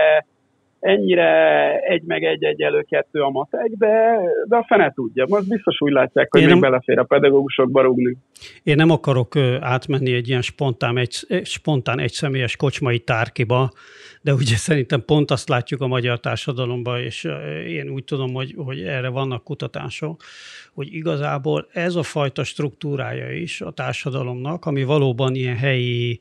ennyire 0.86 1.80
egy 1.80 2.04
meg 2.04 2.24
egy 2.24 2.44
egyelő 2.44 2.82
kettő 2.82 3.22
a 3.22 3.30
matek, 3.30 3.68
de, 3.78 4.20
de 4.48 4.56
a 4.56 4.66
fene 4.68 4.92
tudja. 4.92 5.26
Most 5.30 5.48
biztos 5.48 5.82
úgy 5.82 5.92
látják, 5.92 6.32
hogy 6.32 6.42
Én 6.42 6.46
még 6.48 6.60
nem... 6.60 6.70
belefér 6.70 7.00
a 7.00 7.04
pedagógusokba 7.04 7.82
rúgni. 7.82 8.18
Én 8.64 8.76
nem 8.76 8.90
akarok 8.90 9.36
átmenni 9.60 10.14
egy 10.14 10.28
ilyen 10.28 10.42
spontán, 10.42 10.98
egy, 10.98 11.44
spontán 11.44 12.00
egyszemélyes 12.00 12.56
kocsmai 12.56 13.00
tárkiba, 13.00 13.72
de 14.22 14.34
ugye 14.34 14.56
szerintem 14.56 15.04
pont 15.06 15.32
azt 15.32 15.50
látjuk 15.50 15.82
a 15.82 15.88
magyar 15.88 16.20
társadalomban, 16.20 17.00
és 17.00 17.28
én 17.68 17.90
úgy 17.90 18.04
tudom, 18.04 18.34
hogy, 18.34 18.54
hogy 18.58 18.82
erre 18.82 19.10
vannak 19.10 19.44
kutatások, 19.44 20.24
hogy 20.74 20.94
igazából 20.94 21.68
ez 21.74 21.96
a 21.96 22.04
fajta 22.04 22.44
struktúrája 22.44 23.32
is 23.32 23.62
a 23.62 23.72
társadalomnak, 23.72 24.66
ami 24.66 24.84
valóban 24.84 25.36
ilyen 25.36 25.58
helyi 25.58 26.20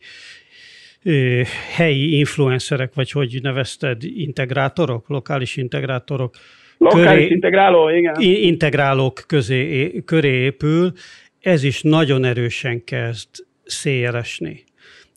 helyi 1.75 2.17
influencerek, 2.19 2.95
vagy 2.95 3.11
hogy 3.11 3.39
nevezted, 3.43 4.03
integrátorok, 4.05 5.09
lokális 5.09 5.57
integrátorok. 5.57 6.35
Lokális 6.79 7.23
köré, 7.23 7.27
integráló, 7.27 7.89
igen. 7.89 8.15
Integrálók 8.21 9.25
közé, 9.27 9.93
köré 10.05 10.33
épül, 10.33 10.93
ez 11.41 11.63
is 11.63 11.83
nagyon 11.83 12.25
erősen 12.25 12.85
kezd 12.85 13.29
széleresni 13.65 14.65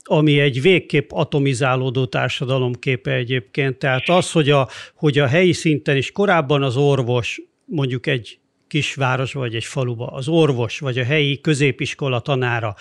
ami 0.09 0.39
egy 0.39 0.61
végképp 0.61 1.09
atomizálódó 1.11 2.05
társadalom 2.05 2.73
képe 2.73 3.13
egyébként. 3.13 3.77
Tehát 3.77 4.09
az, 4.09 4.31
hogy 4.31 4.49
a, 4.49 4.67
hogy 4.95 5.17
a 5.17 5.27
helyi 5.27 5.53
szinten 5.53 5.97
is 5.97 6.11
korábban 6.11 6.63
az 6.63 6.77
orvos 6.77 7.41
mondjuk 7.65 8.07
egy 8.07 8.39
kisváros 8.67 9.33
vagy 9.33 9.55
egy 9.55 9.63
faluba, 9.63 10.07
az 10.07 10.27
orvos 10.27 10.79
vagy 10.79 10.97
a 10.97 11.03
helyi 11.03 11.41
középiskola 11.41 12.19
tanára 12.19 12.75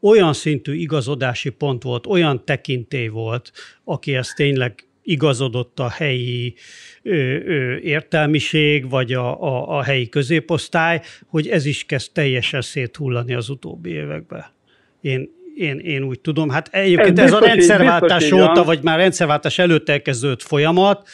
olyan 0.00 0.32
szintű 0.32 0.74
igazodási 0.74 1.50
pont 1.50 1.82
volt, 1.82 2.06
olyan 2.06 2.44
tekintély 2.44 3.08
volt, 3.08 3.52
aki 3.84 4.14
ezt 4.14 4.34
tényleg 4.34 4.86
igazodott 5.02 5.80
a 5.80 5.88
helyi 5.88 6.54
ö, 7.02 7.14
ö, 7.14 7.76
értelmiség, 7.76 8.90
vagy 8.90 9.12
a, 9.12 9.42
a, 9.42 9.78
a 9.78 9.82
helyi 9.82 10.08
középosztály, 10.08 11.00
hogy 11.26 11.48
ez 11.48 11.64
is 11.64 11.84
kezd 11.84 12.12
teljesen 12.12 12.60
széthullani 12.60 13.34
az 13.34 13.48
utóbbi 13.48 13.90
években. 13.90 14.44
Én, 15.00 15.30
én, 15.56 15.78
én 15.78 16.02
úgy 16.02 16.20
tudom. 16.20 16.48
Hát 16.48 16.68
egyébként 16.72 17.18
ez, 17.18 17.24
ez 17.24 17.32
a 17.32 17.40
rendszerváltás 17.40 18.30
óta, 18.32 18.64
vagy 18.64 18.82
már 18.82 18.98
rendszerváltás 18.98 19.58
előtt 19.58 19.88
elkezdődött 19.88 20.42
folyamat, 20.42 21.08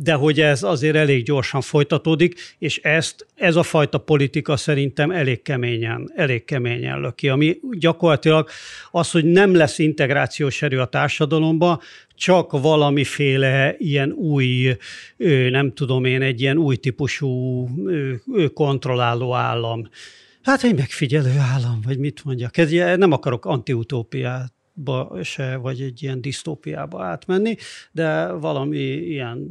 de 0.00 0.12
hogy 0.12 0.40
ez 0.40 0.62
azért 0.62 0.96
elég 0.96 1.24
gyorsan 1.24 1.60
folytatódik, 1.60 2.56
és 2.58 2.78
ezt, 2.78 3.26
ez 3.34 3.56
a 3.56 3.62
fajta 3.62 3.98
politika 3.98 4.56
szerintem 4.56 5.10
elég 5.10 5.42
keményen, 5.42 6.12
elég 6.14 6.44
keményen 6.44 7.00
löki, 7.00 7.28
ami 7.28 7.58
gyakorlatilag 7.70 8.48
az, 8.90 9.10
hogy 9.10 9.24
nem 9.24 9.54
lesz 9.54 9.78
integrációs 9.78 10.62
erő 10.62 10.80
a 10.80 10.86
társadalomba, 10.86 11.80
csak 12.14 12.60
valamiféle 12.60 13.74
ilyen 13.78 14.12
új, 14.12 14.76
nem 15.50 15.72
tudom 15.72 16.04
én, 16.04 16.22
egy 16.22 16.40
ilyen 16.40 16.58
új 16.58 16.76
típusú 16.76 17.68
kontrolláló 18.54 19.34
állam. 19.34 19.88
Hát 20.42 20.62
egy 20.62 20.74
megfigyelő 20.74 21.34
állam, 21.38 21.80
vagy 21.84 21.98
mit 21.98 22.24
mondjak. 22.24 22.56
Nem 22.96 23.12
akarok 23.12 23.44
antiutópiát 23.44 24.52
ba 24.84 25.22
se, 25.22 25.56
vagy 25.56 25.80
egy 25.80 26.02
ilyen 26.02 26.20
disztópiába 26.20 27.04
átmenni, 27.04 27.56
de 27.92 28.32
valami 28.32 28.78
ilyen 28.78 29.46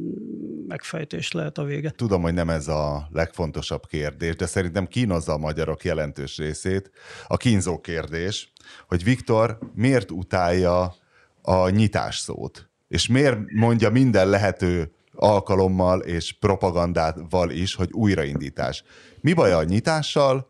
megfejtés 0.68 1.32
lehet 1.32 1.58
a 1.58 1.64
vége. 1.64 1.90
Tudom, 1.90 2.22
hogy 2.22 2.34
nem 2.34 2.50
ez 2.50 2.68
a 2.68 3.08
legfontosabb 3.12 3.86
kérdés, 3.86 4.36
de 4.36 4.46
szerintem 4.46 4.86
kínozza 4.86 5.32
a 5.32 5.38
magyarok 5.38 5.84
jelentős 5.84 6.36
részét. 6.36 6.90
A 7.26 7.36
kínzó 7.36 7.80
kérdés, 7.80 8.52
hogy 8.86 9.04
Viktor 9.04 9.58
miért 9.74 10.10
utálja 10.10 10.94
a 11.42 11.68
nyitás 11.68 12.18
szót, 12.18 12.68
és 12.88 13.08
miért 13.08 13.38
mondja 13.52 13.90
minden 13.90 14.28
lehető 14.28 14.92
alkalommal 15.12 16.00
és 16.00 16.32
propagandával 16.32 17.50
is, 17.50 17.74
hogy 17.74 17.88
újraindítás. 17.92 18.84
Mi 19.20 19.32
baj 19.32 19.52
a 19.52 19.64
nyitással, 19.64 20.46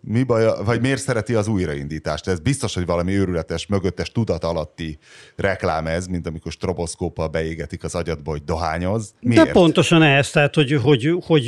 mi 0.00 0.22
baj, 0.22 0.46
vagy 0.64 0.80
miért 0.80 1.00
szereti 1.00 1.34
az 1.34 1.48
újraindítást? 1.48 2.28
Ez 2.28 2.40
biztos, 2.40 2.74
hogy 2.74 2.86
valami 2.86 3.12
őrületes, 3.12 3.66
mögöttes 3.66 4.12
tudat 4.12 4.44
alatti 4.44 4.98
reklám 5.36 5.86
ez, 5.86 6.06
mint 6.06 6.26
amikor 6.26 6.52
stroboszkóppal 6.52 7.28
beégetik 7.28 7.84
az 7.84 7.94
agyadba, 7.94 8.30
hogy 8.30 8.44
dohányoz. 8.44 9.14
Miért? 9.20 9.44
De 9.44 9.52
pontosan 9.52 10.02
ez, 10.02 10.30
tehát 10.30 10.54
hogy, 10.54 10.72
hogy, 10.82 11.16
hogy 11.26 11.44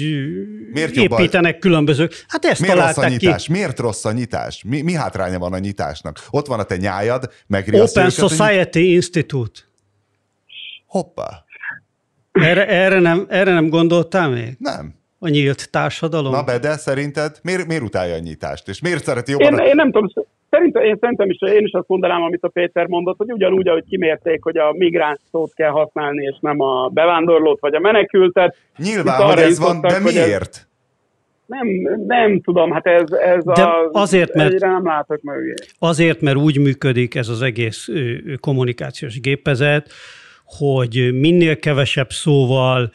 miért 0.73 0.97
építenek 0.97 1.53
jobb, 1.53 1.61
különböző... 1.61 2.09
Hát 2.29 2.45
ezt 2.45 2.61
miért 2.61 2.75
találták 2.75 3.05
rossz 3.05 3.05
a 3.05 3.09
nyitás? 3.09 3.45
ki. 3.45 3.53
Miért 3.53 3.79
rossz 3.79 4.05
a 4.05 4.13
nyitás? 4.13 4.63
Mi, 4.67 4.81
mi 4.81 4.93
hátránya 4.93 5.39
van 5.39 5.53
a 5.53 5.59
nyitásnak? 5.59 6.27
Ott 6.31 6.47
van 6.47 6.59
a 6.59 6.63
te 6.63 6.77
nyájad, 6.77 7.31
megriaszt 7.47 7.97
Open 7.97 8.11
őket, 8.11 8.29
Society 8.29 8.79
hogy... 8.79 8.85
Institute. 8.85 9.61
Hoppá. 10.87 11.45
Erre, 12.33 12.67
erre, 12.67 12.99
nem, 12.99 13.27
erre 13.29 13.53
nem 13.53 13.69
gondoltál 13.69 14.29
még? 14.29 14.57
Nem. 14.59 15.00
A 15.23 15.29
nyílt 15.29 15.71
társadalom? 15.71 16.33
Na 16.33 16.43
be, 16.43 16.59
de 16.59 16.77
szerinted 16.77 17.39
miért, 17.43 17.67
miért 17.67 17.83
utálja 17.83 18.15
a 18.15 18.19
nyitást? 18.19 18.69
És 18.69 18.81
miért 18.81 19.05
szereti 19.05 19.31
jobban? 19.31 19.53
Én, 19.53 19.59
a... 19.59 19.65
én 19.65 19.75
nem 19.75 19.91
tudom, 19.91 20.09
Szerintem, 20.51 20.83
én 20.83 20.97
szerintem 21.01 21.31
is, 21.31 21.39
én 21.41 21.65
is 21.65 21.73
azt 21.73 21.89
mondanám, 21.89 22.23
amit 22.23 22.43
a 22.43 22.49
Péter 22.49 22.87
mondott, 22.87 23.17
hogy 23.17 23.33
ugyanúgy, 23.33 23.69
ahogy 23.69 23.85
kimérték, 23.89 24.43
hogy 24.43 24.57
a 24.57 24.73
migráns 24.73 25.19
szót 25.31 25.55
kell 25.55 25.71
használni, 25.71 26.25
és 26.25 26.37
nem 26.41 26.61
a 26.61 26.89
bevándorlót 26.89 27.61
vagy 27.61 27.75
a 27.75 27.81
menekültet. 27.81 28.57
Nyilván, 28.77 29.23
hogy 29.23 29.39
ez 29.39 29.59
van, 29.59 29.81
de 29.81 29.99
miért? 29.99 30.57
Ez, 30.57 30.67
nem, 31.47 31.67
nem 32.07 32.41
tudom, 32.41 32.73
hát 32.73 32.87
ez, 32.87 33.11
ez 33.11 33.45
de 33.45 33.63
a, 33.63 33.89
azért, 33.93 34.35
mert, 34.35 34.59
nem 34.59 34.85
látok 34.85 35.23
mögé. 35.23 35.55
Azért, 35.79 36.21
mert 36.21 36.37
úgy 36.37 36.59
működik 36.59 37.15
ez 37.15 37.29
az 37.29 37.43
egész 37.43 37.89
kommunikációs 38.41 39.21
gépezet, 39.21 39.91
hogy 40.45 41.11
minél 41.13 41.59
kevesebb 41.59 42.11
szóval, 42.11 42.91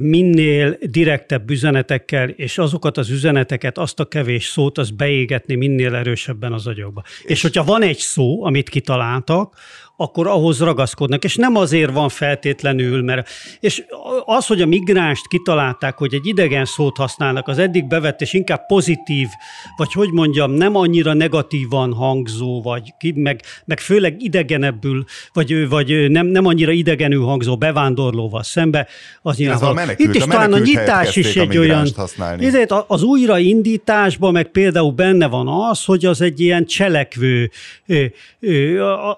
minél 0.00 0.78
direktebb 0.80 1.50
üzenetekkel, 1.50 2.28
és 2.28 2.58
azokat 2.58 2.98
az 2.98 3.10
üzeneteket, 3.10 3.78
azt 3.78 4.00
a 4.00 4.04
kevés 4.04 4.44
szót, 4.44 4.78
az 4.78 4.90
beégetni 4.90 5.54
minél 5.54 5.94
erősebben 5.94 6.52
az 6.52 6.66
agyokba. 6.66 7.02
És, 7.22 7.30
és 7.30 7.42
hogyha 7.42 7.64
van 7.64 7.82
egy 7.82 7.98
szó, 7.98 8.44
amit 8.44 8.68
kitaláltak, 8.68 9.54
akkor 9.96 10.26
ahhoz 10.26 10.60
ragaszkodnak. 10.60 11.24
És 11.24 11.36
nem 11.36 11.56
azért 11.56 11.92
van 11.92 12.08
feltétlenül, 12.08 13.02
mert... 13.02 13.28
És 13.60 13.84
az, 14.24 14.46
hogy 14.46 14.62
a 14.62 14.66
migránst 14.66 15.28
kitalálták, 15.28 15.98
hogy 15.98 16.14
egy 16.14 16.26
idegen 16.26 16.64
szót 16.64 16.96
használnak, 16.96 17.48
az 17.48 17.58
eddig 17.58 17.86
bevett, 17.86 18.20
és 18.20 18.32
inkább 18.32 18.66
pozitív, 18.66 19.28
vagy 19.76 19.92
hogy 19.92 20.10
mondjam, 20.12 20.50
nem 20.50 20.76
annyira 20.76 21.12
negatívan 21.12 21.92
hangzó, 21.92 22.62
vagy 22.62 22.94
meg, 23.14 23.40
meg 23.64 23.80
főleg 23.80 24.22
idegenebbül, 24.22 25.04
vagy, 25.32 25.68
vagy 25.68 26.10
nem, 26.10 26.26
nem 26.26 26.46
annyira 26.46 26.72
idegenül 26.72 27.24
hangzó 27.24 27.56
bevándorlóval 27.56 28.42
szembe, 28.42 28.88
az 29.22 29.36
nyilván. 29.36 29.53
Menekült, 29.60 30.08
Itt 30.08 30.14
is 30.14 30.22
talán 30.24 30.52
a 30.52 30.58
nyitás 30.58 31.16
is 31.16 31.36
egy 31.36 31.58
olyan... 31.58 31.86
Ezért 32.38 32.72
az 32.86 33.02
újraindításban 33.02 34.32
meg 34.32 34.46
például 34.46 34.92
benne 34.92 35.26
van 35.26 35.48
az, 35.48 35.84
hogy 35.84 36.04
az 36.04 36.20
egy 36.20 36.40
ilyen 36.40 36.66
cselekvő, 36.66 37.50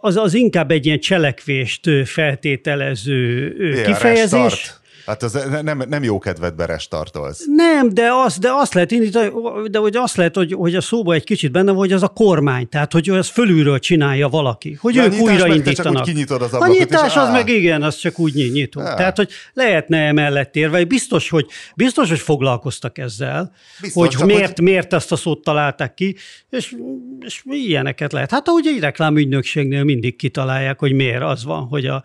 az, 0.01 0.17
az 0.17 0.35
inkább 0.35 0.71
egy 0.71 0.87
ilyen 0.87 1.01
cselekvést 1.01 1.91
feltételező 2.05 3.55
kifejezés. 3.85 4.41
Restart. 4.43 4.85
Hát 5.07 5.23
az 5.23 5.39
nem, 5.63 5.83
nem 5.89 6.03
jó 6.03 6.19
kedvedbe 6.19 6.67
restartolsz. 6.67 7.45
Nem, 7.47 7.95
de, 7.95 8.09
az, 8.25 8.39
de 8.39 8.51
azt 8.53 8.75
lehet 8.75 8.91
indítani, 8.91 9.31
de 9.71 9.79
hogy 9.79 9.97
azt 9.97 10.17
lehet, 10.17 10.37
hogy, 10.37 10.53
hogy 10.53 10.75
a 10.75 10.81
szóba 10.81 11.15
egy 11.15 11.25
kicsit 11.25 11.53
benne 11.53 11.71
van, 11.71 11.77
hogy 11.77 11.93
az 11.93 12.03
a 12.03 12.09
kormány, 12.09 12.69
tehát 12.69 12.93
hogy 12.93 13.09
ez 13.09 13.29
fölülről 13.29 13.79
csinálja 13.79 14.29
valaki, 14.29 14.79
hogy 14.81 14.95
ja, 14.95 15.05
ők 15.05 15.13
újraindítanak. 15.13 15.95
Csak 15.95 16.05
kinyitod 16.05 16.43
az 16.43 16.53
ablakot, 16.53 16.77
a 16.77 16.79
nyitás 16.79 17.17
az 17.17 17.31
meg 17.31 17.49
igen, 17.49 17.83
az 17.83 17.97
csak 17.97 18.19
úgy 18.19 18.35
nyitó. 18.35 18.81
Ja. 18.81 18.95
Tehát, 18.95 19.17
hogy 19.17 19.31
lehetne 19.53 19.99
emellett 19.99 20.57
érve, 20.57 20.85
biztos, 20.85 21.31
hogy, 21.31 21.47
biztos, 21.75 22.09
hogy 22.09 22.19
foglalkoztak 22.19 22.99
ezzel, 22.99 23.53
biztos, 23.81 24.15
hogy 24.17 24.27
miért, 24.27 24.57
hogy... 24.57 24.65
miért 24.65 24.93
ezt 24.93 25.13
a 25.13 25.17
szót 25.17 25.43
találták 25.43 25.95
ki, 25.95 26.17
és, 26.51 26.77
és 27.21 27.43
ilyeneket 27.45 28.13
lehet. 28.13 28.31
Hát 28.31 28.49
ahogy 28.49 28.67
egy 28.67 28.81
reklámügynökségnél 28.81 29.85
mindig 29.85 30.17
kitalálják, 30.17 30.79
hogy 30.79 30.93
miért 30.93 31.23
az 31.23 31.45
van, 31.45 31.67
hogy 31.67 31.87
a 31.87 32.03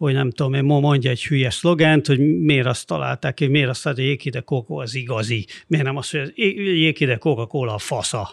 hogy 0.00 0.14
nem 0.14 0.30
tudom 0.30 0.54
én, 0.54 0.64
mondja 0.64 1.10
egy 1.10 1.24
hülye 1.24 1.50
szlogent, 1.50 2.06
hogy 2.06 2.40
miért 2.40 2.66
azt 2.66 2.86
találták 2.86 3.38
hogy 3.38 3.50
miért 3.50 3.68
azt 3.68 3.82
találták, 3.82 4.04
hogy 4.04 4.14
Jékide 4.14 4.40
Coca 4.40 4.74
az 4.76 4.94
igazi, 4.94 5.46
miért 5.66 5.84
nem 5.84 5.96
azt, 5.96 6.10
hogy 6.10 6.32
Jékide 6.36 7.16
Coca-Cola 7.16 7.74
a 7.74 7.78
fasza. 7.78 8.30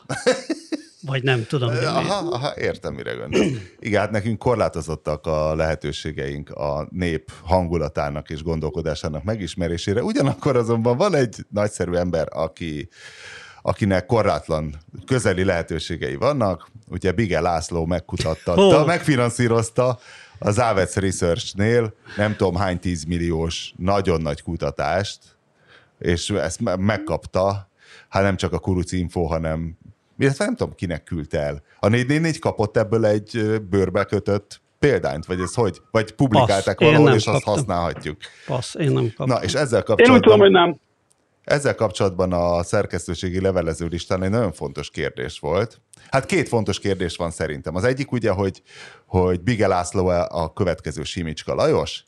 Vagy 1.01 1.24
nem 1.24 1.45
tudom. 1.47 1.70
Aha, 1.70 2.28
aha, 2.32 2.53
értem, 2.57 2.93
mire 2.93 3.13
gondolsz. 3.13 3.47
Igen, 3.80 3.99
hát 3.99 4.11
nekünk 4.11 4.38
korlátozottak 4.38 5.26
a 5.26 5.55
lehetőségeink 5.55 6.49
a 6.49 6.88
nép 6.91 7.32
hangulatának 7.43 8.30
és 8.30 8.43
gondolkodásának 8.43 9.24
megismerésére. 9.24 10.03
Ugyanakkor 10.03 10.55
azonban 10.55 10.97
van 10.97 11.15
egy 11.15 11.36
nagyszerű 11.49 11.93
ember, 11.93 12.28
aki 12.32 12.89
akinek 13.61 14.05
korlátlan 14.05 14.76
közeli 15.05 15.43
lehetőségei 15.43 16.15
vannak. 16.15 16.72
Ugye 16.89 17.11
Bige 17.11 17.39
László 17.39 17.86
megkutattatta, 17.86 18.80
oh. 18.80 18.86
megfinanszírozta 18.86 19.99
az 20.40 20.60
Avets 20.60 20.94
Research-nél 20.94 21.94
nem 22.18 22.36
tudom 22.36 22.56
hány 22.56 22.80
tízmilliós, 22.80 23.74
nagyon 23.78 24.22
nagy 24.22 24.42
kutatást, 24.42 25.20
és 26.00 26.30
ezt 26.30 26.60
megkapta, 26.78 27.70
hát 28.10 28.24
nem 28.24 28.36
csak 28.36 28.54
a 28.54 28.60
Kuruc 28.60 28.92
Info, 28.92 29.24
hanem 29.24 29.78
illetve 30.20 30.46
nem 30.46 30.56
tudom, 30.56 30.76
kinek 30.76 31.04
küldte 31.04 31.40
el. 31.40 31.62
A 31.80 31.88
444 31.88 32.40
kapott 32.40 32.78
ebből 32.78 33.06
egy 33.06 33.62
bőrbe 33.70 34.04
kötött 34.04 34.62
példányt, 34.80 35.26
vagy 35.26 35.40
ez 35.40 35.54
hogy? 35.54 35.82
Vagy 35.92 36.12
publikálták 36.12 36.78
Passz, 36.78 36.88
valahol, 36.88 37.14
és 37.14 37.24
kaptam. 37.24 37.36
azt 37.36 37.58
használhatjuk. 37.58 38.18
Passz, 38.46 38.76
én 38.76 38.92
nem 38.92 39.04
kaptam. 39.04 39.28
Na, 39.28 39.44
és 39.44 39.54
ezzel 39.54 39.84
kapcsolatban... 39.84 40.10
Én 40.10 40.16
úgy 40.16 40.22
tudom, 40.22 40.40
hogy 40.40 40.52
nem. 40.52 40.80
Ezzel 41.48 41.76
kapcsolatban 41.76 42.34
a 42.34 42.64
szerkesztőségi 42.64 43.41
levelező 43.41 43.86
listán 43.86 44.24
egy 44.24 44.30
nagyon 44.30 44.52
fontos 44.52 44.89
kérdés 44.89 45.39
volt. 45.39 45.82
Hát 46.10 46.26
két 46.26 46.48
fontos 46.48 46.80
kérdés 46.80 47.16
van 47.16 47.32
szerintem. 47.32 47.76
Az 47.76 47.84
egyik 47.84 48.12
ugye, 48.12 48.32
hogy, 48.32 48.62
hogy 49.06 49.41
Bige 49.41 49.68
László 49.68 50.08
a 50.30 50.54
következő 50.54 51.04
Simicska 51.04 51.54
Lajos, 51.54 52.04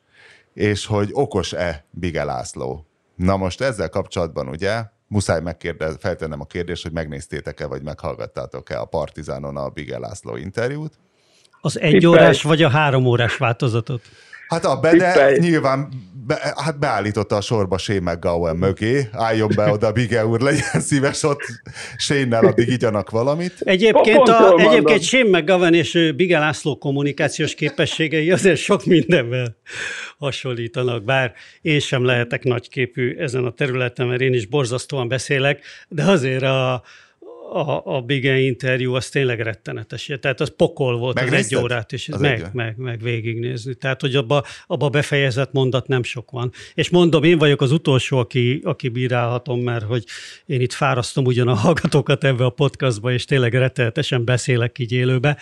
és 0.54 0.86
hogy 0.86 1.10
okos-e 1.12 1.86
Bige 1.92 2.24
László. 2.24 2.86
Na 3.16 3.38
most 3.38 3.62
ezzel 3.62 3.90
kapcsolatban 3.90 4.48
ugye 4.48 4.84
muszáj 5.08 5.42
megkérdez, 5.42 5.96
feltennem 6.00 6.42
a 6.42 6.46
kérdést, 6.46 6.84
hogy 6.84 6.92
megnéztétek-e, 6.92 7.66
vagy 7.66 7.84
meghallgattátok-e 7.84 8.80
a 8.80 8.86
Partizánon 8.86 9.58
a 9.58 9.70
Bige 9.70 10.00
László 10.00 10.36
interjút. 10.36 10.94
Az 11.62 11.80
egy 11.80 12.06
órás 12.06 12.42
vagy 12.42 12.64
a 12.64 12.70
három 12.70 13.06
órás 13.06 13.38
változatot? 13.38 14.02
Hát 14.50 14.66
a 14.66 14.80
Bede 14.80 15.38
nyilván 15.38 15.90
be, 16.28 16.54
hát 16.56 16.80
beállította 16.80 17.36
a 17.36 17.42
sorba 17.42 17.78
Shane 17.78 18.12
McGowan 18.12 18.56
mögé, 18.56 19.10
álljon 19.12 19.52
be 19.56 19.72
oda, 19.72 19.92
Bige 19.92 20.26
úr, 20.26 20.40
legyen 20.40 20.82
szíves 20.82 21.24
ott 21.24 21.42
Shane-nel, 21.98 22.46
addig 22.46 22.68
igyanak 22.68 23.10
valamit. 23.10 23.54
Egyébként, 23.60 24.28
a, 24.28 24.56
egyébként 24.58 25.02
Shane 25.02 25.40
McGowan 25.40 25.74
és 25.74 26.14
Bige 26.16 26.40
László 26.40 26.78
kommunikációs 26.78 27.56
képességei 27.56 28.32
azért 28.32 28.58
sok 28.58 28.86
mindenvel 28.86 29.58
hasonlítanak, 30.18 31.04
bár 31.04 31.34
én 31.62 31.80
sem 31.80 32.06
lehetek 32.06 32.44
nagyképű 32.44 33.16
ezen 33.16 33.46
a 33.46 33.52
területen, 33.52 34.08
mert 34.08 34.22
én 34.22 34.34
is 34.34 34.46
borzasztóan 34.46 35.08
beszélek, 35.08 35.62
de 35.88 36.04
azért 36.04 36.44
a, 36.44 36.84
a, 37.54 37.82
a 37.96 38.02
Bige 38.02 38.40
interjú 38.40 38.94
az 38.94 39.10
tényleg 39.10 39.40
rettenetes. 39.40 40.12
Tehát 40.20 40.40
az 40.42 40.54
pokol 40.56 40.98
volt 40.98 41.20
az 41.20 41.34
egy 41.34 41.56
órát, 41.56 41.94
és 41.94 42.10
az 42.10 42.20
meg, 42.20 42.50
meg, 42.54 42.78
meg 42.78 43.02
végignézni. 43.02 43.76
Tehát, 43.76 44.02
hogy 44.02 44.16
abba, 44.16 44.44
abba 44.68 44.90
befejezett 44.90 45.52
mondat 45.52 45.88
nem 45.88 46.04
sok 46.04 46.32
van. 46.32 46.52
És 46.74 46.90
mondom, 46.90 47.24
én 47.24 47.38
vagyok 47.38 47.62
az 47.62 47.72
utolsó, 47.72 48.18
aki, 48.18 48.62
aki 48.64 48.88
bírálhatom, 48.90 49.60
mert 49.60 49.86
hogy 49.86 50.04
én 50.46 50.62
itt 50.62 50.74
fárasztom 50.74 51.26
ugyan 51.26 51.48
a 51.48 51.54
hallgatókat 51.54 52.24
ebbe 52.24 52.46
a 52.46 52.50
podcastba, 52.50 53.12
és 53.12 53.26
tényleg 53.26 53.54
rettenetesen 53.54 54.26
beszélek 54.26 54.80
így 54.80 54.92
élőbe 54.92 55.38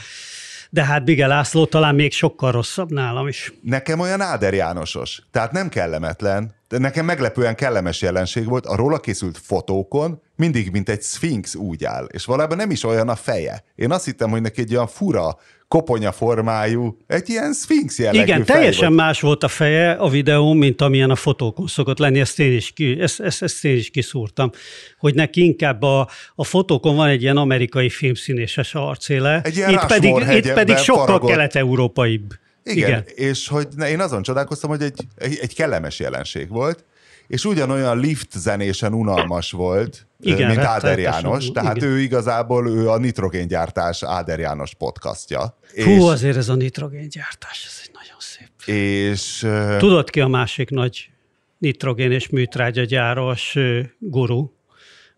de 0.69 0.83
hát 0.83 1.03
Bige 1.03 1.27
László 1.27 1.65
talán 1.65 1.95
még 1.95 2.11
sokkal 2.11 2.51
rosszabb 2.51 2.91
nálam 2.91 3.27
is. 3.27 3.53
Nekem 3.61 3.99
olyan 3.99 4.21
Áder 4.21 4.53
Jánosos, 4.53 5.21
tehát 5.31 5.51
nem 5.51 5.69
kellemetlen, 5.69 6.55
de 6.67 6.77
nekem 6.77 7.05
meglepően 7.05 7.55
kellemes 7.55 8.01
jelenség 8.01 8.45
volt, 8.45 8.65
a 8.65 8.75
róla 8.75 8.99
készült 8.99 9.37
fotókon 9.37 10.21
mindig, 10.35 10.71
mint 10.71 10.89
egy 10.89 11.01
szfinx 11.01 11.55
úgy 11.55 11.83
áll, 11.83 12.05
és 12.05 12.25
valójában 12.25 12.57
nem 12.57 12.71
is 12.71 12.83
olyan 12.83 13.09
a 13.09 13.15
feje. 13.15 13.63
Én 13.75 13.91
azt 13.91 14.05
hittem, 14.05 14.29
hogy 14.29 14.41
neki 14.41 14.61
egy 14.61 14.73
olyan 14.73 14.87
fura, 14.87 15.37
koponya 15.67 16.11
formájú, 16.11 16.97
egy 17.07 17.29
ilyen 17.29 17.53
szfinx 17.53 17.99
jellegű 17.99 18.23
Igen, 18.23 18.45
teljesen 18.45 18.87
volt. 18.87 18.99
más 18.99 19.21
volt 19.21 19.43
a 19.43 19.47
feje 19.47 19.91
a 19.91 20.09
videón, 20.09 20.57
mint 20.57 20.81
amilyen 20.81 21.09
a 21.09 21.15
fotókon 21.15 21.67
szokott 21.67 21.97
lenni, 21.97 22.19
ezt 22.19 22.39
én 22.39 22.55
is, 22.55 22.71
ki, 22.71 22.99
ezt, 22.99 23.19
ezt, 23.19 23.43
ezt 23.43 23.65
én 23.65 23.75
is 23.75 23.89
kiszúrtam, 23.89 24.51
hogy 24.99 25.15
neki 25.15 25.43
inkább 25.43 25.81
a, 25.81 26.09
a 26.35 26.43
fotókon 26.43 26.95
van 26.95 27.07
egy 27.07 27.21
ilyen 27.21 27.37
amerikai 27.37 27.89
filmszínéses 27.89 28.75
arcéle, 28.75 29.41
egy 29.43 29.57
itt 29.57 29.85
pedig, 29.85 30.15
itt 30.29 30.53
pedig 30.53 30.77
sokkal 30.77 31.05
faragott. 31.05 31.29
kelet-európaibb. 31.29 32.33
Igen, 32.63 32.87
Igen, 32.87 33.03
és 33.15 33.47
hogy 33.47 33.67
én 33.89 33.99
azon 33.99 34.21
csodálkoztam, 34.21 34.69
hogy 34.69 34.81
egy, 34.81 35.01
egy, 35.15 35.37
egy 35.41 35.55
kellemes 35.55 35.99
jelenség 35.99 36.49
volt, 36.49 36.83
és 37.27 37.45
ugyanolyan 37.45 37.99
lift 37.99 38.31
zenésen 38.31 38.93
unalmas 38.93 39.51
volt, 39.51 40.07
igen, 40.19 40.47
mint 40.47 40.59
Áder 40.59 40.99
János, 40.99 41.51
tehát 41.51 41.75
igen. 41.75 41.89
ő 41.89 41.99
igazából 41.99 42.69
ő 42.69 42.89
a 42.89 42.97
nitrogéngyártás 42.97 44.03
Áder 44.03 44.39
János 44.39 44.73
podcastja. 44.73 45.57
Hú, 45.83 45.89
és, 45.89 46.03
azért 46.03 46.37
ez 46.37 46.49
a 46.49 46.55
nitrogéngyártás, 46.55 47.65
ez 47.65 47.81
egy 47.83 47.91
nagyon 47.93 48.17
szép. 48.19 48.75
És, 48.75 49.47
Tudod 49.77 50.09
ki 50.09 50.21
a 50.21 50.27
másik 50.27 50.69
nagy 50.69 51.09
nitrogén 51.57 52.11
és 52.11 52.29
műtrágyagyáros 52.29 53.57
guru? 53.99 54.49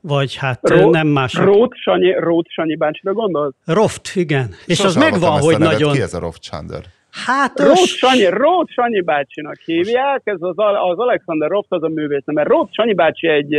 Vagy 0.02 0.36
hát 0.36 0.70
Ró, 0.70 0.90
nem 0.90 1.08
más. 1.08 1.34
Rót 1.34 1.76
Sanyi, 1.76 2.14
Rót 2.20 2.48
Sanyi 2.50 2.76
bácsira 2.76 3.14
gondolsz? 3.14 3.54
Roft, 3.66 4.12
igen. 4.16 4.56
És 4.66 4.78
Sosem 4.78 5.02
az 5.02 5.10
megvan, 5.12 5.40
hogy 5.40 5.58
nagyon... 5.58 5.94
Ki 5.94 6.02
ez 6.02 6.14
a 6.14 6.20
Roft 6.20 6.42
Chandler? 6.42 6.84
Hát 7.12 7.60
Rót 7.60 7.76
Sanyi, 7.76 8.30
Rót 8.30 8.70
Sanyi 8.70 9.02
bácsinak 9.02 9.58
hívják, 9.66 10.22
ez 10.24 10.38
az, 10.40 10.54
az 10.58 10.98
Alexander 11.00 11.50
Roft 11.50 11.72
az 11.72 11.84
a 11.84 11.88
művész, 11.88 12.24
mert 12.26 12.48
Rót 12.48 12.74
Sanyi 12.74 12.94
bácsi 12.94 13.28
egy 13.28 13.54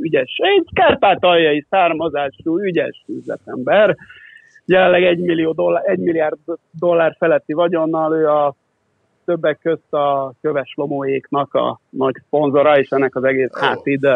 ügyes, 0.00 0.36
egy 0.36 0.68
kárpátaljai 0.72 1.66
származású 1.70 2.58
ügyes 2.58 3.04
üzletember, 3.06 3.96
jelenleg 4.64 5.04
egy, 5.04 5.18
millió 5.18 5.52
dollár, 5.52 5.82
egy 5.86 5.98
milliárd 5.98 6.38
dollár 6.78 7.14
feletti 7.18 7.52
vagyonnal, 7.52 8.16
ő 8.16 8.28
a 8.28 8.54
többek 9.24 9.58
közt 9.62 9.92
a 9.92 10.32
Köves 10.40 10.72
Lomóéknak 10.76 11.54
a 11.54 11.80
nagy 11.90 12.14
szponzora, 12.26 12.78
és 12.78 12.88
ennek 12.88 13.16
az 13.16 13.24
egész 13.24 13.58
hátid 13.58 14.06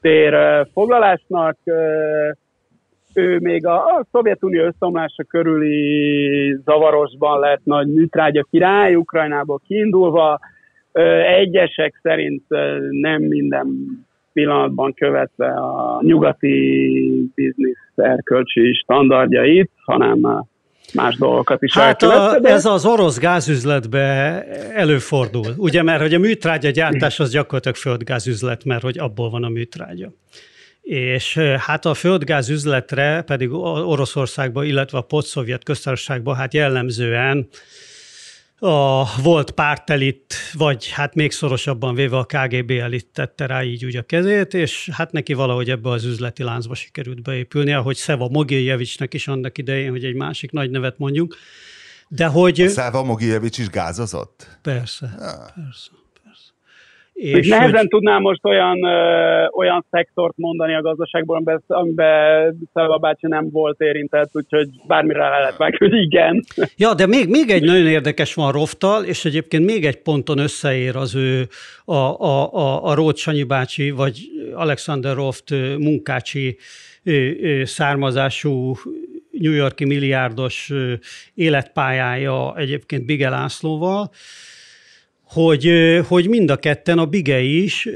tér 0.00 0.66
foglalásnak. 0.72 1.56
Ő 3.14 3.38
még 3.38 3.66
a, 3.66 3.84
a 3.84 4.06
Szovjetunió 4.12 4.64
összeomlása 4.64 5.24
körüli 5.24 6.56
zavarosban 6.64 7.38
lett 7.38 7.64
nagy 7.64 7.86
műtrágya 7.86 8.46
király, 8.50 8.94
Ukrajnából 8.94 9.60
kiindulva. 9.66 10.40
Egyesek 11.26 11.98
szerint 12.02 12.42
nem 12.90 13.22
minden 13.22 13.66
pillanatban 14.32 14.94
követve 14.94 15.46
a 15.46 16.00
nyugati 16.02 17.30
biznisz 17.34 17.92
erkölcsi 17.94 18.72
standardjait, 18.72 19.70
hanem 19.84 20.46
más 20.94 21.16
dolgokat 21.16 21.62
is 21.62 21.74
Hát 21.74 22.02
a, 22.02 22.38
de... 22.40 22.48
ez 22.48 22.64
az 22.64 22.86
orosz 22.86 23.18
gázüzletbe 23.18 23.98
előfordul, 24.74 25.54
ugye, 25.56 25.82
mert 25.82 26.00
hogy 26.00 26.14
a 26.14 26.18
műtrágya 26.18 26.70
gyártás 26.70 27.20
az 27.20 27.30
gyakorlatilag 27.30 27.76
földgázüzlet, 27.76 28.64
mert 28.64 28.82
hogy 28.82 28.98
abból 28.98 29.30
van 29.30 29.44
a 29.44 29.48
műtrágya. 29.48 30.12
És 30.90 31.38
hát 31.38 31.84
a 31.84 31.94
földgáz 31.94 32.48
üzletre 32.48 33.22
pedig 33.22 33.52
Oroszországban, 33.52 34.64
illetve 34.64 34.98
a 34.98 35.02
posztszovjet 35.02 35.64
köztársaságban 35.64 36.36
hát 36.36 36.54
jellemzően 36.54 37.48
a 38.58 39.04
volt 39.22 39.50
pártelit, 39.50 40.34
vagy 40.52 40.88
hát 40.88 41.14
még 41.14 41.32
szorosabban 41.32 41.94
véve 41.94 42.16
a 42.16 42.24
KGB 42.24 42.70
elit 42.70 43.06
tette 43.06 43.46
rá 43.46 43.62
így 43.62 43.84
úgy 43.84 43.96
a 43.96 44.02
kezét, 44.02 44.54
és 44.54 44.88
hát 44.92 45.12
neki 45.12 45.32
valahogy 45.32 45.70
ebbe 45.70 45.90
az 45.90 46.04
üzleti 46.04 46.42
láncba 46.42 46.74
sikerült 46.74 47.22
beépülni, 47.22 47.72
ahogy 47.72 47.96
Szeva 47.96 48.28
Mogiljevicsnek 48.28 49.14
is 49.14 49.28
annak 49.28 49.58
idején, 49.58 49.90
hogy 49.90 50.04
egy 50.04 50.14
másik 50.14 50.50
nagy 50.50 50.70
nevet 50.70 50.98
mondjuk. 50.98 51.36
De 52.08 52.26
hogy... 52.26 52.60
A 52.60 52.68
Szeva 52.68 53.02
Mogiljevics 53.02 53.58
is 53.58 53.68
gázozott? 53.68 54.58
Persze, 54.62 55.14
ja. 55.18 55.52
persze. 55.54 55.99
És 57.20 57.48
nehezen 57.48 57.78
hogy... 57.78 57.88
tudnám 57.88 58.20
most 58.20 58.44
olyan, 58.44 58.84
ö, 58.84 59.46
olyan 59.56 59.84
szektort 59.90 60.36
mondani 60.36 60.74
a 60.74 60.80
gazdaságból, 60.80 61.36
amiben, 61.36 61.62
amiben 61.66 62.58
Szelva 62.72 62.98
bácsi 62.98 63.26
nem 63.26 63.50
volt 63.50 63.80
érintett, 63.80 64.30
úgyhogy 64.32 64.68
bármire 64.86 65.28
lehet 65.28 65.58
meg, 65.58 65.76
hogy 65.76 65.92
igen. 65.92 66.44
Ja, 66.76 66.94
de 66.94 67.06
még, 67.06 67.28
még 67.28 67.50
egy 67.50 67.64
nagyon 67.64 67.86
érdekes 67.86 68.34
van 68.34 68.52
Roftal, 68.52 69.04
és 69.04 69.24
egyébként 69.24 69.64
még 69.64 69.84
egy 69.84 70.02
ponton 70.02 70.38
összeér 70.38 70.96
az 70.96 71.14
ő 71.14 71.48
a, 71.84 71.94
a, 71.94 72.52
a, 72.52 72.84
a 72.84 72.94
Rót 72.94 73.16
Sanyi 73.16 73.42
bácsi, 73.42 73.90
vagy 73.90 74.18
Alexander 74.54 75.14
Roft 75.14 75.50
munkácsi 75.78 76.56
származású 77.62 78.74
New 79.30 79.52
Yorki 79.52 79.84
milliárdos 79.84 80.72
életpályája 81.34 82.56
egyébként 82.56 83.06
Bige 83.06 83.28
Lászlóval, 83.28 84.10
hogy, 85.32 85.70
hogy 86.08 86.28
mind 86.28 86.50
a 86.50 86.56
ketten, 86.56 86.98
a 86.98 87.06
Bige 87.06 87.40
is, 87.40 87.88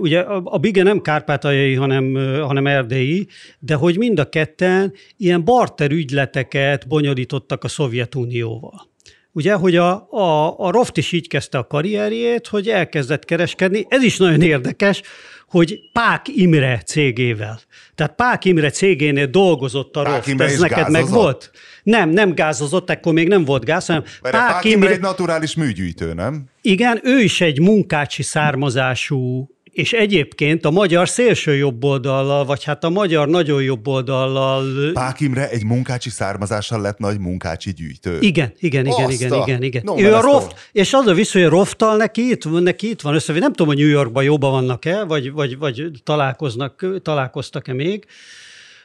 ugye 0.00 0.20
a 0.44 0.58
Bige 0.58 0.82
nem 0.82 1.00
kárpátaljai, 1.00 1.74
hanem, 1.74 2.14
hanem 2.40 2.66
erdélyi, 2.66 3.26
de 3.58 3.74
hogy 3.74 3.98
mind 3.98 4.18
a 4.18 4.28
ketten 4.28 4.92
ilyen 5.16 5.44
barter 5.44 5.90
ügyleteket 5.90 6.88
bonyolítottak 6.88 7.64
a 7.64 7.68
Szovjetunióval. 7.68 8.94
Ugye, 9.36 9.54
hogy 9.54 9.76
a, 9.76 10.08
a, 10.10 10.58
a 10.58 10.70
Roft 10.70 10.96
is 10.96 11.12
így 11.12 11.28
kezdte 11.28 11.58
a 11.58 11.66
karrierjét, 11.66 12.46
hogy 12.46 12.68
elkezdett 12.68 13.24
kereskedni. 13.24 13.86
Ez 13.88 14.02
is 14.02 14.16
nagyon 14.16 14.42
érdekes, 14.42 15.02
hogy 15.48 15.80
Pák 15.92 16.28
Imre 16.28 16.82
cégével. 16.86 17.60
Tehát 17.94 18.14
Pák 18.14 18.44
Imre 18.44 18.70
cégénél 18.70 19.26
dolgozott 19.26 19.96
a 19.96 20.02
Pák 20.02 20.26
Roft. 20.26 20.40
Ez 20.40 20.58
neked 20.58 20.76
gázozott? 20.76 21.02
meg 21.02 21.10
volt? 21.10 21.50
Nem, 21.82 22.08
nem 22.08 22.34
gázozott, 22.34 22.90
akkor 22.90 23.12
még 23.12 23.28
nem 23.28 23.44
volt 23.44 23.64
gáz, 23.64 23.86
hanem 23.86 24.04
Pák, 24.20 24.32
Pák 24.32 24.64
Imre 24.64 24.90
egy 24.90 25.00
naturális 25.00 25.54
műgyűjtő, 25.54 26.14
nem? 26.14 26.44
Igen, 26.60 27.00
ő 27.02 27.18
is 27.18 27.40
egy 27.40 27.60
munkácsi 27.60 28.22
származású 28.22 29.48
és 29.76 29.92
egyébként 29.92 30.64
a 30.64 30.70
magyar 30.70 31.08
szélső 31.08 31.54
jobb 31.56 31.84
oldallal, 31.84 32.44
vagy 32.44 32.64
hát 32.64 32.84
a 32.84 32.88
magyar 32.88 33.28
nagyon 33.28 33.62
jobb 33.62 33.86
oldallal... 33.86 34.92
Pák 34.92 35.20
Imre 35.20 35.48
egy 35.48 35.64
munkácsi 35.64 36.10
származással 36.10 36.80
lett 36.80 36.98
nagy 36.98 37.18
munkácsi 37.18 37.72
gyűjtő. 37.72 38.18
Igen, 38.20 38.52
igen, 38.58 38.86
igen, 38.86 39.10
igen, 39.10 39.32
igen, 39.32 39.62
igen. 39.62 39.82
No, 39.84 40.00
ő 40.00 40.14
a 40.14 40.20
Roft, 40.20 40.70
és 40.72 40.92
az 40.92 41.06
a 41.06 41.14
vissza, 41.14 41.38
hogy 41.38 41.46
a 41.46 41.50
Roftal 41.50 41.96
neki 41.96 42.30
itt, 42.30 42.60
neki 42.60 42.88
itt 42.88 43.00
van 43.00 43.14
össze, 43.14 43.32
nem 43.32 43.52
tudom, 43.52 43.66
hogy 43.66 43.76
New 43.76 43.92
Yorkban 43.92 44.24
jobban 44.24 44.50
vannak-e, 44.50 45.04
vagy, 45.04 45.32
vagy, 45.32 45.58
vagy 45.58 45.90
találkoznak, 46.04 46.86
találkoztak-e 47.02 47.72
még, 47.72 48.04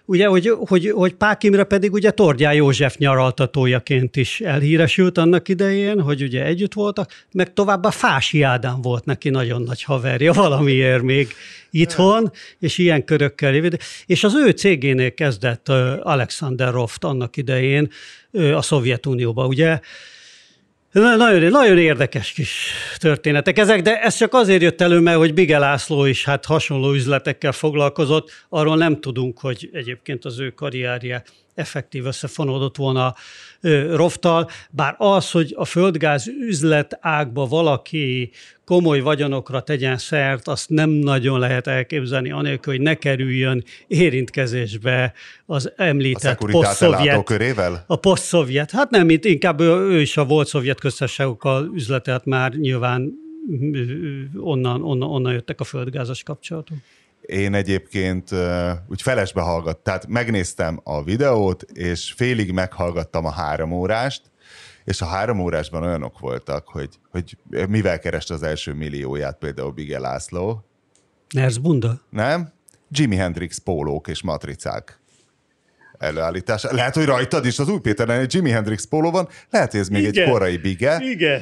ugye, 0.05 0.27
hogy, 0.27 0.53
hogy, 0.57 0.89
hogy 0.89 1.13
Pák 1.13 1.43
Imre 1.43 1.63
pedig 1.63 1.93
ugye 1.93 2.11
Tordján 2.11 2.53
József 2.53 2.97
nyaraltatójaként 2.97 4.15
is 4.15 4.41
elhíresült 4.41 5.17
annak 5.17 5.47
idején, 5.47 6.01
hogy 6.01 6.21
ugye 6.21 6.43
együtt 6.45 6.73
voltak, 6.73 7.11
meg 7.31 7.53
továbbá 7.53 7.89
Fási 7.89 8.41
Ádám 8.41 8.81
volt 8.81 9.05
neki 9.05 9.29
nagyon 9.29 9.61
nagy 9.61 9.83
haverja 9.83 10.33
valamiért 10.33 11.01
még 11.01 11.27
itthon, 11.69 12.31
és 12.59 12.77
ilyen 12.77 13.05
körökkel 13.05 13.51
lévő. 13.51 13.77
És 14.05 14.23
az 14.23 14.35
ő 14.35 14.49
cégénél 14.49 15.13
kezdett 15.13 15.69
Alexander 15.99 16.71
Roft 16.71 17.03
annak 17.03 17.37
idején 17.37 17.89
a 18.31 18.61
Szovjetunióba, 18.61 19.45
ugye, 19.45 19.79
nagyon, 20.91 21.51
nagyon 21.51 21.77
érdekes 21.77 22.31
kis 22.31 22.73
történetek 22.97 23.57
ezek, 23.57 23.81
de 23.81 24.01
ez 24.01 24.15
csak 24.15 24.33
azért 24.33 24.61
jött 24.61 24.81
elő, 24.81 24.99
mert 24.99 25.17
hogy 25.17 25.33
Bige 25.33 25.57
László 25.57 26.05
is 26.05 26.25
hát 26.25 26.45
hasonló 26.45 26.93
üzletekkel 26.93 27.51
foglalkozott, 27.51 28.45
arról 28.49 28.77
nem 28.77 28.99
tudunk, 28.99 29.39
hogy 29.39 29.69
egyébként 29.73 30.25
az 30.25 30.39
ő 30.39 30.49
karrierje 30.49 31.23
effektív 31.55 32.05
összefonódott 32.05 32.75
volna 32.75 33.15
Roftal, 33.91 34.49
bár 34.69 34.95
az, 34.97 35.31
hogy 35.31 35.53
a 35.57 35.65
földgáz 35.65 36.27
üzlet 36.27 36.97
ágba 37.01 37.45
valaki 37.45 38.31
komoly 38.65 38.99
vagyonokra 38.99 39.61
tegyen 39.61 39.97
szert, 39.97 40.47
azt 40.47 40.69
nem 40.69 40.89
nagyon 40.89 41.39
lehet 41.39 41.67
elképzelni, 41.67 42.31
anélkül, 42.31 42.73
hogy 42.73 42.81
ne 42.81 42.93
kerüljön 42.93 43.63
érintkezésbe 43.87 45.13
az 45.45 45.71
említett 45.75 46.37
posztszovjet. 46.51 47.23
körével? 47.23 47.83
A 47.87 47.95
posztszovjet. 47.95 48.71
Hát 48.71 48.89
nem, 48.89 49.09
itt 49.09 49.25
inkább 49.25 49.59
ő, 49.59 49.89
ő 49.89 50.01
is 50.01 50.17
a 50.17 50.25
volt 50.25 50.47
szovjet 50.47 50.79
köztársaságokkal 50.79 51.69
üzletelt 51.73 52.25
már 52.25 52.53
nyilván 52.53 53.13
onnan, 54.37 54.83
onnan, 54.83 55.09
onnan 55.09 55.33
jöttek 55.33 55.59
a 55.59 55.63
földgázas 55.63 56.23
kapcsolatok. 56.23 56.77
Én 57.31 57.53
egyébként 57.53 58.29
úgy 58.87 59.01
felesbe 59.01 59.41
hallgat, 59.41 59.77
tehát 59.77 60.07
megnéztem 60.07 60.79
a 60.83 61.03
videót, 61.03 61.61
és 61.61 62.13
félig 62.15 62.51
meghallgattam 62.51 63.25
a 63.25 63.31
három 63.31 63.71
órást, 63.71 64.21
és 64.83 65.01
a 65.01 65.05
három 65.05 65.39
órásban 65.39 65.83
olyanok 65.83 66.19
voltak, 66.19 66.67
hogy, 66.67 66.89
hogy 67.09 67.37
mivel 67.69 67.99
kereste 67.99 68.33
az 68.33 68.43
első 68.43 68.73
millióját 68.73 69.37
például 69.37 69.71
Bige 69.71 69.99
László. 69.99 70.65
Nerz 71.29 71.57
bunda? 71.57 72.01
Nem? 72.09 72.53
Jimi 72.89 73.15
Hendrix 73.15 73.57
pólók 73.57 74.07
és 74.07 74.21
matricák 74.21 74.99
előállítása. 75.97 76.73
Lehet, 76.73 76.95
hogy 76.95 77.05
rajtad 77.05 77.45
is 77.45 77.59
az 77.59 77.69
új 77.69 77.79
Péter 77.79 78.09
egy 78.09 78.33
Jimi 78.33 78.49
Hendrix 78.49 78.85
póló 78.85 79.11
van, 79.11 79.27
lehet, 79.49 79.71
hogy 79.71 79.79
ez 79.79 79.89
még 79.89 80.03
Igen. 80.03 80.23
egy 80.23 80.31
korai 80.31 80.57
Bige. 80.57 80.97
Igen. 80.99 81.41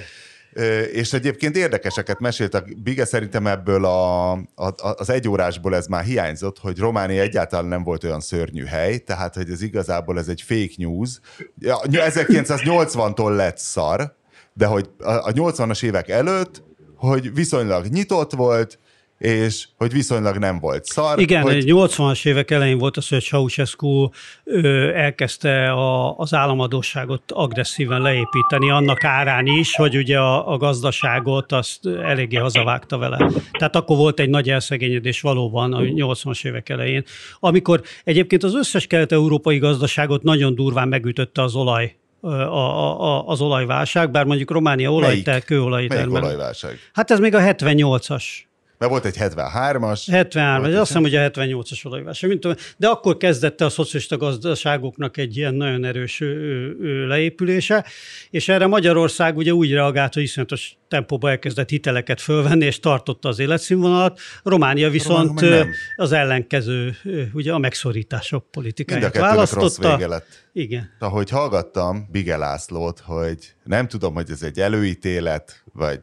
És 0.91 1.13
egyébként 1.13 1.57
érdekeseket 1.57 2.19
meséltek. 2.19 2.81
Bige 2.81 3.05
szerintem 3.05 3.47
ebből 3.47 3.85
a, 3.85 4.31
a, 4.31 4.73
az 4.75 5.09
egyórásból 5.09 5.75
ez 5.75 5.87
már 5.87 6.03
hiányzott, 6.03 6.59
hogy 6.59 6.77
Románia 6.77 7.21
egyáltalán 7.21 7.65
nem 7.65 7.83
volt 7.83 8.03
olyan 8.03 8.19
szörnyű 8.19 8.63
hely, 8.63 8.97
tehát 8.97 9.35
hogy 9.35 9.49
ez 9.49 9.61
igazából 9.61 10.17
ez 10.17 10.27
egy 10.27 10.41
fake 10.41 10.73
news. 10.75 11.19
Ja, 11.59 11.79
1980-tól 11.83 13.35
lett 13.35 13.57
szar, 13.57 14.15
de 14.53 14.65
hogy 14.65 14.89
a, 14.99 15.11
a 15.11 15.31
80-as 15.31 15.83
évek 15.83 16.09
előtt, 16.09 16.63
hogy 16.95 17.33
viszonylag 17.33 17.85
nyitott 17.85 18.31
volt, 18.33 18.79
és 19.19 19.67
hogy 19.77 19.91
viszonylag 19.91 20.37
nem 20.37 20.59
volt 20.59 20.85
szar. 20.85 21.19
Igen, 21.19 21.41
hogy... 21.41 21.53
egy 21.53 21.65
80-as 21.67 22.25
évek 22.25 22.51
elején 22.51 22.77
volt 22.77 22.97
az, 22.97 23.07
hogy 23.07 23.23
Ceausescu 23.23 24.09
elkezdte 24.93 25.71
a, 25.71 26.17
az 26.17 26.33
államadóságot 26.33 27.31
agresszíven 27.31 28.01
leépíteni, 28.01 28.69
annak 28.69 29.03
árán 29.03 29.45
is, 29.45 29.75
hogy 29.75 29.97
ugye 29.97 30.19
a, 30.19 30.51
a 30.51 30.57
gazdaságot 30.57 31.51
azt 31.51 31.85
eléggé 31.85 32.35
hazavágta 32.35 32.97
vele. 32.97 33.31
Tehát 33.51 33.75
akkor 33.75 33.97
volt 33.97 34.19
egy 34.19 34.29
nagy 34.29 34.49
elszegényedés 34.49 35.21
valóban 35.21 35.73
a 35.73 35.79
80-as 35.79 36.45
évek 36.45 36.69
elején, 36.69 37.03
amikor 37.39 37.81
egyébként 38.03 38.43
az 38.43 38.55
összes 38.55 38.87
kelet-európai 38.87 39.57
gazdaságot 39.57 40.23
nagyon 40.23 40.55
durván 40.55 40.87
megütötte 40.87 41.41
az 41.41 41.55
olaj 41.55 41.95
a, 42.21 42.27
a, 42.27 43.01
a, 43.01 43.27
az 43.27 43.41
olajválság, 43.41 44.11
bár 44.11 44.25
mondjuk 44.25 44.51
Románia 44.51 44.91
olajtel, 44.91 45.41
kőolajtermelő. 45.41 46.11
Melyik 46.11 46.25
olajválság? 46.25 46.79
Hát 46.93 47.11
ez 47.11 47.19
még 47.19 47.35
a 47.35 47.39
78-as 47.39 48.23
Mert 48.79 48.91
volt 48.91 49.05
egy 49.05 49.15
73-as. 49.19 50.03
73 50.11 50.63
azt 50.63 50.87
hiszem, 50.87 51.01
hogy 51.01 51.15
a 51.15 51.29
78-as 51.29 51.85
olajvás. 51.85 52.25
De 52.77 52.87
akkor 52.87 53.17
kezdette 53.17 53.65
a 53.65 53.69
szocialista 53.69 54.17
gazdaságoknak 54.17 55.17
egy 55.17 55.37
ilyen 55.37 55.53
nagyon 55.53 55.85
erős 55.85 56.23
leépülése, 57.07 57.85
és 58.29 58.47
erre 58.47 58.67
Magyarország 58.67 59.37
ugye 59.37 59.51
úgy 59.51 59.71
reagált, 59.71 60.13
hogy 60.13 60.23
iszonyatos 60.23 60.77
tempóba 60.87 61.29
elkezdett 61.29 61.69
hiteleket 61.69 62.21
fölvenni, 62.21 62.65
és 62.65 62.79
tartotta 62.79 63.29
az 63.29 63.39
életszínvonalat. 63.39 64.19
Románia 64.43 64.89
viszont 64.89 65.45
az 65.95 66.11
ellenkező, 66.11 66.95
ugye 67.33 67.53
a 67.53 67.57
megszorítások 67.57 68.51
politikáját 68.51 69.17
választotta. 69.17 69.61
Rossz 69.61 69.77
vége 69.77 70.07
lett. 70.07 70.47
Igen. 70.53 70.89
Ahogy 70.99 71.29
hallgattam 71.29 72.07
Bige 72.11 72.37
Lászlót, 72.37 72.99
hogy 72.99 73.37
nem 73.63 73.87
tudom, 73.87 74.13
hogy 74.13 74.29
ez 74.29 74.43
egy 74.43 74.59
előítélet, 74.59 75.63
vagy 75.73 75.99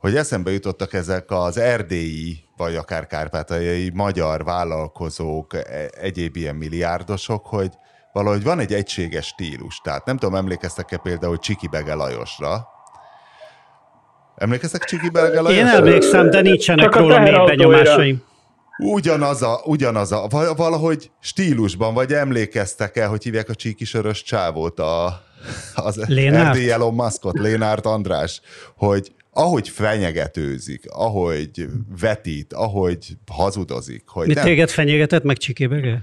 hogy 0.00 0.16
eszembe 0.16 0.50
jutottak 0.50 0.92
ezek 0.92 1.24
az 1.28 1.58
erdélyi, 1.58 2.38
vagy 2.56 2.76
akár 2.76 3.06
kárpátaljai 3.06 3.90
magyar 3.94 4.44
vállalkozók, 4.44 5.54
e, 5.54 5.90
egyéb 6.00 6.36
ilyen 6.36 6.56
milliárdosok, 6.56 7.46
hogy 7.46 7.70
valahogy 8.12 8.42
van 8.42 8.58
egy 8.58 8.72
egységes 8.72 9.26
stílus. 9.26 9.80
Tehát 9.82 10.04
nem 10.04 10.16
tudom, 10.16 10.34
emlékeztek-e 10.34 10.96
például 10.96 11.38
Csiki 11.38 11.68
Bege 11.68 11.94
Lajosra, 11.94 12.68
Emlékeztek 14.36 14.84
Csiki 14.84 15.10
Bege 15.10 15.40
Lajosra? 15.40 15.66
Én 15.66 15.74
emlékszem, 15.74 16.30
de 16.30 16.40
nincsenek 16.40 16.94
róla 16.94 17.18
még 17.18 17.44
benyomásaim. 17.46 18.22
Ugyanaz 18.78 19.42
a, 19.42 19.60
ugyanaz 19.64 20.12
a, 20.12 20.26
valahogy 20.56 21.10
stílusban, 21.20 21.94
vagy 21.94 22.12
emlékeztek 22.12 22.96
el, 22.96 23.08
hogy 23.08 23.22
hívják 23.22 23.48
a 23.48 23.54
csíki 23.54 23.84
sörös 23.84 24.22
csávót, 24.22 24.80
a, 24.80 25.22
az 25.74 25.96
Lénárt? 26.06 26.58
Elon 26.58 26.94
Muskot, 26.94 27.38
Lénárt 27.38 27.86
András, 27.86 28.40
hogy 28.76 29.12
ahogy 29.32 29.68
fenyegetőzik, 29.68 30.84
ahogy 30.88 31.66
vetít, 32.00 32.52
ahogy 32.52 33.16
hazudozik. 33.32 34.02
Hogy 34.06 34.26
Mi 34.26 34.34
nem, 34.34 34.44
téged 34.44 34.70
fenyegetett 34.70 35.22
meg 35.22 35.36
Csikébege? 35.36 36.02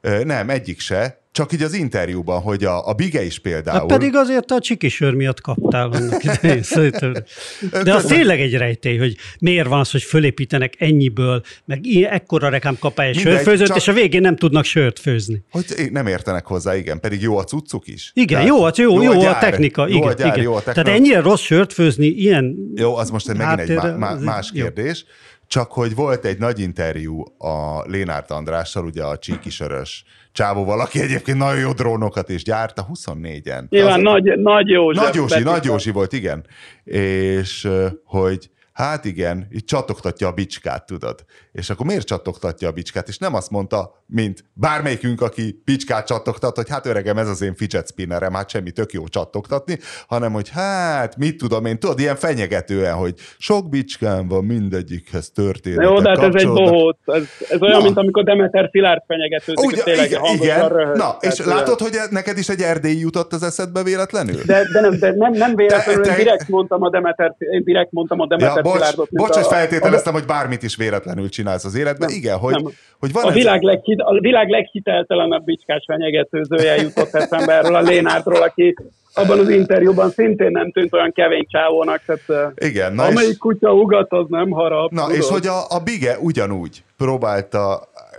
Nem, 0.00 0.50
egyik 0.50 0.80
se. 0.80 1.23
Csak 1.34 1.52
így 1.52 1.62
az 1.62 1.74
interjúban, 1.74 2.40
hogy 2.40 2.64
a, 2.64 2.88
a 2.88 2.92
Bige 2.92 3.24
is 3.24 3.38
például... 3.38 3.78
Hát 3.78 3.86
pedig 3.86 4.16
azért 4.16 4.50
a 4.50 4.60
csikisör 4.60 5.14
miatt 5.14 5.40
kaptál 5.40 5.90
annak 5.90 6.24
idején, 6.24 6.62
De 7.84 7.94
az 7.94 8.04
tényleg 8.04 8.40
egy 8.40 8.54
rejtély, 8.54 8.96
hogy 8.96 9.16
miért 9.40 9.68
van 9.68 9.80
az, 9.80 9.90
hogy 9.90 10.02
fölépítenek 10.02 10.74
ennyiből, 10.78 11.42
meg 11.64 11.86
ilyen, 11.86 12.12
ekkora 12.12 12.48
reklámkapály 12.48 13.12
sörfőzőt, 13.12 13.66
csak... 13.66 13.76
és 13.76 13.88
a 13.88 13.92
végén 13.92 14.20
nem 14.20 14.36
tudnak 14.36 14.64
sört 14.64 14.98
főzni. 14.98 15.44
Hogy 15.50 15.64
nem 15.90 16.06
értenek 16.06 16.46
hozzá, 16.46 16.76
igen, 16.76 17.00
pedig 17.00 17.20
jó 17.20 17.38
a 17.38 17.44
cuccuk 17.44 17.86
is. 17.86 18.10
Igen, 18.14 18.44
Tehát 18.44 18.76
jó, 18.76 18.84
jó, 18.84 19.02
jó, 19.02 19.12
jó 19.12 19.18
a, 19.20 19.22
gyár, 19.22 19.36
a 19.36 19.38
technika. 19.38 19.88
Jó 19.88 19.96
igen, 19.96 20.08
a 20.08 20.12
gyár, 20.12 20.26
igen. 20.26 20.42
Jó 20.42 20.54
a 20.54 20.62
technika. 20.62 20.82
Tehát 20.82 21.00
ennyire 21.00 21.20
rossz 21.20 21.42
sört 21.42 21.72
főzni, 21.72 22.06
ilyen... 22.06 22.56
Jó, 22.74 22.96
az 22.96 23.10
most 23.10 23.34
megint 23.34 23.70
egy 23.70 23.76
má, 23.76 23.96
má, 23.96 24.14
más 24.14 24.50
kérdés. 24.50 25.04
Jó. 25.06 25.12
Csak 25.54 25.72
hogy 25.72 25.94
volt 25.94 26.24
egy 26.24 26.38
nagy 26.38 26.60
interjú 26.60 27.22
a 27.38 27.82
Lénárt 27.86 28.30
Andrással, 28.30 28.84
ugye 28.84 29.02
a 29.02 29.18
csíkisörös 29.18 30.04
csávóval, 30.32 30.80
aki 30.80 31.00
egyébként 31.00 31.38
nagyon 31.38 31.60
jó 31.60 31.72
drónokat 31.72 32.28
is 32.28 32.42
gyárt, 32.42 32.78
a 32.78 32.86
24-en. 32.94 33.68
Nyilván 33.68 33.98
az, 33.98 34.02
nagy, 34.02 34.38
nagy 34.38 34.68
Józsi. 34.68 34.98
Nagy 34.98 35.14
Józsi, 35.14 35.42
Nagy 35.42 35.64
Józsi 35.64 35.90
volt, 35.90 36.12
igen. 36.12 36.46
És 36.84 37.68
hogy 38.04 38.50
hát 38.72 39.04
igen, 39.04 39.46
itt 39.50 39.66
csatogtatja 39.66 40.28
a 40.28 40.32
bicskát, 40.32 40.86
tudod. 40.86 41.24
És 41.52 41.70
akkor 41.70 41.86
miért 41.86 42.06
csatogtatja 42.06 42.68
a 42.68 42.72
bicskát? 42.72 43.08
És 43.08 43.18
nem 43.18 43.34
azt 43.34 43.50
mondta, 43.50 44.03
mint 44.14 44.44
bármelyikünk, 44.52 45.20
aki 45.20 45.62
bicskát 45.64 46.06
csattogtat, 46.06 46.56
hogy 46.56 46.68
hát 46.68 46.86
öregem, 46.86 47.18
ez 47.18 47.28
az 47.28 47.42
én 47.42 47.54
fidget 47.54 47.88
spinnerem, 47.88 48.34
hát 48.34 48.50
semmi 48.50 48.70
tök 48.70 48.92
jó 48.92 49.08
csattogtatni, 49.08 49.78
hanem 50.08 50.32
hogy 50.32 50.48
hát, 50.48 51.16
mit 51.16 51.36
tudom 51.36 51.64
én, 51.64 51.78
tudod, 51.78 51.98
ilyen 51.98 52.16
fenyegetően, 52.16 52.94
hogy 52.94 53.14
sok 53.38 53.68
bicskám 53.68 54.28
van, 54.28 54.44
mindegyikhez 54.44 55.30
történet. 55.30 55.84
Jó, 55.84 56.00
de 56.00 56.08
hát 56.08 56.18
ez 56.18 56.34
egy 56.34 56.48
bohóc. 56.48 56.96
Ez, 57.04 57.22
ez 57.48 57.62
olyan, 57.62 57.78
Na. 57.78 57.84
mint 57.84 57.96
amikor 57.96 58.24
Demeter 58.24 58.68
Szilárd 58.72 59.02
fenyegetőzik, 59.06 59.70
Ugye, 59.70 59.82
tényleg 59.82 60.06
igen, 60.06 60.20
igen. 60.34 60.68
Röhöz, 60.68 60.98
Na, 60.98 61.16
és 61.20 61.34
tehát, 61.34 61.52
látod, 61.52 61.80
hogy 61.80 61.96
neked 62.10 62.38
is 62.38 62.48
egy 62.48 62.60
erdély 62.60 62.98
jutott 62.98 63.32
az 63.32 63.42
eszedbe 63.42 63.82
véletlenül? 63.82 64.40
De, 64.46 64.62
de 64.72 64.80
nem, 64.80 64.98
de 64.98 65.12
nem, 65.16 65.32
nem 65.32 65.54
véletlenül, 65.54 66.02
te, 66.02 66.10
te... 66.10 66.16
direkt 66.16 66.48
mondtam 66.48 66.82
a 66.82 66.90
Demeter, 66.90 67.34
én 67.38 67.64
direkt 67.64 67.92
mondtam 67.92 68.20
a 68.20 68.26
Demeter 68.26 68.56
ja, 68.56 68.62
bocs, 68.62 69.10
bocs, 69.10 69.34
hogy 69.34 69.46
feltételeztem, 69.46 70.14
a... 70.14 70.18
hogy 70.18 70.26
bármit 70.26 70.62
is 70.62 70.76
véletlenül 70.76 71.28
csinálsz 71.28 71.64
az 71.64 71.74
életben. 71.74 72.08
Nem, 72.08 72.18
Igen, 72.18 72.38
hogy, 72.38 72.54
nem. 72.54 72.72
hogy 72.98 73.12
van 73.12 73.24
a, 73.24 73.28
ez 73.28 73.34
világ 73.34 73.62
leghit, 73.62 74.00
a 74.04 74.18
világ 74.20 74.48
leghiteltelenebb 74.48 75.44
bicskás 75.44 75.84
fenyegetőzője 75.86 76.74
jutott 76.82 77.14
eszembe 77.14 77.52
erről 77.52 77.74
a 77.74 77.80
Lénártról, 77.80 78.42
aki 78.42 78.74
abban 79.14 79.38
az 79.38 79.48
interjúban 79.48 80.10
szintén 80.10 80.50
nem 80.50 80.72
tűnt 80.72 80.92
olyan 80.92 81.12
kevény 81.12 81.46
csávónak, 81.48 82.02
tehát 82.06 82.54
Igen, 82.58 82.94
na 82.94 83.02
amelyik 83.04 83.30
és... 83.30 83.38
kutya 83.38 83.72
ugat, 83.72 84.12
az 84.12 84.26
nem 84.28 84.50
harap. 84.50 84.90
Na, 84.90 85.02
tudod? 85.02 85.16
és 85.16 85.28
hogy 85.28 85.46
a, 85.46 85.58
a 85.68 85.78
Bige 85.84 86.18
ugyanúgy 86.18 86.82
próbálta 86.96 87.74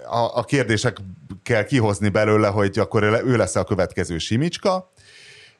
a, 0.09 0.31
a 0.36 0.43
kérdésekkel 0.43 1.65
kihozni 1.67 2.09
belőle, 2.09 2.47
hogy 2.47 2.79
akkor 2.79 3.03
ő 3.25 3.38
lesz 3.38 3.55
a 3.55 3.63
következő 3.63 4.17
Simicska, 4.17 4.91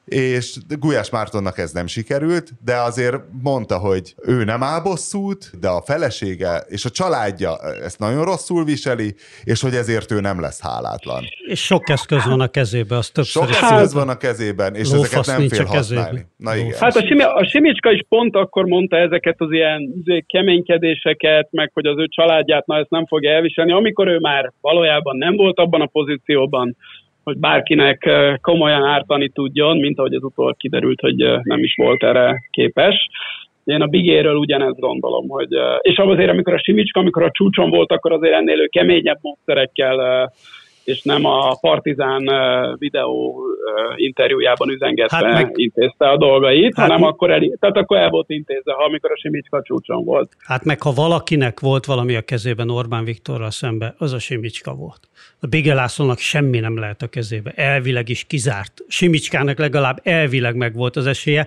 és 0.06 0.56
Gulyás 0.78 1.10
Mártonnak 1.10 1.58
ez 1.58 1.72
nem 1.72 1.86
sikerült, 1.86 2.50
de 2.64 2.74
azért 2.76 3.16
mondta, 3.42 3.78
hogy 3.78 4.14
ő 4.22 4.44
nem 4.44 4.62
áll 4.62 4.80
bosszút, 4.80 5.50
de 5.60 5.68
a 5.68 5.82
felesége 5.82 6.64
és 6.68 6.84
a 6.84 6.90
családja 6.90 7.56
ezt 7.84 7.98
nagyon 7.98 8.24
rosszul 8.24 8.64
viseli, 8.64 9.14
és 9.44 9.60
hogy 9.60 9.74
ezért 9.74 10.10
ő 10.10 10.20
nem 10.20 10.40
lesz 10.40 10.60
hálátlan. 10.62 11.24
És 11.46 11.64
sok 11.64 11.88
eszköz 11.88 12.24
van 12.24 12.40
a 12.40 12.48
kezében, 12.48 12.98
az 12.98 13.10
többször 13.10 13.42
Sok 13.42 13.62
eszköz 13.62 13.92
van 13.92 14.08
a 14.08 14.16
kezében, 14.16 14.74
és 14.74 14.90
Lófasz 14.90 15.12
ezeket 15.12 15.38
nem 15.38 15.48
fél 15.48 15.64
használni. 15.64 16.26
Na 16.36 16.56
igen. 16.56 16.78
Hát 16.80 16.96
a, 16.96 17.06
Simi, 17.06 17.22
a 17.22 17.46
Simicska 17.50 17.90
is 17.90 18.04
pont 18.08 18.36
akkor 18.36 18.64
mondta 18.64 18.96
ezeket 18.96 19.34
az 19.38 19.52
ilyen 19.52 19.94
izé, 20.04 20.24
keménykedéseket, 20.28 21.48
meg 21.50 21.70
hogy 21.74 21.86
az 21.86 21.98
ő 21.98 22.06
családját 22.08 22.66
na 22.66 22.78
ezt 22.78 22.90
nem 22.90 23.06
fogja 23.06 23.30
elviselni, 23.30 23.72
amikor 23.72 24.08
ő 24.08 24.18
már 24.18 24.52
valójában 24.60 25.16
nem 25.16 25.36
volt 25.36 25.58
abban 25.58 25.80
a 25.80 25.86
pozícióban, 25.86 26.76
hogy 27.26 27.38
bárkinek 27.38 28.10
komolyan 28.40 28.82
ártani 28.82 29.28
tudjon, 29.28 29.76
mint 29.76 29.98
ahogy 29.98 30.14
az 30.14 30.22
utol 30.22 30.54
kiderült, 30.58 31.00
hogy 31.00 31.16
nem 31.42 31.62
is 31.62 31.74
volt 31.76 32.02
erre 32.02 32.42
képes. 32.50 33.08
Én 33.64 33.80
a 33.80 33.86
Bigéről 33.86 34.36
ugyanezt 34.36 34.78
gondolom, 34.78 35.28
hogy, 35.28 35.48
és 35.80 35.96
azért, 35.96 36.30
amikor 36.30 36.54
a 36.54 36.62
Simicska, 36.62 37.00
amikor 37.00 37.22
a 37.22 37.30
csúcson 37.30 37.70
volt, 37.70 37.92
akkor 37.92 38.12
azért 38.12 38.34
ennél 38.34 38.60
ő 38.60 38.66
keményebb 38.66 39.18
módszerekkel 39.20 40.32
és 40.86 41.02
nem 41.02 41.24
a 41.24 41.56
Partizán 41.60 42.30
videó 42.78 43.42
interjújában 43.96 44.70
üzengette, 44.70 45.16
hát 45.16 45.32
meg, 45.32 45.52
intézte 45.54 46.08
a 46.08 46.16
dolgait, 46.16 46.76
hát 46.76 46.90
hanem 46.90 47.06
akkor 47.06 47.30
el, 47.30 47.40
tehát 47.60 47.76
akkor 47.76 47.96
el 47.96 48.10
volt 48.10 48.30
intézve, 48.30 48.72
ha 48.72 48.84
amikor 48.84 49.10
a 49.10 49.16
Simicska 49.16 49.62
csúcson 49.62 50.04
volt. 50.04 50.32
Hát 50.38 50.64
meg 50.64 50.82
ha 50.82 50.92
valakinek 50.92 51.60
volt 51.60 51.84
valami 51.84 52.14
a 52.14 52.20
kezében 52.20 52.70
Orbán 52.70 53.04
Viktorral 53.04 53.50
szembe, 53.50 53.94
az 53.98 54.12
a 54.12 54.18
Simicska 54.18 54.74
volt. 54.74 55.00
A 55.40 55.46
Bigelászlónak 55.46 56.18
semmi 56.18 56.58
nem 56.58 56.78
lehet 56.78 57.02
a 57.02 57.06
kezébe, 57.06 57.50
elvileg 57.54 58.08
is 58.08 58.24
kizárt. 58.24 58.84
Simicskának 58.88 59.58
legalább 59.58 60.00
elvileg 60.02 60.56
meg 60.56 60.74
volt 60.74 60.96
az 60.96 61.06
esélye. 61.06 61.46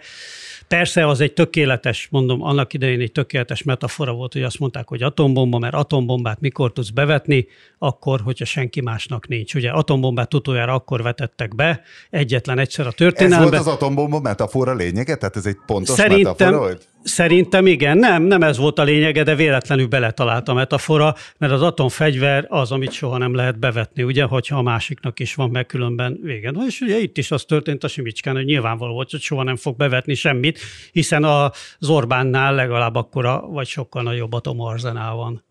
Persze 0.70 1.07
az 1.07 1.22
egy 1.22 1.34
tökéletes, 1.34 2.07
mondom, 2.11 2.43
annak 2.43 2.74
idején 2.74 2.99
egy 2.99 3.11
tökéletes 3.11 3.63
metafora 3.63 4.11
volt, 4.11 4.34
hogy 4.34 4.43
azt 4.43 4.59
mondták, 4.59 4.88
hogy 4.88 5.03
atombomba, 5.03 5.57
mert 5.57 5.74
atombombát 5.74 6.39
mikor 6.39 6.74
tudsz 6.74 6.89
bevetni, 6.89 7.47
akkor, 7.78 8.22
hogyha 8.22 8.45
senki 8.45 8.82
másnak 8.82 9.28
nincs. 9.28 9.53
Ugye 9.53 9.70
atombombát 9.70 10.34
utoljára 10.34 10.74
akkor 10.74 11.01
vetettek 11.01 11.55
be, 11.55 11.82
egyetlen 12.09 12.59
egyszer 12.59 12.88
a 12.88 12.91
történelemben. 12.91 13.53
Ez 13.53 13.63
volt 13.63 13.67
az 13.67 13.74
atombomba 13.74 14.20
metafora 14.20 14.74
lényege? 14.74 15.15
Tehát 15.15 15.36
ez 15.36 15.45
egy 15.45 15.57
pontos 15.65 15.95
Szerintem, 15.95 16.34
metafora 16.38 16.57
volt? 16.57 16.88
Szerintem 17.03 17.67
igen, 17.67 17.97
nem, 17.97 18.23
nem 18.23 18.41
ez 18.41 18.57
volt 18.57 18.79
a 18.79 18.83
lényege, 18.83 19.23
de 19.23 19.35
véletlenül 19.35 19.87
beletalált 19.87 20.47
a 20.47 20.53
metafora, 20.53 21.15
mert 21.37 21.53
az 21.53 21.61
atomfegyver 21.61 22.45
az, 22.49 22.71
amit 22.71 22.91
soha 22.91 23.17
nem 23.17 23.35
lehet 23.35 23.59
bevetni, 23.59 24.03
ugye, 24.03 24.23
hogyha 24.23 24.57
a 24.57 24.61
másiknak 24.61 25.19
is 25.19 25.35
van 25.35 25.49
meg 25.49 25.65
különben 25.65 26.19
vége. 26.21 26.51
No, 26.51 26.65
és 26.65 26.81
ugye 26.81 26.99
itt 26.99 27.17
is 27.17 27.31
az 27.31 27.43
történt 27.43 27.83
a 27.83 27.87
Simicskán, 27.87 28.35
hogy 28.35 28.45
nyilvánvaló 28.45 28.93
volt, 28.93 29.11
hogy 29.11 29.21
soha 29.21 29.43
nem 29.43 29.55
fog 29.55 29.75
bevetni 29.75 30.13
semmit, 30.13 30.59
hiszen 30.91 31.23
az 31.23 31.89
Orbánnál 31.89 32.55
legalább 32.55 32.95
akkora, 32.95 33.41
vagy 33.47 33.67
sokkal 33.67 34.03
nagyobb 34.03 34.33
atomarzenál 34.33 35.13
van 35.13 35.43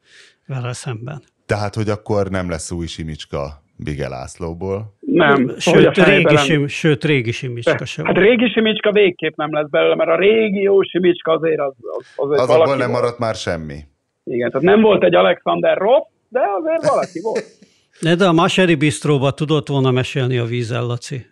vele 0.47 0.73
szemben. 0.73 1.23
Tehát, 1.47 1.75
hogy 1.75 1.91
akkor 1.91 2.31
nem 2.31 2.51
lesz 2.51 2.71
új 2.71 2.87
Simicska 2.87 3.63
Bige 3.79 4.09
Lászlóból. 4.09 4.97
Nem. 5.01 5.55
Sőt, 5.59 5.97
régi, 5.97 6.37
sim, 6.37 6.67
sőt 6.67 7.05
régi 7.05 7.33
Simicska 7.33 7.85
sem. 7.85 8.05
Hát 8.05 8.17
régi 8.17 8.49
Simicska 8.49 8.93
végképp 8.93 9.37
nem 9.37 9.53
lesz 9.53 9.69
belőle, 9.71 9.95
mert 9.95 10.11
a 10.11 10.19
régi 10.19 10.61
jó 10.61 10.83
Simicska 10.83 11.33
azért 11.33 11.61
az, 11.61 11.73
az, 12.17 12.31
az 12.31 12.41
az 12.41 12.49
abból 12.49 12.77
nem 12.77 12.91
maradt 12.91 13.19
már 13.19 13.35
semmi. 13.35 13.79
Igen, 14.25 14.51
tehát 14.51 14.67
nem 14.67 14.81
volt 14.81 15.05
egy 15.05 15.15
Alexander 15.15 15.77
Ross, 15.77 16.07
de 16.29 16.41
azért 16.61 16.89
valaki 16.89 17.21
volt. 17.21 17.45
De, 18.01 18.15
de 18.15 18.27
a 18.27 18.33
Maseri 18.33 18.75
Bistróba 18.75 19.31
tudott 19.31 19.69
volna 19.69 19.91
mesélni 19.91 20.39
a 20.39 20.45
vízzel, 20.45 20.87
Laci. 20.87 21.27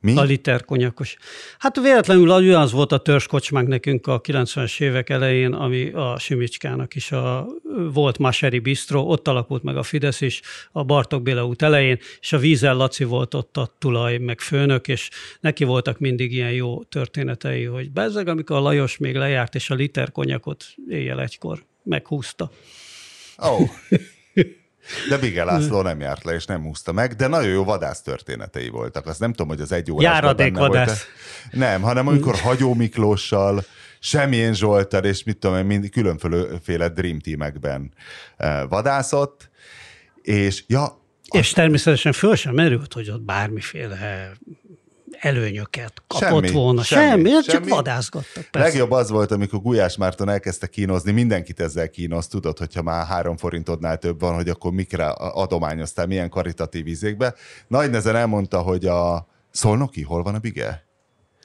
Mi? 0.00 0.16
A 0.16 0.22
liter 0.22 0.64
konyakos. 0.64 1.16
Hát 1.58 1.80
véletlenül 1.80 2.30
az 2.54 2.72
volt 2.72 2.92
a 2.92 2.98
törskocsmánk 2.98 3.68
nekünk 3.68 4.06
a 4.06 4.20
90-es 4.20 4.80
évek 4.80 5.10
elején, 5.10 5.52
ami 5.52 5.90
a 5.90 6.18
Simicskának 6.18 6.94
is 6.94 7.12
a, 7.12 7.46
volt 7.92 8.18
Maseri 8.18 8.58
Bistro, 8.58 9.00
ott 9.00 9.28
alakult 9.28 9.62
meg 9.62 9.76
a 9.76 9.82
Fidesz 9.82 10.20
is 10.20 10.40
a 10.72 10.84
Bartok 10.84 11.22
Béla 11.22 11.46
út 11.46 11.62
elején, 11.62 11.98
és 12.20 12.32
a 12.32 12.38
Vízel 12.38 12.76
Laci 12.76 13.04
volt 13.04 13.34
ott 13.34 13.56
a 13.56 13.74
tulaj, 13.78 14.18
meg 14.18 14.40
főnök, 14.40 14.88
és 14.88 15.10
neki 15.40 15.64
voltak 15.64 15.98
mindig 15.98 16.32
ilyen 16.32 16.52
jó 16.52 16.82
történetei, 16.82 17.64
hogy 17.64 17.90
bezzeg, 17.90 18.28
amikor 18.28 18.56
a 18.56 18.60
Lajos 18.60 18.96
még 18.96 19.16
lejárt, 19.16 19.54
és 19.54 19.70
a 19.70 19.74
liter 19.74 20.12
konyakot 20.12 20.64
éjjel 20.88 21.20
egykor 21.20 21.64
meghúzta. 21.82 22.50
Ó. 23.42 23.48
Oh. 23.48 23.68
De 25.08 25.18
Bige 25.18 25.44
László 25.44 25.82
nem 25.82 26.00
járt 26.00 26.24
le, 26.24 26.34
és 26.34 26.44
nem 26.44 26.62
húzta 26.62 26.92
meg, 26.92 27.14
de 27.14 27.26
nagyon 27.26 27.50
jó 27.50 27.64
vadász 27.64 28.02
történetei 28.02 28.68
voltak. 28.68 29.06
Azt 29.06 29.20
nem 29.20 29.30
tudom, 29.30 29.48
hogy 29.48 29.60
az 29.60 29.72
egy 29.72 29.90
órásban 29.90 30.14
Járadék 30.14 30.52
benne 30.52 30.66
vadász. 30.66 30.86
volt 30.86 31.06
Nem, 31.50 31.82
hanem 31.82 32.06
amikor 32.06 32.34
Hagyó 32.36 32.74
Miklóssal, 32.74 33.64
Semmilyen 33.98 34.54
Zsoltal, 34.54 35.04
és 35.04 35.24
mit 35.24 35.36
tudom 35.36 35.56
én, 35.56 35.64
mind 35.64 35.90
különféle 35.90 36.88
Dream 36.88 37.18
Teamekben 37.18 37.92
eh, 38.36 38.62
vadászott, 38.68 39.50
és 40.22 40.64
ja, 40.66 41.04
és 41.30 41.50
természetesen 41.50 42.12
föl 42.12 42.34
sem 42.34 42.54
merült, 42.54 42.92
hogy 42.92 43.10
ott 43.10 43.22
bármiféle 43.22 44.32
előnyöket 45.26 45.92
kapott 46.06 46.28
Semmi, 46.28 46.50
volna. 46.50 46.82
semmi, 46.82 47.08
Semmi, 47.08 47.28
semmi 47.30 47.42
csak 47.42 47.68
vadászgattak. 47.68 48.44
Persze. 48.50 48.68
Legjobb 48.68 48.90
az 48.90 49.10
volt, 49.10 49.30
amikor 49.30 49.60
Gulyás 49.60 49.96
Márton 49.96 50.28
elkezdte 50.28 50.66
kínozni, 50.66 51.12
mindenkit 51.12 51.60
ezzel 51.60 51.90
kínoz, 51.90 52.26
tudod, 52.26 52.58
hogyha 52.58 52.82
már 52.82 53.06
három 53.06 53.36
forintodnál 53.36 53.98
több 53.98 54.20
van, 54.20 54.34
hogy 54.34 54.48
akkor 54.48 54.72
mikre 54.72 55.06
adományoztál, 55.16 56.06
milyen 56.06 56.30
karitatív 56.30 56.86
izékbe. 56.86 57.34
Nagy 57.68 57.90
nezen 57.90 58.16
elmondta, 58.16 58.58
hogy 58.58 58.86
a 58.86 59.28
Szolnoki, 59.50 60.02
hol 60.02 60.22
van 60.22 60.34
a 60.34 60.38
Bige? 60.38 60.85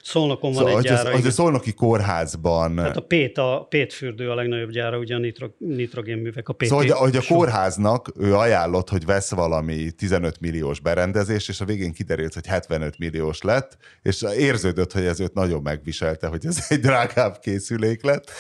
Szolnokon 0.04 0.52
van 0.52 0.64
Szóval, 0.64 0.70
egy 0.70 0.76
hogy, 0.76 0.88
az, 0.88 1.04
gyára. 1.04 1.16
hogy 1.16 1.26
a. 1.26 1.32
Szolnoki 1.32 1.74
kórházban... 1.74 2.78
Hát 2.78 2.98
a 2.98 3.02
Pét, 3.02 3.38
a 3.38 3.66
Pét 3.70 3.94
fürdő 3.94 4.30
a 4.30 4.36
legnagyobb 4.36 4.70
gyára, 4.70 4.98
ugye 4.98 5.16
a 5.16 5.18
nitro, 5.18 5.48
nitrogénművek, 5.58 6.50
a 6.50 6.54
PT. 6.54 6.66
Szóval, 6.66 6.86
hogy, 6.86 6.92
hogy 6.92 7.16
a 7.16 7.34
kórháznak 7.34 8.12
ő 8.20 8.36
ajánlott, 8.36 8.90
hogy 8.90 9.06
vesz 9.06 9.32
valami 9.32 9.92
15 9.92 10.40
milliós 10.40 10.80
berendezést, 10.80 11.50
és 11.50 11.62
a 11.62 11.66
végén 11.66 11.94
kiderült, 11.94 12.34
hogy 12.34 12.46
75 12.46 12.98
milliós 12.98 13.42
lett, 13.42 13.78
és 14.02 14.26
érződött, 14.38 14.92
hogy 14.92 15.06
ez 15.06 15.20
őt 15.20 15.34
nagyon 15.34 15.62
megviselte, 15.62 16.28
hogy 16.28 16.46
ez 16.46 16.66
egy 16.70 16.80
drágább 16.80 17.40
készülék 17.40 18.04
lett. 18.04 18.32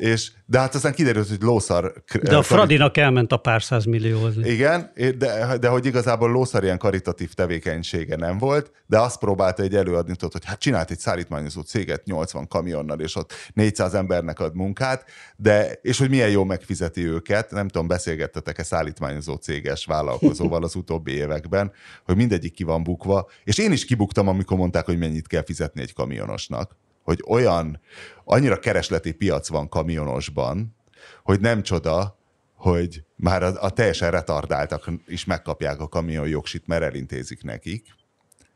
És, 0.00 0.30
de 0.46 0.58
hát 0.58 0.74
aztán 0.74 0.92
kiderült, 0.92 1.28
hogy 1.28 1.42
lószar... 1.42 1.92
De 2.22 2.36
a 2.36 2.42
Fradinak 2.42 2.96
elment 2.96 3.32
a 3.32 3.36
pár 3.36 3.62
száz 3.62 3.84
milliózni. 3.84 4.48
Igen, 4.48 4.92
de, 5.18 5.58
de 5.58 5.68
hogy 5.68 5.86
igazából 5.86 6.30
lószar 6.30 6.64
ilyen 6.64 6.78
karitatív 6.78 7.32
tevékenysége 7.32 8.16
nem 8.16 8.38
volt, 8.38 8.72
de 8.86 8.98
azt 8.98 9.18
próbálta 9.18 9.62
egy 9.62 9.74
előadni, 9.74 10.16
tudod, 10.16 10.32
hogy 10.32 10.44
hát 10.44 10.58
csinált 10.58 10.90
egy 10.90 10.98
szállítmányozó 10.98 11.60
céget 11.60 12.04
80 12.04 12.48
kamionnal, 12.48 13.00
és 13.00 13.16
ott 13.16 13.32
400 13.54 13.94
embernek 13.94 14.40
ad 14.40 14.54
munkát, 14.54 15.04
de, 15.36 15.72
és 15.82 15.98
hogy 15.98 16.10
milyen 16.10 16.30
jó 16.30 16.44
megfizeti 16.44 17.06
őket, 17.06 17.50
nem 17.50 17.68
tudom, 17.68 17.86
beszélgettetek-e 17.86 18.62
szállítmányozó 18.62 19.34
céges 19.34 19.84
vállalkozóval 19.84 20.62
az 20.64 20.74
utóbbi 20.74 21.12
években, 21.12 21.72
hogy 22.04 22.16
mindegyik 22.16 22.52
ki 22.52 22.64
van 22.64 22.82
bukva, 22.82 23.28
és 23.44 23.58
én 23.58 23.72
is 23.72 23.84
kibuktam, 23.84 24.28
amikor 24.28 24.56
mondták, 24.56 24.84
hogy 24.84 24.98
mennyit 24.98 25.26
kell 25.26 25.44
fizetni 25.44 25.80
egy 25.80 25.92
kamionosnak 25.92 26.76
hogy 27.02 27.22
olyan, 27.26 27.80
annyira 28.24 28.58
keresleti 28.58 29.12
piac 29.12 29.48
van 29.48 29.68
kamionosban, 29.68 30.76
hogy 31.22 31.40
nem 31.40 31.62
csoda, 31.62 32.18
hogy 32.54 33.02
már 33.16 33.42
a, 33.42 33.62
a 33.62 33.70
teljesen 33.70 34.10
retardáltak 34.10 34.90
is 35.06 35.24
megkapják 35.24 35.80
a 35.80 35.88
kamion 35.88 36.28
jogsit, 36.28 36.66
mert 36.66 36.82
elintézik 36.82 37.42
nekik. 37.42 37.86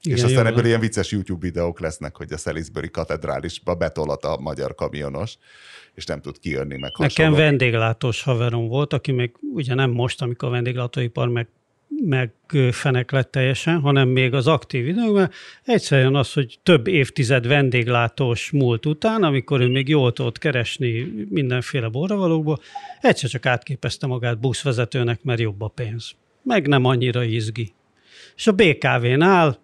Igen, 0.02 0.18
és 0.18 0.24
aztán 0.24 0.46
ebből 0.46 0.64
ilyen 0.64 0.80
vicces 0.80 1.10
YouTube 1.10 1.46
videók 1.46 1.80
lesznek, 1.80 2.16
hogy 2.16 2.32
a 2.32 2.36
Salisbury 2.36 2.90
katedrálisba 2.90 3.74
betolat 3.74 4.24
a 4.24 4.36
magyar 4.40 4.74
kamionos, 4.74 5.36
és 5.94 6.04
nem 6.04 6.20
tud 6.20 6.38
kijönni 6.38 6.76
meg 6.76 6.92
Nekem 6.98 7.24
hasonló. 7.26 7.36
vendéglátós 7.36 8.22
haverom 8.22 8.68
volt, 8.68 8.92
aki 8.92 9.12
még 9.12 9.36
ugye 9.40 9.74
nem 9.74 9.90
most, 9.90 10.22
amikor 10.22 10.48
a 10.48 10.52
vendéglátóipar 10.52 11.28
meg 11.28 11.48
megfenek 12.02 13.10
lett 13.10 13.30
teljesen, 13.30 13.80
hanem 13.80 14.08
még 14.08 14.34
az 14.34 14.46
aktív 14.46 14.86
időkben, 14.86 15.30
egyszerűen 15.64 16.14
az, 16.14 16.32
hogy 16.32 16.58
több 16.62 16.86
évtized 16.86 17.46
vendéglátós 17.46 18.50
múlt 18.50 18.86
után, 18.86 19.22
amikor 19.22 19.60
ő 19.60 19.68
még 19.68 19.88
jól 19.88 20.12
tudott 20.12 20.38
keresni 20.38 21.12
mindenféle 21.28 21.88
borravalókból, 21.88 22.60
egyszer 23.00 23.30
csak 23.30 23.46
átképezte 23.46 24.06
magát 24.06 24.40
buszvezetőnek, 24.40 25.22
mert 25.22 25.40
jobb 25.40 25.60
a 25.60 25.68
pénz. 25.68 26.14
Meg 26.42 26.66
nem 26.66 26.84
annyira 26.84 27.24
izgi. 27.24 27.72
És 28.36 28.46
a 28.46 28.52
BKV-nál 28.52 29.62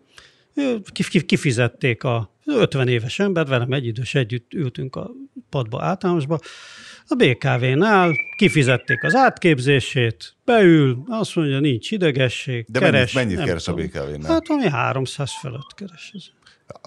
kifizették 1.26 2.04
a 2.04 2.34
50 2.44 2.88
éves 2.88 3.18
embert, 3.18 3.48
velem 3.48 3.72
egy 3.72 3.86
idős 3.86 4.14
együtt 4.14 4.54
ültünk 4.54 4.96
a 4.96 5.10
padba 5.50 5.82
általánosba, 5.82 6.38
a 7.10 7.14
BKV-nál 7.14 8.12
kifizették 8.36 9.04
az 9.04 9.14
átképzését, 9.14 10.34
beül, 10.44 11.02
azt 11.08 11.36
mondja, 11.36 11.60
nincs 11.60 11.90
idegesség, 11.90 12.64
De 12.68 12.78
keres. 12.78 13.12
mennyit, 13.12 13.30
mennyit 13.34 13.46
keres 13.48 13.68
a 13.68 13.72
tudom. 13.74 13.86
BKV-nál? 13.86 14.32
Hát 14.32 14.48
ami 14.48 14.68
300 14.68 15.30
felett 15.40 15.74
keres. 15.74 16.12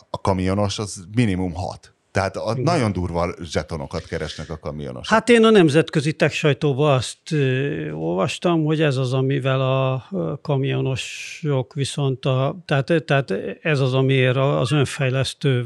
A 0.09 0.21
kamionos 0.21 0.79
az 0.79 1.05
minimum 1.15 1.53
6. 1.53 1.93
Tehát 2.11 2.35
a 2.37 2.53
nagyon 2.57 2.91
durva 2.91 3.35
zsetonokat 3.43 4.05
keresnek 4.05 4.49
a 4.49 4.57
kamionosok. 4.57 5.05
Hát 5.05 5.29
én 5.29 5.43
a 5.43 5.49
nemzetközi 5.49 6.13
tech 6.13 6.33
sajtóban 6.35 6.93
azt 6.93 7.31
ö, 7.31 7.91
olvastam, 7.91 8.63
hogy 8.63 8.81
ez 8.81 8.97
az, 8.97 9.13
amivel 9.13 9.61
a 9.61 10.07
kamionosok 10.41 11.73
viszont, 11.73 12.25
a, 12.25 12.55
tehát, 12.65 13.03
tehát 13.05 13.33
ez 13.61 13.79
az, 13.79 13.93
amiért 13.93 14.35
a- 14.35 14.59
az 14.59 14.71
önfejlesztő 14.71 15.63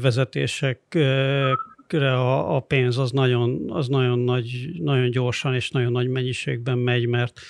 vezetésekre 1.88 2.12
a, 2.14 2.56
a 2.56 2.60
pénz 2.60 2.98
az 2.98 3.10
nagyon, 3.10 3.64
az 3.68 3.88
nagyon, 3.88 4.18
nagy, 4.18 4.68
nagyon 4.78 5.10
gyorsan 5.10 5.54
és 5.54 5.70
nagyon 5.70 5.92
nagy 5.92 6.08
mennyiségben 6.08 6.78
megy, 6.78 7.06
mert, 7.06 7.40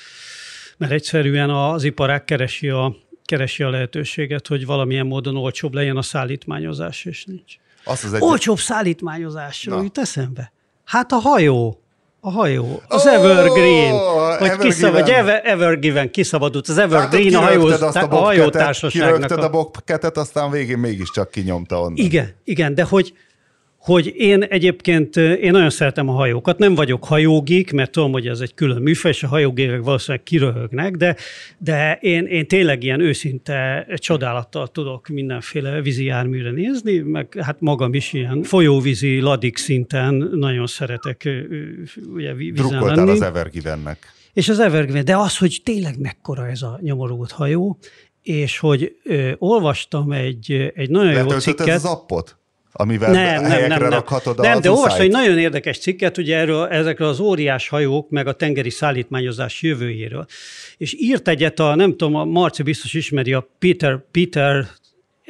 mert 0.76 0.92
egyszerűen 0.92 1.50
az 1.50 1.84
iparág 1.84 2.24
keresi 2.24 2.68
a, 2.68 2.96
keresi 3.24 3.62
a 3.62 3.70
lehetőséget, 3.70 4.46
hogy 4.46 4.66
valamilyen 4.66 5.06
módon 5.06 5.36
olcsóbb 5.36 5.74
legyen 5.74 5.96
a 5.96 6.02
szállítmányozás, 6.02 7.04
és 7.04 7.24
nincs. 7.24 7.54
Azt 7.84 8.04
az 8.04 8.12
egy... 8.12 8.22
Olcsóbb 8.22 8.58
szállítmányozásról 8.58 9.76
Na. 9.76 9.82
jut 9.82 9.98
eszembe. 9.98 10.52
Hát 10.84 11.12
a 11.12 11.16
hajó. 11.16 11.82
A 12.20 12.30
hajó. 12.30 12.82
Az 12.88 13.06
Ó, 13.06 13.10
Evergreen. 13.10 13.92
Vagy, 13.92 14.48
Evergiven. 14.48 14.58
kiszab, 14.58 14.92
vagy 14.92 15.10
Ever, 15.10 15.40
Evergiven 15.44 16.10
kiszabadult. 16.10 16.68
Az 16.68 16.78
Evergreen 16.78 17.34
a, 17.34 17.40
hajó, 17.40 17.66
azt 17.66 17.96
a 17.96 18.06
a 18.10 18.16
hajótársaságnak. 18.16 19.14
kirögted 19.14 19.38
A... 19.38 19.44
a 19.44 19.50
bobketet, 19.50 20.16
aztán 20.16 20.50
végén 20.50 20.78
mégiscsak 20.78 21.30
kinyomta 21.30 21.80
onnan. 21.80 21.96
Igen, 21.96 22.34
igen, 22.44 22.74
de 22.74 22.82
hogy, 22.82 23.14
hogy 23.88 24.12
én 24.16 24.42
egyébként, 24.42 25.16
én 25.16 25.50
nagyon 25.50 25.70
szeretem 25.70 26.08
a 26.08 26.12
hajókat, 26.12 26.58
nem 26.58 26.74
vagyok 26.74 27.04
hajógik, 27.04 27.72
mert 27.72 27.90
tudom, 27.90 28.12
hogy 28.12 28.26
ez 28.26 28.40
egy 28.40 28.54
külön 28.54 28.82
műfaj, 28.82 29.10
és 29.10 29.22
a 29.22 29.28
hajógékek 29.28 29.82
valószínűleg 29.82 30.24
kiröhögnek, 30.24 30.96
de, 30.96 31.16
de 31.58 31.98
én, 32.00 32.26
én 32.26 32.46
tényleg 32.46 32.82
ilyen 32.82 33.00
őszinte 33.00 33.86
csodálattal 33.94 34.66
tudok 34.66 35.08
mindenféle 35.08 35.80
vízi 35.80 36.04
járműre 36.04 36.50
nézni, 36.50 36.98
meg 36.98 37.36
hát 37.40 37.60
magam 37.60 37.94
is 37.94 38.12
ilyen 38.12 38.42
folyóvízi 38.42 39.20
ladik 39.20 39.56
szinten 39.56 40.14
nagyon 40.32 40.66
szeretek 40.66 41.28
ugye 42.14 42.34
vízen 42.34 42.54
Drukkoltál 42.54 42.96
lenni. 42.96 43.10
az 43.10 43.22
Evergivennek. 43.22 44.12
És 44.32 44.48
az 44.48 44.58
Evergreen, 44.60 45.04
de 45.04 45.16
az, 45.16 45.38
hogy 45.38 45.60
tényleg 45.64 45.98
mekkora 45.98 46.46
ez 46.46 46.62
a 46.62 46.78
nyomorult 46.82 47.30
hajó, 47.30 47.78
és 48.22 48.58
hogy 48.58 48.96
ö, 49.04 49.32
olvastam 49.38 50.12
egy, 50.12 50.72
egy 50.74 50.90
nagyon 50.90 51.12
jó 51.12 51.16
Letöltöd 51.18 51.40
cikket. 51.40 51.74
az 51.74 51.84
appot? 51.84 52.37
Amivel 52.80 53.10
Nem, 53.10 53.40
nem, 53.40 53.50
helyekre 53.50 53.68
nem, 53.68 53.80
nem. 53.80 53.90
rakhatod 53.90 54.38
nem 54.38 54.56
az 54.56 54.60
de 54.62 54.70
olvastam 54.70 55.00
egy 55.00 55.10
nagyon 55.10 55.38
érdekes 55.38 55.78
cikket, 55.78 56.18
ugye 56.18 56.36
erről, 56.36 56.66
ezekről 56.66 57.08
az 57.08 57.20
óriás 57.20 57.68
hajók, 57.68 58.10
meg 58.10 58.26
a 58.26 58.32
tengeri 58.32 58.70
szállítmányozás 58.70 59.62
jövőjéről. 59.62 60.26
És 60.76 60.94
írt 60.98 61.28
egyet 61.28 61.60
a, 61.60 61.74
nem 61.74 61.90
tudom, 61.90 62.14
a 62.14 62.24
Marci 62.24 62.62
biztos 62.62 62.94
ismeri, 62.94 63.32
a 63.32 63.48
Peter, 63.58 64.04
Peter 64.10 64.66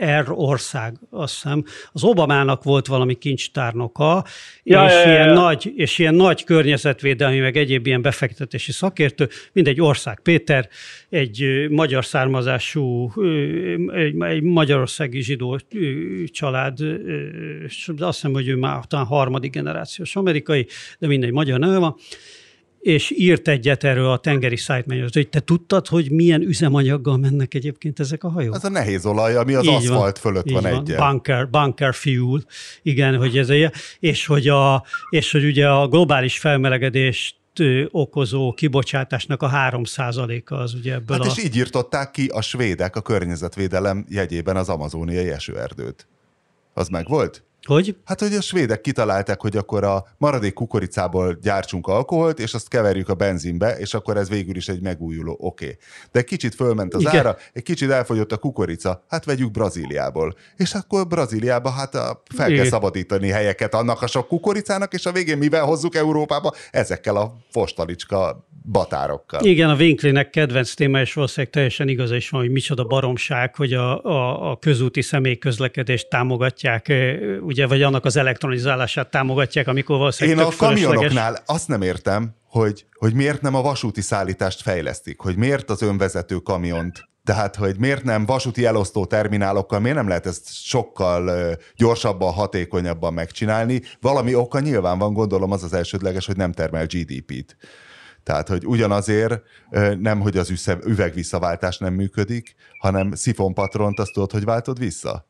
R. 0.04 0.24
ország, 0.28 0.94
azt 1.10 1.32
hiszem. 1.32 1.64
Az 1.92 2.04
Obamának 2.04 2.62
volt 2.62 2.86
valami 2.86 3.14
kincstárnoka, 3.14 4.24
Ja, 4.62 4.84
és, 4.86 4.92
ja, 4.92 4.98
ja, 4.98 5.12
ilyen 5.12 5.26
ja. 5.26 5.32
Nagy, 5.32 5.72
és 5.76 5.98
ilyen 5.98 6.14
nagy 6.14 6.44
környezetvédelmi, 6.44 7.38
meg 7.38 7.56
egyéb 7.56 7.86
ilyen 7.86 8.02
befektetési 8.02 8.72
szakértő, 8.72 9.28
mindegy 9.52 9.80
ország 9.80 10.20
Péter, 10.20 10.68
egy 11.08 11.66
magyar 11.70 12.04
származású, 12.04 13.12
egy, 13.92 14.22
egy 14.22 14.42
magyarországi 14.42 15.20
zsidó 15.20 15.58
család, 16.24 16.78
azt 17.98 18.14
hiszem, 18.14 18.32
hogy 18.32 18.48
ő 18.48 18.56
már 18.56 18.84
talán 18.84 19.06
harmadik 19.06 19.52
generációs 19.52 20.16
amerikai, 20.16 20.66
de 20.98 21.06
mindegy, 21.06 21.32
magyar 21.32 21.58
neve 21.58 21.78
van, 21.78 21.96
és 22.88 23.12
írt 23.16 23.48
egyet 23.48 23.84
erről 23.84 24.10
a 24.10 24.18
tengeri 24.18 24.56
szájtmányozat, 24.56 25.14
hogy 25.14 25.28
te 25.28 25.40
tudtad, 25.40 25.86
hogy 25.86 26.10
milyen 26.10 26.42
üzemanyaggal 26.42 27.16
mennek 27.16 27.54
egyébként 27.54 28.00
ezek 28.00 28.24
a 28.24 28.28
hajók? 28.28 28.54
Az 28.54 28.64
a 28.64 28.68
nehéz 28.68 29.06
olaj, 29.06 29.36
ami 29.36 29.54
az 29.54 29.64
Így 29.64 29.74
aszfalt 29.74 30.18
fölött 30.18 30.46
így 30.46 30.52
van, 30.52 30.66
egyen. 30.66 30.96
Bunker, 30.96 31.50
bunker 31.50 31.94
fuel, 31.94 32.42
igen, 32.82 33.16
hogy 33.16 33.38
ez 33.38 33.48
egy, 33.48 33.72
és 34.00 34.26
hogy, 34.26 34.48
a, 34.48 34.84
és 35.10 35.32
hogy 35.32 35.44
ugye 35.44 35.68
a 35.68 35.88
globális 35.88 36.38
felmelegedést 36.38 37.36
okozó 37.90 38.52
kibocsátásnak 38.52 39.42
a 39.42 39.50
3%-a 39.50 40.54
az 40.54 40.74
ugye 40.74 40.94
ebből 40.94 41.16
Hát 41.16 41.26
a... 41.26 41.30
és 41.30 41.44
így 41.44 41.56
írtották 41.56 42.10
ki 42.10 42.26
a 42.26 42.40
svédek 42.40 42.96
a 42.96 43.00
környezetvédelem 43.00 44.06
jegyében 44.08 44.56
az 44.56 44.68
amazóniai 44.68 45.28
esőerdőt. 45.30 46.06
Az 46.74 46.88
meg 46.88 47.08
volt? 47.08 47.44
Hogy? 47.66 47.96
Hát, 48.04 48.20
hogy 48.20 48.34
a 48.34 48.40
svédek 48.40 48.80
kitalálták, 48.80 49.40
hogy 49.40 49.56
akkor 49.56 49.84
a 49.84 50.06
maradék 50.18 50.52
kukoricából 50.52 51.38
gyártsunk 51.42 51.86
alkoholt, 51.86 52.38
és 52.38 52.54
azt 52.54 52.68
keverjük 52.68 53.08
a 53.08 53.14
benzinbe, 53.14 53.78
és 53.78 53.94
akkor 53.94 54.16
ez 54.16 54.28
végül 54.28 54.56
is 54.56 54.68
egy 54.68 54.80
megújuló, 54.80 55.36
oké. 55.40 55.64
Okay. 55.64 55.78
De 56.12 56.22
kicsit 56.22 56.54
fölment 56.54 56.94
az 56.94 57.00
Igen. 57.00 57.16
ára, 57.16 57.36
egy 57.52 57.62
kicsit 57.62 57.90
elfogyott 57.90 58.32
a 58.32 58.36
kukorica, 58.36 59.04
hát 59.08 59.24
vegyük 59.24 59.50
Brazíliából. 59.50 60.34
És 60.56 60.74
akkor 60.74 61.06
Brazíliába 61.06 61.70
hát 61.70 61.94
a, 61.94 62.22
fel 62.34 62.50
Igen. 62.50 62.60
kell 62.60 62.70
szabadítani 62.70 63.28
helyeket 63.28 63.74
annak 63.74 64.02
a 64.02 64.06
sok 64.06 64.28
kukoricának, 64.28 64.94
és 64.94 65.06
a 65.06 65.12
végén 65.12 65.38
mivel 65.38 65.64
hozzuk 65.64 65.94
Európába? 65.94 66.52
Ezekkel 66.70 67.16
a 67.16 67.34
fostalicska 67.50 68.47
batárokkal. 68.62 69.44
Igen, 69.44 69.70
a 69.70 69.74
Winklinek 69.74 70.30
kedvenc 70.30 70.74
téma, 70.74 71.00
és 71.00 71.12
valószínűleg 71.12 71.52
teljesen 71.52 71.88
igaza 71.88 72.16
is 72.16 72.28
van, 72.28 72.40
hogy 72.40 72.50
micsoda 72.50 72.84
baromság, 72.84 73.54
hogy 73.54 73.72
a, 73.72 74.04
a, 74.04 74.50
a 74.50 74.58
közúti 74.58 75.02
személyközlekedést 75.02 76.08
támogatják, 76.08 76.92
ugye, 77.40 77.66
vagy 77.66 77.82
annak 77.82 78.04
az 78.04 78.16
elektronizálását 78.16 79.10
támogatják, 79.10 79.68
amikor 79.68 79.98
valószínűleg 79.98 80.38
Én 80.38 80.52
a 80.52 80.56
kamionoknál 80.56 81.42
azt 81.46 81.68
nem 81.68 81.82
értem, 81.82 82.34
hogy, 82.48 82.86
hogy 82.92 83.14
miért 83.14 83.42
nem 83.42 83.54
a 83.54 83.62
vasúti 83.62 84.00
szállítást 84.00 84.62
fejlesztik, 84.62 85.20
hogy 85.20 85.36
miért 85.36 85.70
az 85.70 85.82
önvezető 85.82 86.36
kamiont 86.36 87.08
tehát, 87.28 87.56
hogy 87.56 87.78
miért 87.78 88.04
nem 88.04 88.26
vasúti 88.26 88.64
elosztó 88.64 89.06
terminálokkal, 89.06 89.80
miért 89.80 89.96
nem 89.96 90.08
lehet 90.08 90.26
ezt 90.26 90.52
sokkal 90.52 91.56
gyorsabban, 91.76 92.32
hatékonyabban 92.32 93.14
megcsinálni? 93.14 93.82
Valami 94.00 94.34
oka 94.34 94.60
nyilván 94.60 94.98
van, 94.98 95.12
gondolom 95.12 95.52
az 95.52 95.62
az 95.62 95.72
elsődleges, 95.72 96.26
hogy 96.26 96.36
nem 96.36 96.52
termel 96.52 96.86
GDP-t. 96.86 97.56
Tehát, 98.28 98.48
hogy 98.48 98.66
ugyanazért 98.66 99.42
nem, 99.98 100.20
hogy 100.20 100.36
az 100.36 100.68
üvegvisszaváltás 100.84 101.78
nem 101.78 101.94
működik, 101.94 102.54
hanem 102.78 103.14
szifonpatront 103.14 103.98
azt 103.98 104.12
tudod, 104.12 104.32
hogy 104.32 104.44
váltod 104.44 104.78
vissza? 104.78 105.27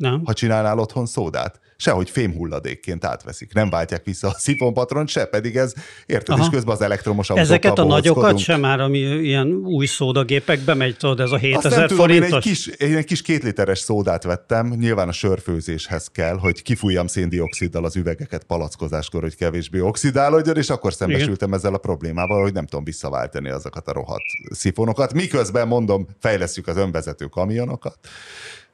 Nem. 0.00 0.22
Ha 0.24 0.32
csinálnál 0.32 0.78
otthon 0.78 1.06
szódát 1.06 1.60
sehogy 1.76 2.10
fémhulladékként 2.10 3.04
átveszik. 3.04 3.54
Nem 3.54 3.70
váltják 3.70 4.04
vissza 4.04 4.28
a 4.28 4.34
szifonpatron 4.38 5.06
se, 5.06 5.24
pedig 5.24 5.56
ez, 5.56 5.72
érted, 6.06 6.34
Aha. 6.34 6.44
és 6.44 6.50
közben 6.50 6.74
az 6.74 6.80
elektromos 6.80 7.30
Ezeket 7.30 7.78
a 7.78 7.84
nagyokat 7.84 8.38
sem 8.38 8.60
már, 8.60 8.80
ami 8.80 8.98
ilyen 8.98 9.46
új 9.48 9.86
szódagépekbe 9.86 10.74
megy, 10.74 10.96
tudod, 10.96 11.20
ez 11.20 11.30
a 11.30 11.36
7000 11.36 11.88
tudom, 11.88 12.04
forintos? 12.04 12.28
Én 12.28 12.34
egy, 12.34 12.42
kis, 12.42 12.66
én 12.66 12.96
egy 12.96 13.04
kis 13.04 13.22
két 13.22 13.42
literes 13.42 13.78
szódát 13.78 14.22
vettem, 14.22 14.66
nyilván 14.66 15.08
a 15.08 15.12
sörfőzéshez 15.12 16.06
kell, 16.06 16.38
hogy 16.38 16.62
kifújjam 16.62 17.06
széndioksziddal 17.06 17.84
az 17.84 17.96
üvegeket 17.96 18.44
palackozáskor, 18.44 19.22
hogy 19.22 19.36
kevésbé 19.36 19.80
oxidálódjon, 19.80 20.56
és 20.56 20.70
akkor 20.70 20.92
szembesültem 20.92 21.48
Igen. 21.48 21.58
ezzel 21.60 21.74
a 21.74 21.78
problémával, 21.78 22.42
hogy 22.42 22.52
nem 22.52 22.66
tudom 22.66 22.84
visszaváltani 22.84 23.48
azokat 23.48 23.88
a 23.88 23.92
rohadt 23.92 24.24
szifonokat. 24.50 25.12
Miközben 25.12 25.68
mondom, 25.68 26.06
fejlesztjük 26.18 26.66
az 26.66 26.76
önvezető 26.76 27.26
kamionokat 27.26 27.98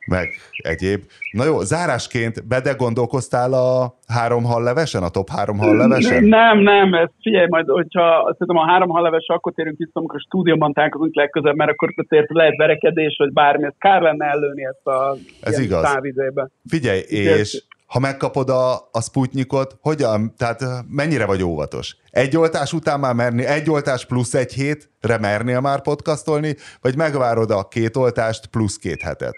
meg 0.06 0.28
egyéb. 0.56 1.00
Na 1.32 1.44
jó, 1.44 1.60
zárásként 1.60 2.48
bede 2.48 2.72
gondolkoztál 2.72 3.52
a 3.52 3.98
három 4.06 4.44
hallevesen, 4.44 5.02
a 5.02 5.08
top 5.08 5.28
három 5.30 5.58
hallevesen? 5.58 6.24
Nem, 6.24 6.58
nem, 6.58 6.94
ez 6.94 7.08
figyelj 7.22 7.46
majd, 7.48 7.68
hogyha 7.68 8.22
szerintem 8.38 8.56
a 8.56 8.70
három 8.70 8.88
halleves, 8.88 9.26
akkor 9.26 9.52
térünk 9.52 9.78
vissza, 9.78 9.92
amikor 9.92 10.16
a 10.16 10.24
stúdióban 10.26 10.72
találkozunk 10.72 11.14
legközelebb, 11.14 11.56
mert 11.56 11.70
akkor 11.70 11.94
azért 11.96 12.32
lehet 12.32 12.56
verekedés, 12.56 13.14
vagy 13.18 13.32
bármi, 13.32 13.64
ez 13.64 13.72
kár 13.78 14.02
lenne 14.02 14.26
ellőni 14.26 14.64
ezt 14.64 14.86
a 14.86 15.16
ez 15.40 15.58
igaz. 15.58 15.82
távizébe. 15.82 16.48
Figyelj, 16.68 17.00
és 17.08 17.64
ha 17.86 17.98
megkapod 17.98 18.48
a, 18.48 18.74
a 18.74 19.00
Sputnikot, 19.00 19.76
hogyan, 19.80 20.34
tehát 20.36 20.60
mennyire 20.88 21.26
vagy 21.26 21.42
óvatos? 21.42 21.96
Egy 22.10 22.36
oltás 22.36 22.72
után 22.72 23.00
már 23.00 23.14
merni, 23.14 23.44
egy 23.44 23.70
oltás 23.70 24.06
plusz 24.06 24.34
egy 24.34 24.52
hétre 24.52 25.18
mernél 25.20 25.60
már 25.60 25.82
podcastolni, 25.82 26.54
vagy 26.80 26.96
megvárod 26.96 27.50
a 27.50 27.68
két 27.68 27.96
oltást 27.96 28.46
plusz 28.46 28.76
két 28.76 29.02
hetet? 29.02 29.34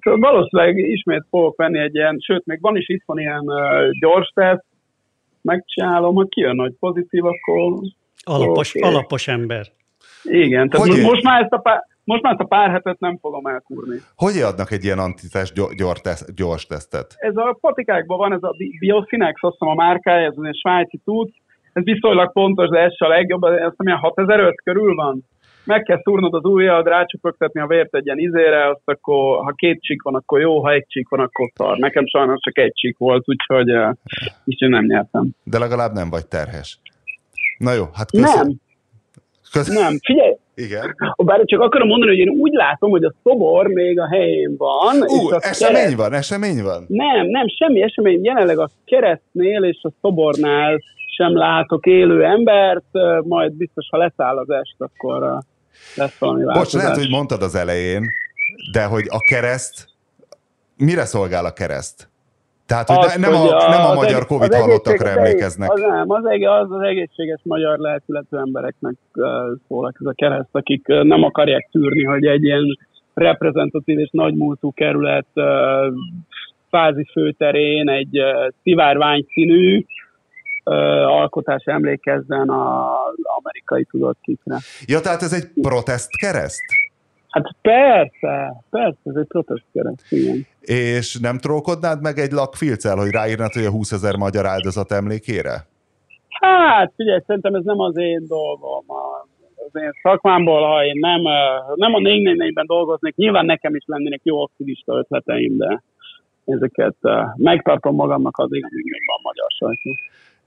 Hát 0.00 0.16
valószínűleg 0.18 0.76
ismét 0.78 1.24
fogok 1.30 1.56
venni 1.56 1.78
egy 1.78 1.94
ilyen, 1.94 2.18
sőt, 2.18 2.46
még 2.46 2.60
van 2.60 2.76
is 2.76 2.88
itt 2.88 3.02
van 3.06 3.18
ilyen 3.18 3.42
uh, 3.44 3.90
gyors 4.00 4.30
teszt, 4.34 4.64
megcsinálom, 5.42 6.14
hogy 6.14 6.28
kijön, 6.28 6.58
hogy 6.58 6.72
pozitív, 6.78 7.24
akkor... 7.24 7.72
Alapos, 8.24 8.74
okay. 8.74 8.90
alapos 8.90 9.28
ember. 9.28 9.66
Igen, 10.22 10.68
tehát 10.68 10.86
hogy 10.86 11.02
most, 11.02 11.22
már 11.22 11.42
ezt 11.42 11.52
a 11.52 11.58
pár, 11.58 11.86
most 12.04 12.22
már 12.22 12.32
ezt 12.32 12.42
a 12.42 12.46
pár 12.46 12.70
hetet 12.70 13.00
nem 13.00 13.18
fogom 13.18 13.46
elkúrni. 13.46 13.96
Hogy 14.16 14.36
adnak 14.36 14.70
egy 14.70 14.84
ilyen 14.84 14.98
antitest 14.98 15.76
gyors, 15.76 16.00
teszt, 16.00 16.34
gyors 16.34 16.66
tesztet? 16.66 17.14
Ez 17.16 17.36
a 17.36 17.58
patikákban 17.60 18.18
van, 18.18 18.32
ez 18.32 18.42
a 18.42 18.54
Biosinex, 18.78 19.42
azt 19.42 19.56
hiszem 19.58 19.68
a 19.68 19.74
márkája, 19.74 20.26
ez 20.26 20.34
egy 20.42 20.56
svájci 20.56 21.00
tud, 21.04 21.30
ez 21.72 21.84
viszonylag 21.84 22.32
pontos, 22.32 22.68
de 22.68 22.78
ez 22.78 22.92
a 22.98 23.08
legjobb, 23.08 23.42
ez 23.42 23.72
hiszem 23.76 23.98
6005 23.98 24.60
körül 24.62 24.94
van 24.94 25.24
meg 25.64 25.82
kell 25.82 26.00
szúrnod 26.02 26.34
az 26.34 26.44
ujjad, 26.44 26.86
rácsupogtatni 26.86 27.60
a 27.60 27.66
vért 27.66 27.94
egy 27.94 28.04
ilyen 28.04 28.18
izére, 28.18 28.68
azt 28.68 28.80
akkor, 28.84 29.44
ha 29.44 29.52
két 29.52 29.82
csík 29.82 30.02
van, 30.02 30.14
akkor 30.14 30.40
jó, 30.40 30.62
ha 30.62 30.72
egy 30.72 30.86
csík 30.88 31.08
van, 31.08 31.20
akkor 31.20 31.50
szar. 31.54 31.78
Nekem 31.78 32.06
sajnos 32.06 32.38
csak 32.40 32.58
egy 32.58 32.72
csík 32.74 32.98
volt, 32.98 33.24
úgyhogy 33.26 33.70
uh, 33.70 33.94
így 34.44 34.68
nem 34.68 34.84
nyertem. 34.84 35.28
De 35.44 35.58
legalább 35.58 35.92
nem 35.92 36.10
vagy 36.10 36.26
terhes. 36.26 36.78
Na 37.58 37.72
jó, 37.72 37.84
hát 37.94 38.10
köszön. 38.10 38.46
Nem. 38.46 38.60
Köszön. 39.52 39.82
Nem, 39.82 39.98
figyelj, 40.02 40.34
igen. 40.54 40.96
Bár 41.16 41.40
csak 41.44 41.60
akarom 41.60 41.88
mondani, 41.88 42.10
hogy 42.10 42.20
én 42.26 42.40
úgy 42.40 42.52
látom, 42.52 42.90
hogy 42.90 43.04
a 43.04 43.14
szobor 43.22 43.66
még 43.66 44.00
a 44.00 44.08
helyén 44.08 44.54
van. 44.56 44.96
Ú, 45.02 45.28
és 45.28 45.36
esemény 45.40 45.74
kereszt... 45.74 45.96
van, 45.96 46.12
esemény 46.12 46.62
van? 46.62 46.84
Nem, 46.88 47.26
nem, 47.26 47.46
semmi 47.48 47.82
esemény. 47.82 48.24
Jelenleg 48.24 48.58
a 48.58 48.68
keresztnél 48.84 49.62
és 49.62 49.78
a 49.82 49.90
szobornál 50.00 50.80
sem 51.20 51.36
látok 51.36 51.86
élő 51.86 52.24
embert, 52.24 52.84
majd 53.22 53.52
biztos, 53.52 53.86
ha 53.90 53.96
leszáll 53.96 54.36
az 54.38 54.50
est, 54.50 54.74
akkor 54.78 55.38
lesz 55.96 56.18
valami 56.18 56.44
változás. 56.44 56.72
Bocs, 56.72 56.82
lehet, 56.82 56.96
hogy 56.96 57.10
mondtad 57.10 57.42
az 57.42 57.54
elején, 57.54 58.02
de 58.72 58.84
hogy 58.84 59.04
a 59.08 59.18
kereszt, 59.30 59.88
mire 60.76 61.04
szolgál 61.04 61.44
a 61.44 61.52
kereszt? 61.52 62.08
Tehát, 62.66 62.88
hogy 62.88 63.04
az, 63.04 63.16
nem, 63.16 63.32
hogy 63.32 63.48
a, 63.48 63.68
nem 63.68 63.84
a 63.84 63.94
magyar 63.94 64.26
Covid 64.26 64.54
hallottakra 64.54 65.08
emlékeznek. 65.08 65.70
Az 65.70 65.80
nem, 65.80 66.10
az, 66.10 66.24
az, 66.24 66.70
az 66.70 66.80
egészséges 66.80 67.40
magyar 67.42 67.78
lelkületű 67.78 68.36
embereknek 68.36 68.94
szól 69.68 69.92
ez 70.00 70.06
a 70.06 70.12
kereszt, 70.14 70.48
akik 70.52 70.86
nem 70.86 71.22
akarják 71.22 71.68
tűrni, 71.72 72.04
hogy 72.04 72.26
egy 72.26 72.44
ilyen 72.44 72.78
reprezentatív 73.14 73.98
és 73.98 74.08
nagymúltú 74.12 74.72
kerület 74.72 75.26
fázi 76.68 77.06
főterén 77.12 77.88
egy 77.88 78.18
szivárvány 78.62 79.26
színű, 79.32 79.84
alkotás 81.06 81.64
emlékezzen 81.64 82.50
az 82.50 83.14
amerikai 83.38 83.84
tudott 83.84 84.18
kikre. 84.20 84.56
Ja, 84.86 85.00
tehát 85.00 85.22
ez 85.22 85.32
egy 85.32 85.50
protest 85.62 86.08
kereszt? 86.16 86.64
Hát 87.28 87.44
persze, 87.62 88.62
persze, 88.70 88.98
ez 89.04 89.14
egy 89.14 89.26
protest 89.26 89.64
kereszt, 89.72 90.12
igen. 90.12 90.46
És 90.60 91.18
nem 91.18 91.38
trókodnád 91.38 92.02
meg 92.02 92.18
egy 92.18 92.32
lakfilccel, 92.32 92.96
hogy 92.96 93.10
ráírnád, 93.10 93.52
hogy 93.52 93.64
a 93.64 93.70
20 93.70 93.92
ezer 93.92 94.16
magyar 94.16 94.46
áldozat 94.46 94.92
emlékére? 94.92 95.66
Hát, 96.40 96.92
figyelj, 96.96 97.20
szerintem 97.26 97.54
ez 97.54 97.64
nem 97.64 97.78
az 97.78 97.96
én 97.96 98.24
dolgom. 98.26 98.84
Az 99.66 99.80
én 99.82 99.90
szakmámból, 100.02 100.62
ha 100.66 100.84
én 100.84 100.98
nem, 101.00 101.20
nem 101.74 101.94
a 101.94 101.98
444-ben 101.98 102.66
dolgoznék, 102.66 103.14
nyilván 103.14 103.44
nekem 103.44 103.74
is 103.74 103.82
lennének 103.86 104.20
jó 104.22 104.42
aktivista 104.42 104.98
ötleteim, 104.98 105.56
de 105.56 105.82
ezeket 106.44 106.96
megtartom 107.36 107.94
magamnak 107.94 108.36
addig, 108.36 108.64
amíg 108.64 108.84
még 108.84 109.02
van 109.06 109.18
magyar 109.22 109.50
sajtó. 109.58 109.90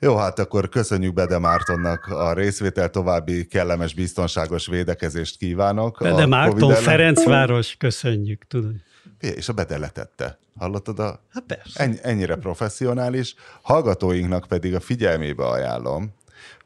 Jó, 0.04 0.16
hát 0.16 0.40
akkor 0.40 0.70
köszönjük 0.70 1.14
Bede 1.14 1.38
Mártonnak 1.40 2.06
a 2.06 2.34
részvétel, 2.34 2.90
további 2.90 3.46
kellemes, 3.46 3.94
biztonságos 3.94 4.68
védekezést 4.68 5.38
kívánok. 5.38 5.98
Bede 6.00 6.26
Márton, 6.26 6.74
Ferencváros, 6.74 7.76
köszönjük, 7.76 8.44
tudod. 8.48 8.74
És 9.20 9.50
a 9.50 9.54
Bede 9.54 9.78
letette. 9.78 10.40
Hallottad 10.58 11.00
a... 11.00 11.20
Hát 11.30 11.44
persze. 11.48 11.84
Ennyi, 11.84 11.98
ennyire 12.02 12.36
professzionális. 12.36 13.36
Hallgatóinknak 13.62 14.46
pedig 14.48 14.76
a 14.76 14.80
figyelmébe 14.80 15.46
ajánlom, 15.46 16.14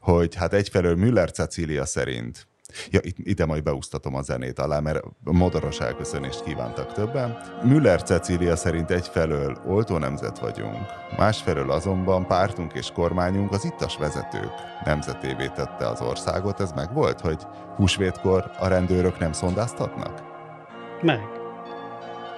hogy 0.00 0.34
hát 0.34 0.52
egyfelől 0.52 0.96
Müller 0.96 1.30
Cecília 1.30 1.84
szerint 1.84 2.46
Ja, 2.90 3.00
itt, 3.02 3.16
ide 3.18 3.46
majd 3.46 3.62
beúsztatom 3.62 4.14
a 4.14 4.22
zenét 4.22 4.58
alá, 4.58 4.80
mert 4.80 5.00
modoros 5.24 5.80
elköszönést 5.80 6.42
kívántak 6.44 6.92
többen. 6.92 7.38
Müller 7.62 8.02
Cecília 8.02 8.56
szerint 8.56 8.90
egyfelől 8.90 9.56
oltó 9.66 9.98
nemzet 9.98 10.38
vagyunk, 10.38 10.86
másfelől 11.16 11.70
azonban 11.70 12.26
pártunk 12.26 12.72
és 12.72 12.90
kormányunk 12.94 13.52
az 13.52 13.64
ittas 13.64 13.96
vezetők 13.96 14.50
nemzetévé 14.84 15.50
tette 15.54 15.88
az 15.88 16.00
országot. 16.00 16.60
Ez 16.60 16.72
meg 16.72 16.92
volt, 16.92 17.20
hogy 17.20 17.38
húsvétkor 17.76 18.50
a 18.58 18.68
rendőrök 18.68 19.18
nem 19.18 19.32
szondáztatnak? 19.32 20.22
Meg. 21.02 21.20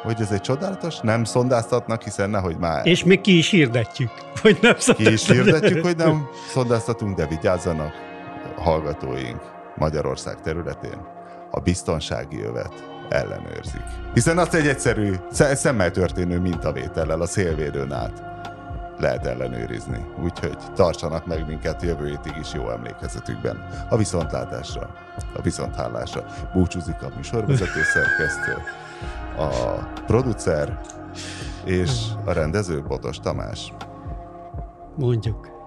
Hogy 0.02 0.20
ez 0.20 0.30
egy 0.30 0.40
csodálatos? 0.40 0.98
Nem 1.00 1.24
szondáztatnak, 1.24 2.02
hiszen 2.02 2.30
nehogy 2.30 2.56
már... 2.56 2.86
És 2.86 3.04
még 3.04 3.20
ki 3.20 3.36
is 3.36 3.50
hirdetjük, 3.50 4.10
hogy 4.40 4.58
nem 4.62 4.74
Ki 4.96 5.12
is 5.12 5.26
hirdetjük, 5.26 5.84
hogy 5.84 5.96
nem 5.96 6.28
szondáztatunk, 6.48 7.16
de 7.16 7.26
vigyázzanak 7.26 7.92
hallgatóink 8.56 9.58
Magyarország 9.80 10.40
területén 10.40 11.06
a 11.50 11.60
biztonsági 11.60 12.42
övet 12.42 12.72
ellenőrzik. 13.08 13.82
Hiszen 14.14 14.38
azt 14.38 14.54
egy 14.54 14.66
egyszerű, 14.66 15.14
szemmel 15.30 15.90
történő 15.90 16.38
mintavétellel 16.38 17.20
a 17.20 17.26
szélvédőn 17.26 17.92
át 17.92 18.22
lehet 18.98 19.26
ellenőrizni. 19.26 20.06
Úgyhogy 20.22 20.56
tartsanak 20.74 21.26
meg 21.26 21.46
minket 21.46 21.82
jövő 21.82 22.06
hétig 22.06 22.36
is 22.40 22.52
jó 22.52 22.70
emlékezetükben. 22.70 23.86
A 23.88 23.96
viszontlátásra, 23.96 24.94
a 25.36 25.42
viszonthálásra. 25.42 26.24
Búcsúzik 26.52 27.02
a 27.02 27.12
műsorvezető 27.16 27.82
szerkesztő, 27.94 28.56
a 29.36 29.48
producer 30.06 30.80
És 31.64 31.90
a 32.24 32.32
rendező 32.32 32.82
Botos 32.82 33.18
Tamás. 33.18 33.72
Mondjuk. 34.96 35.59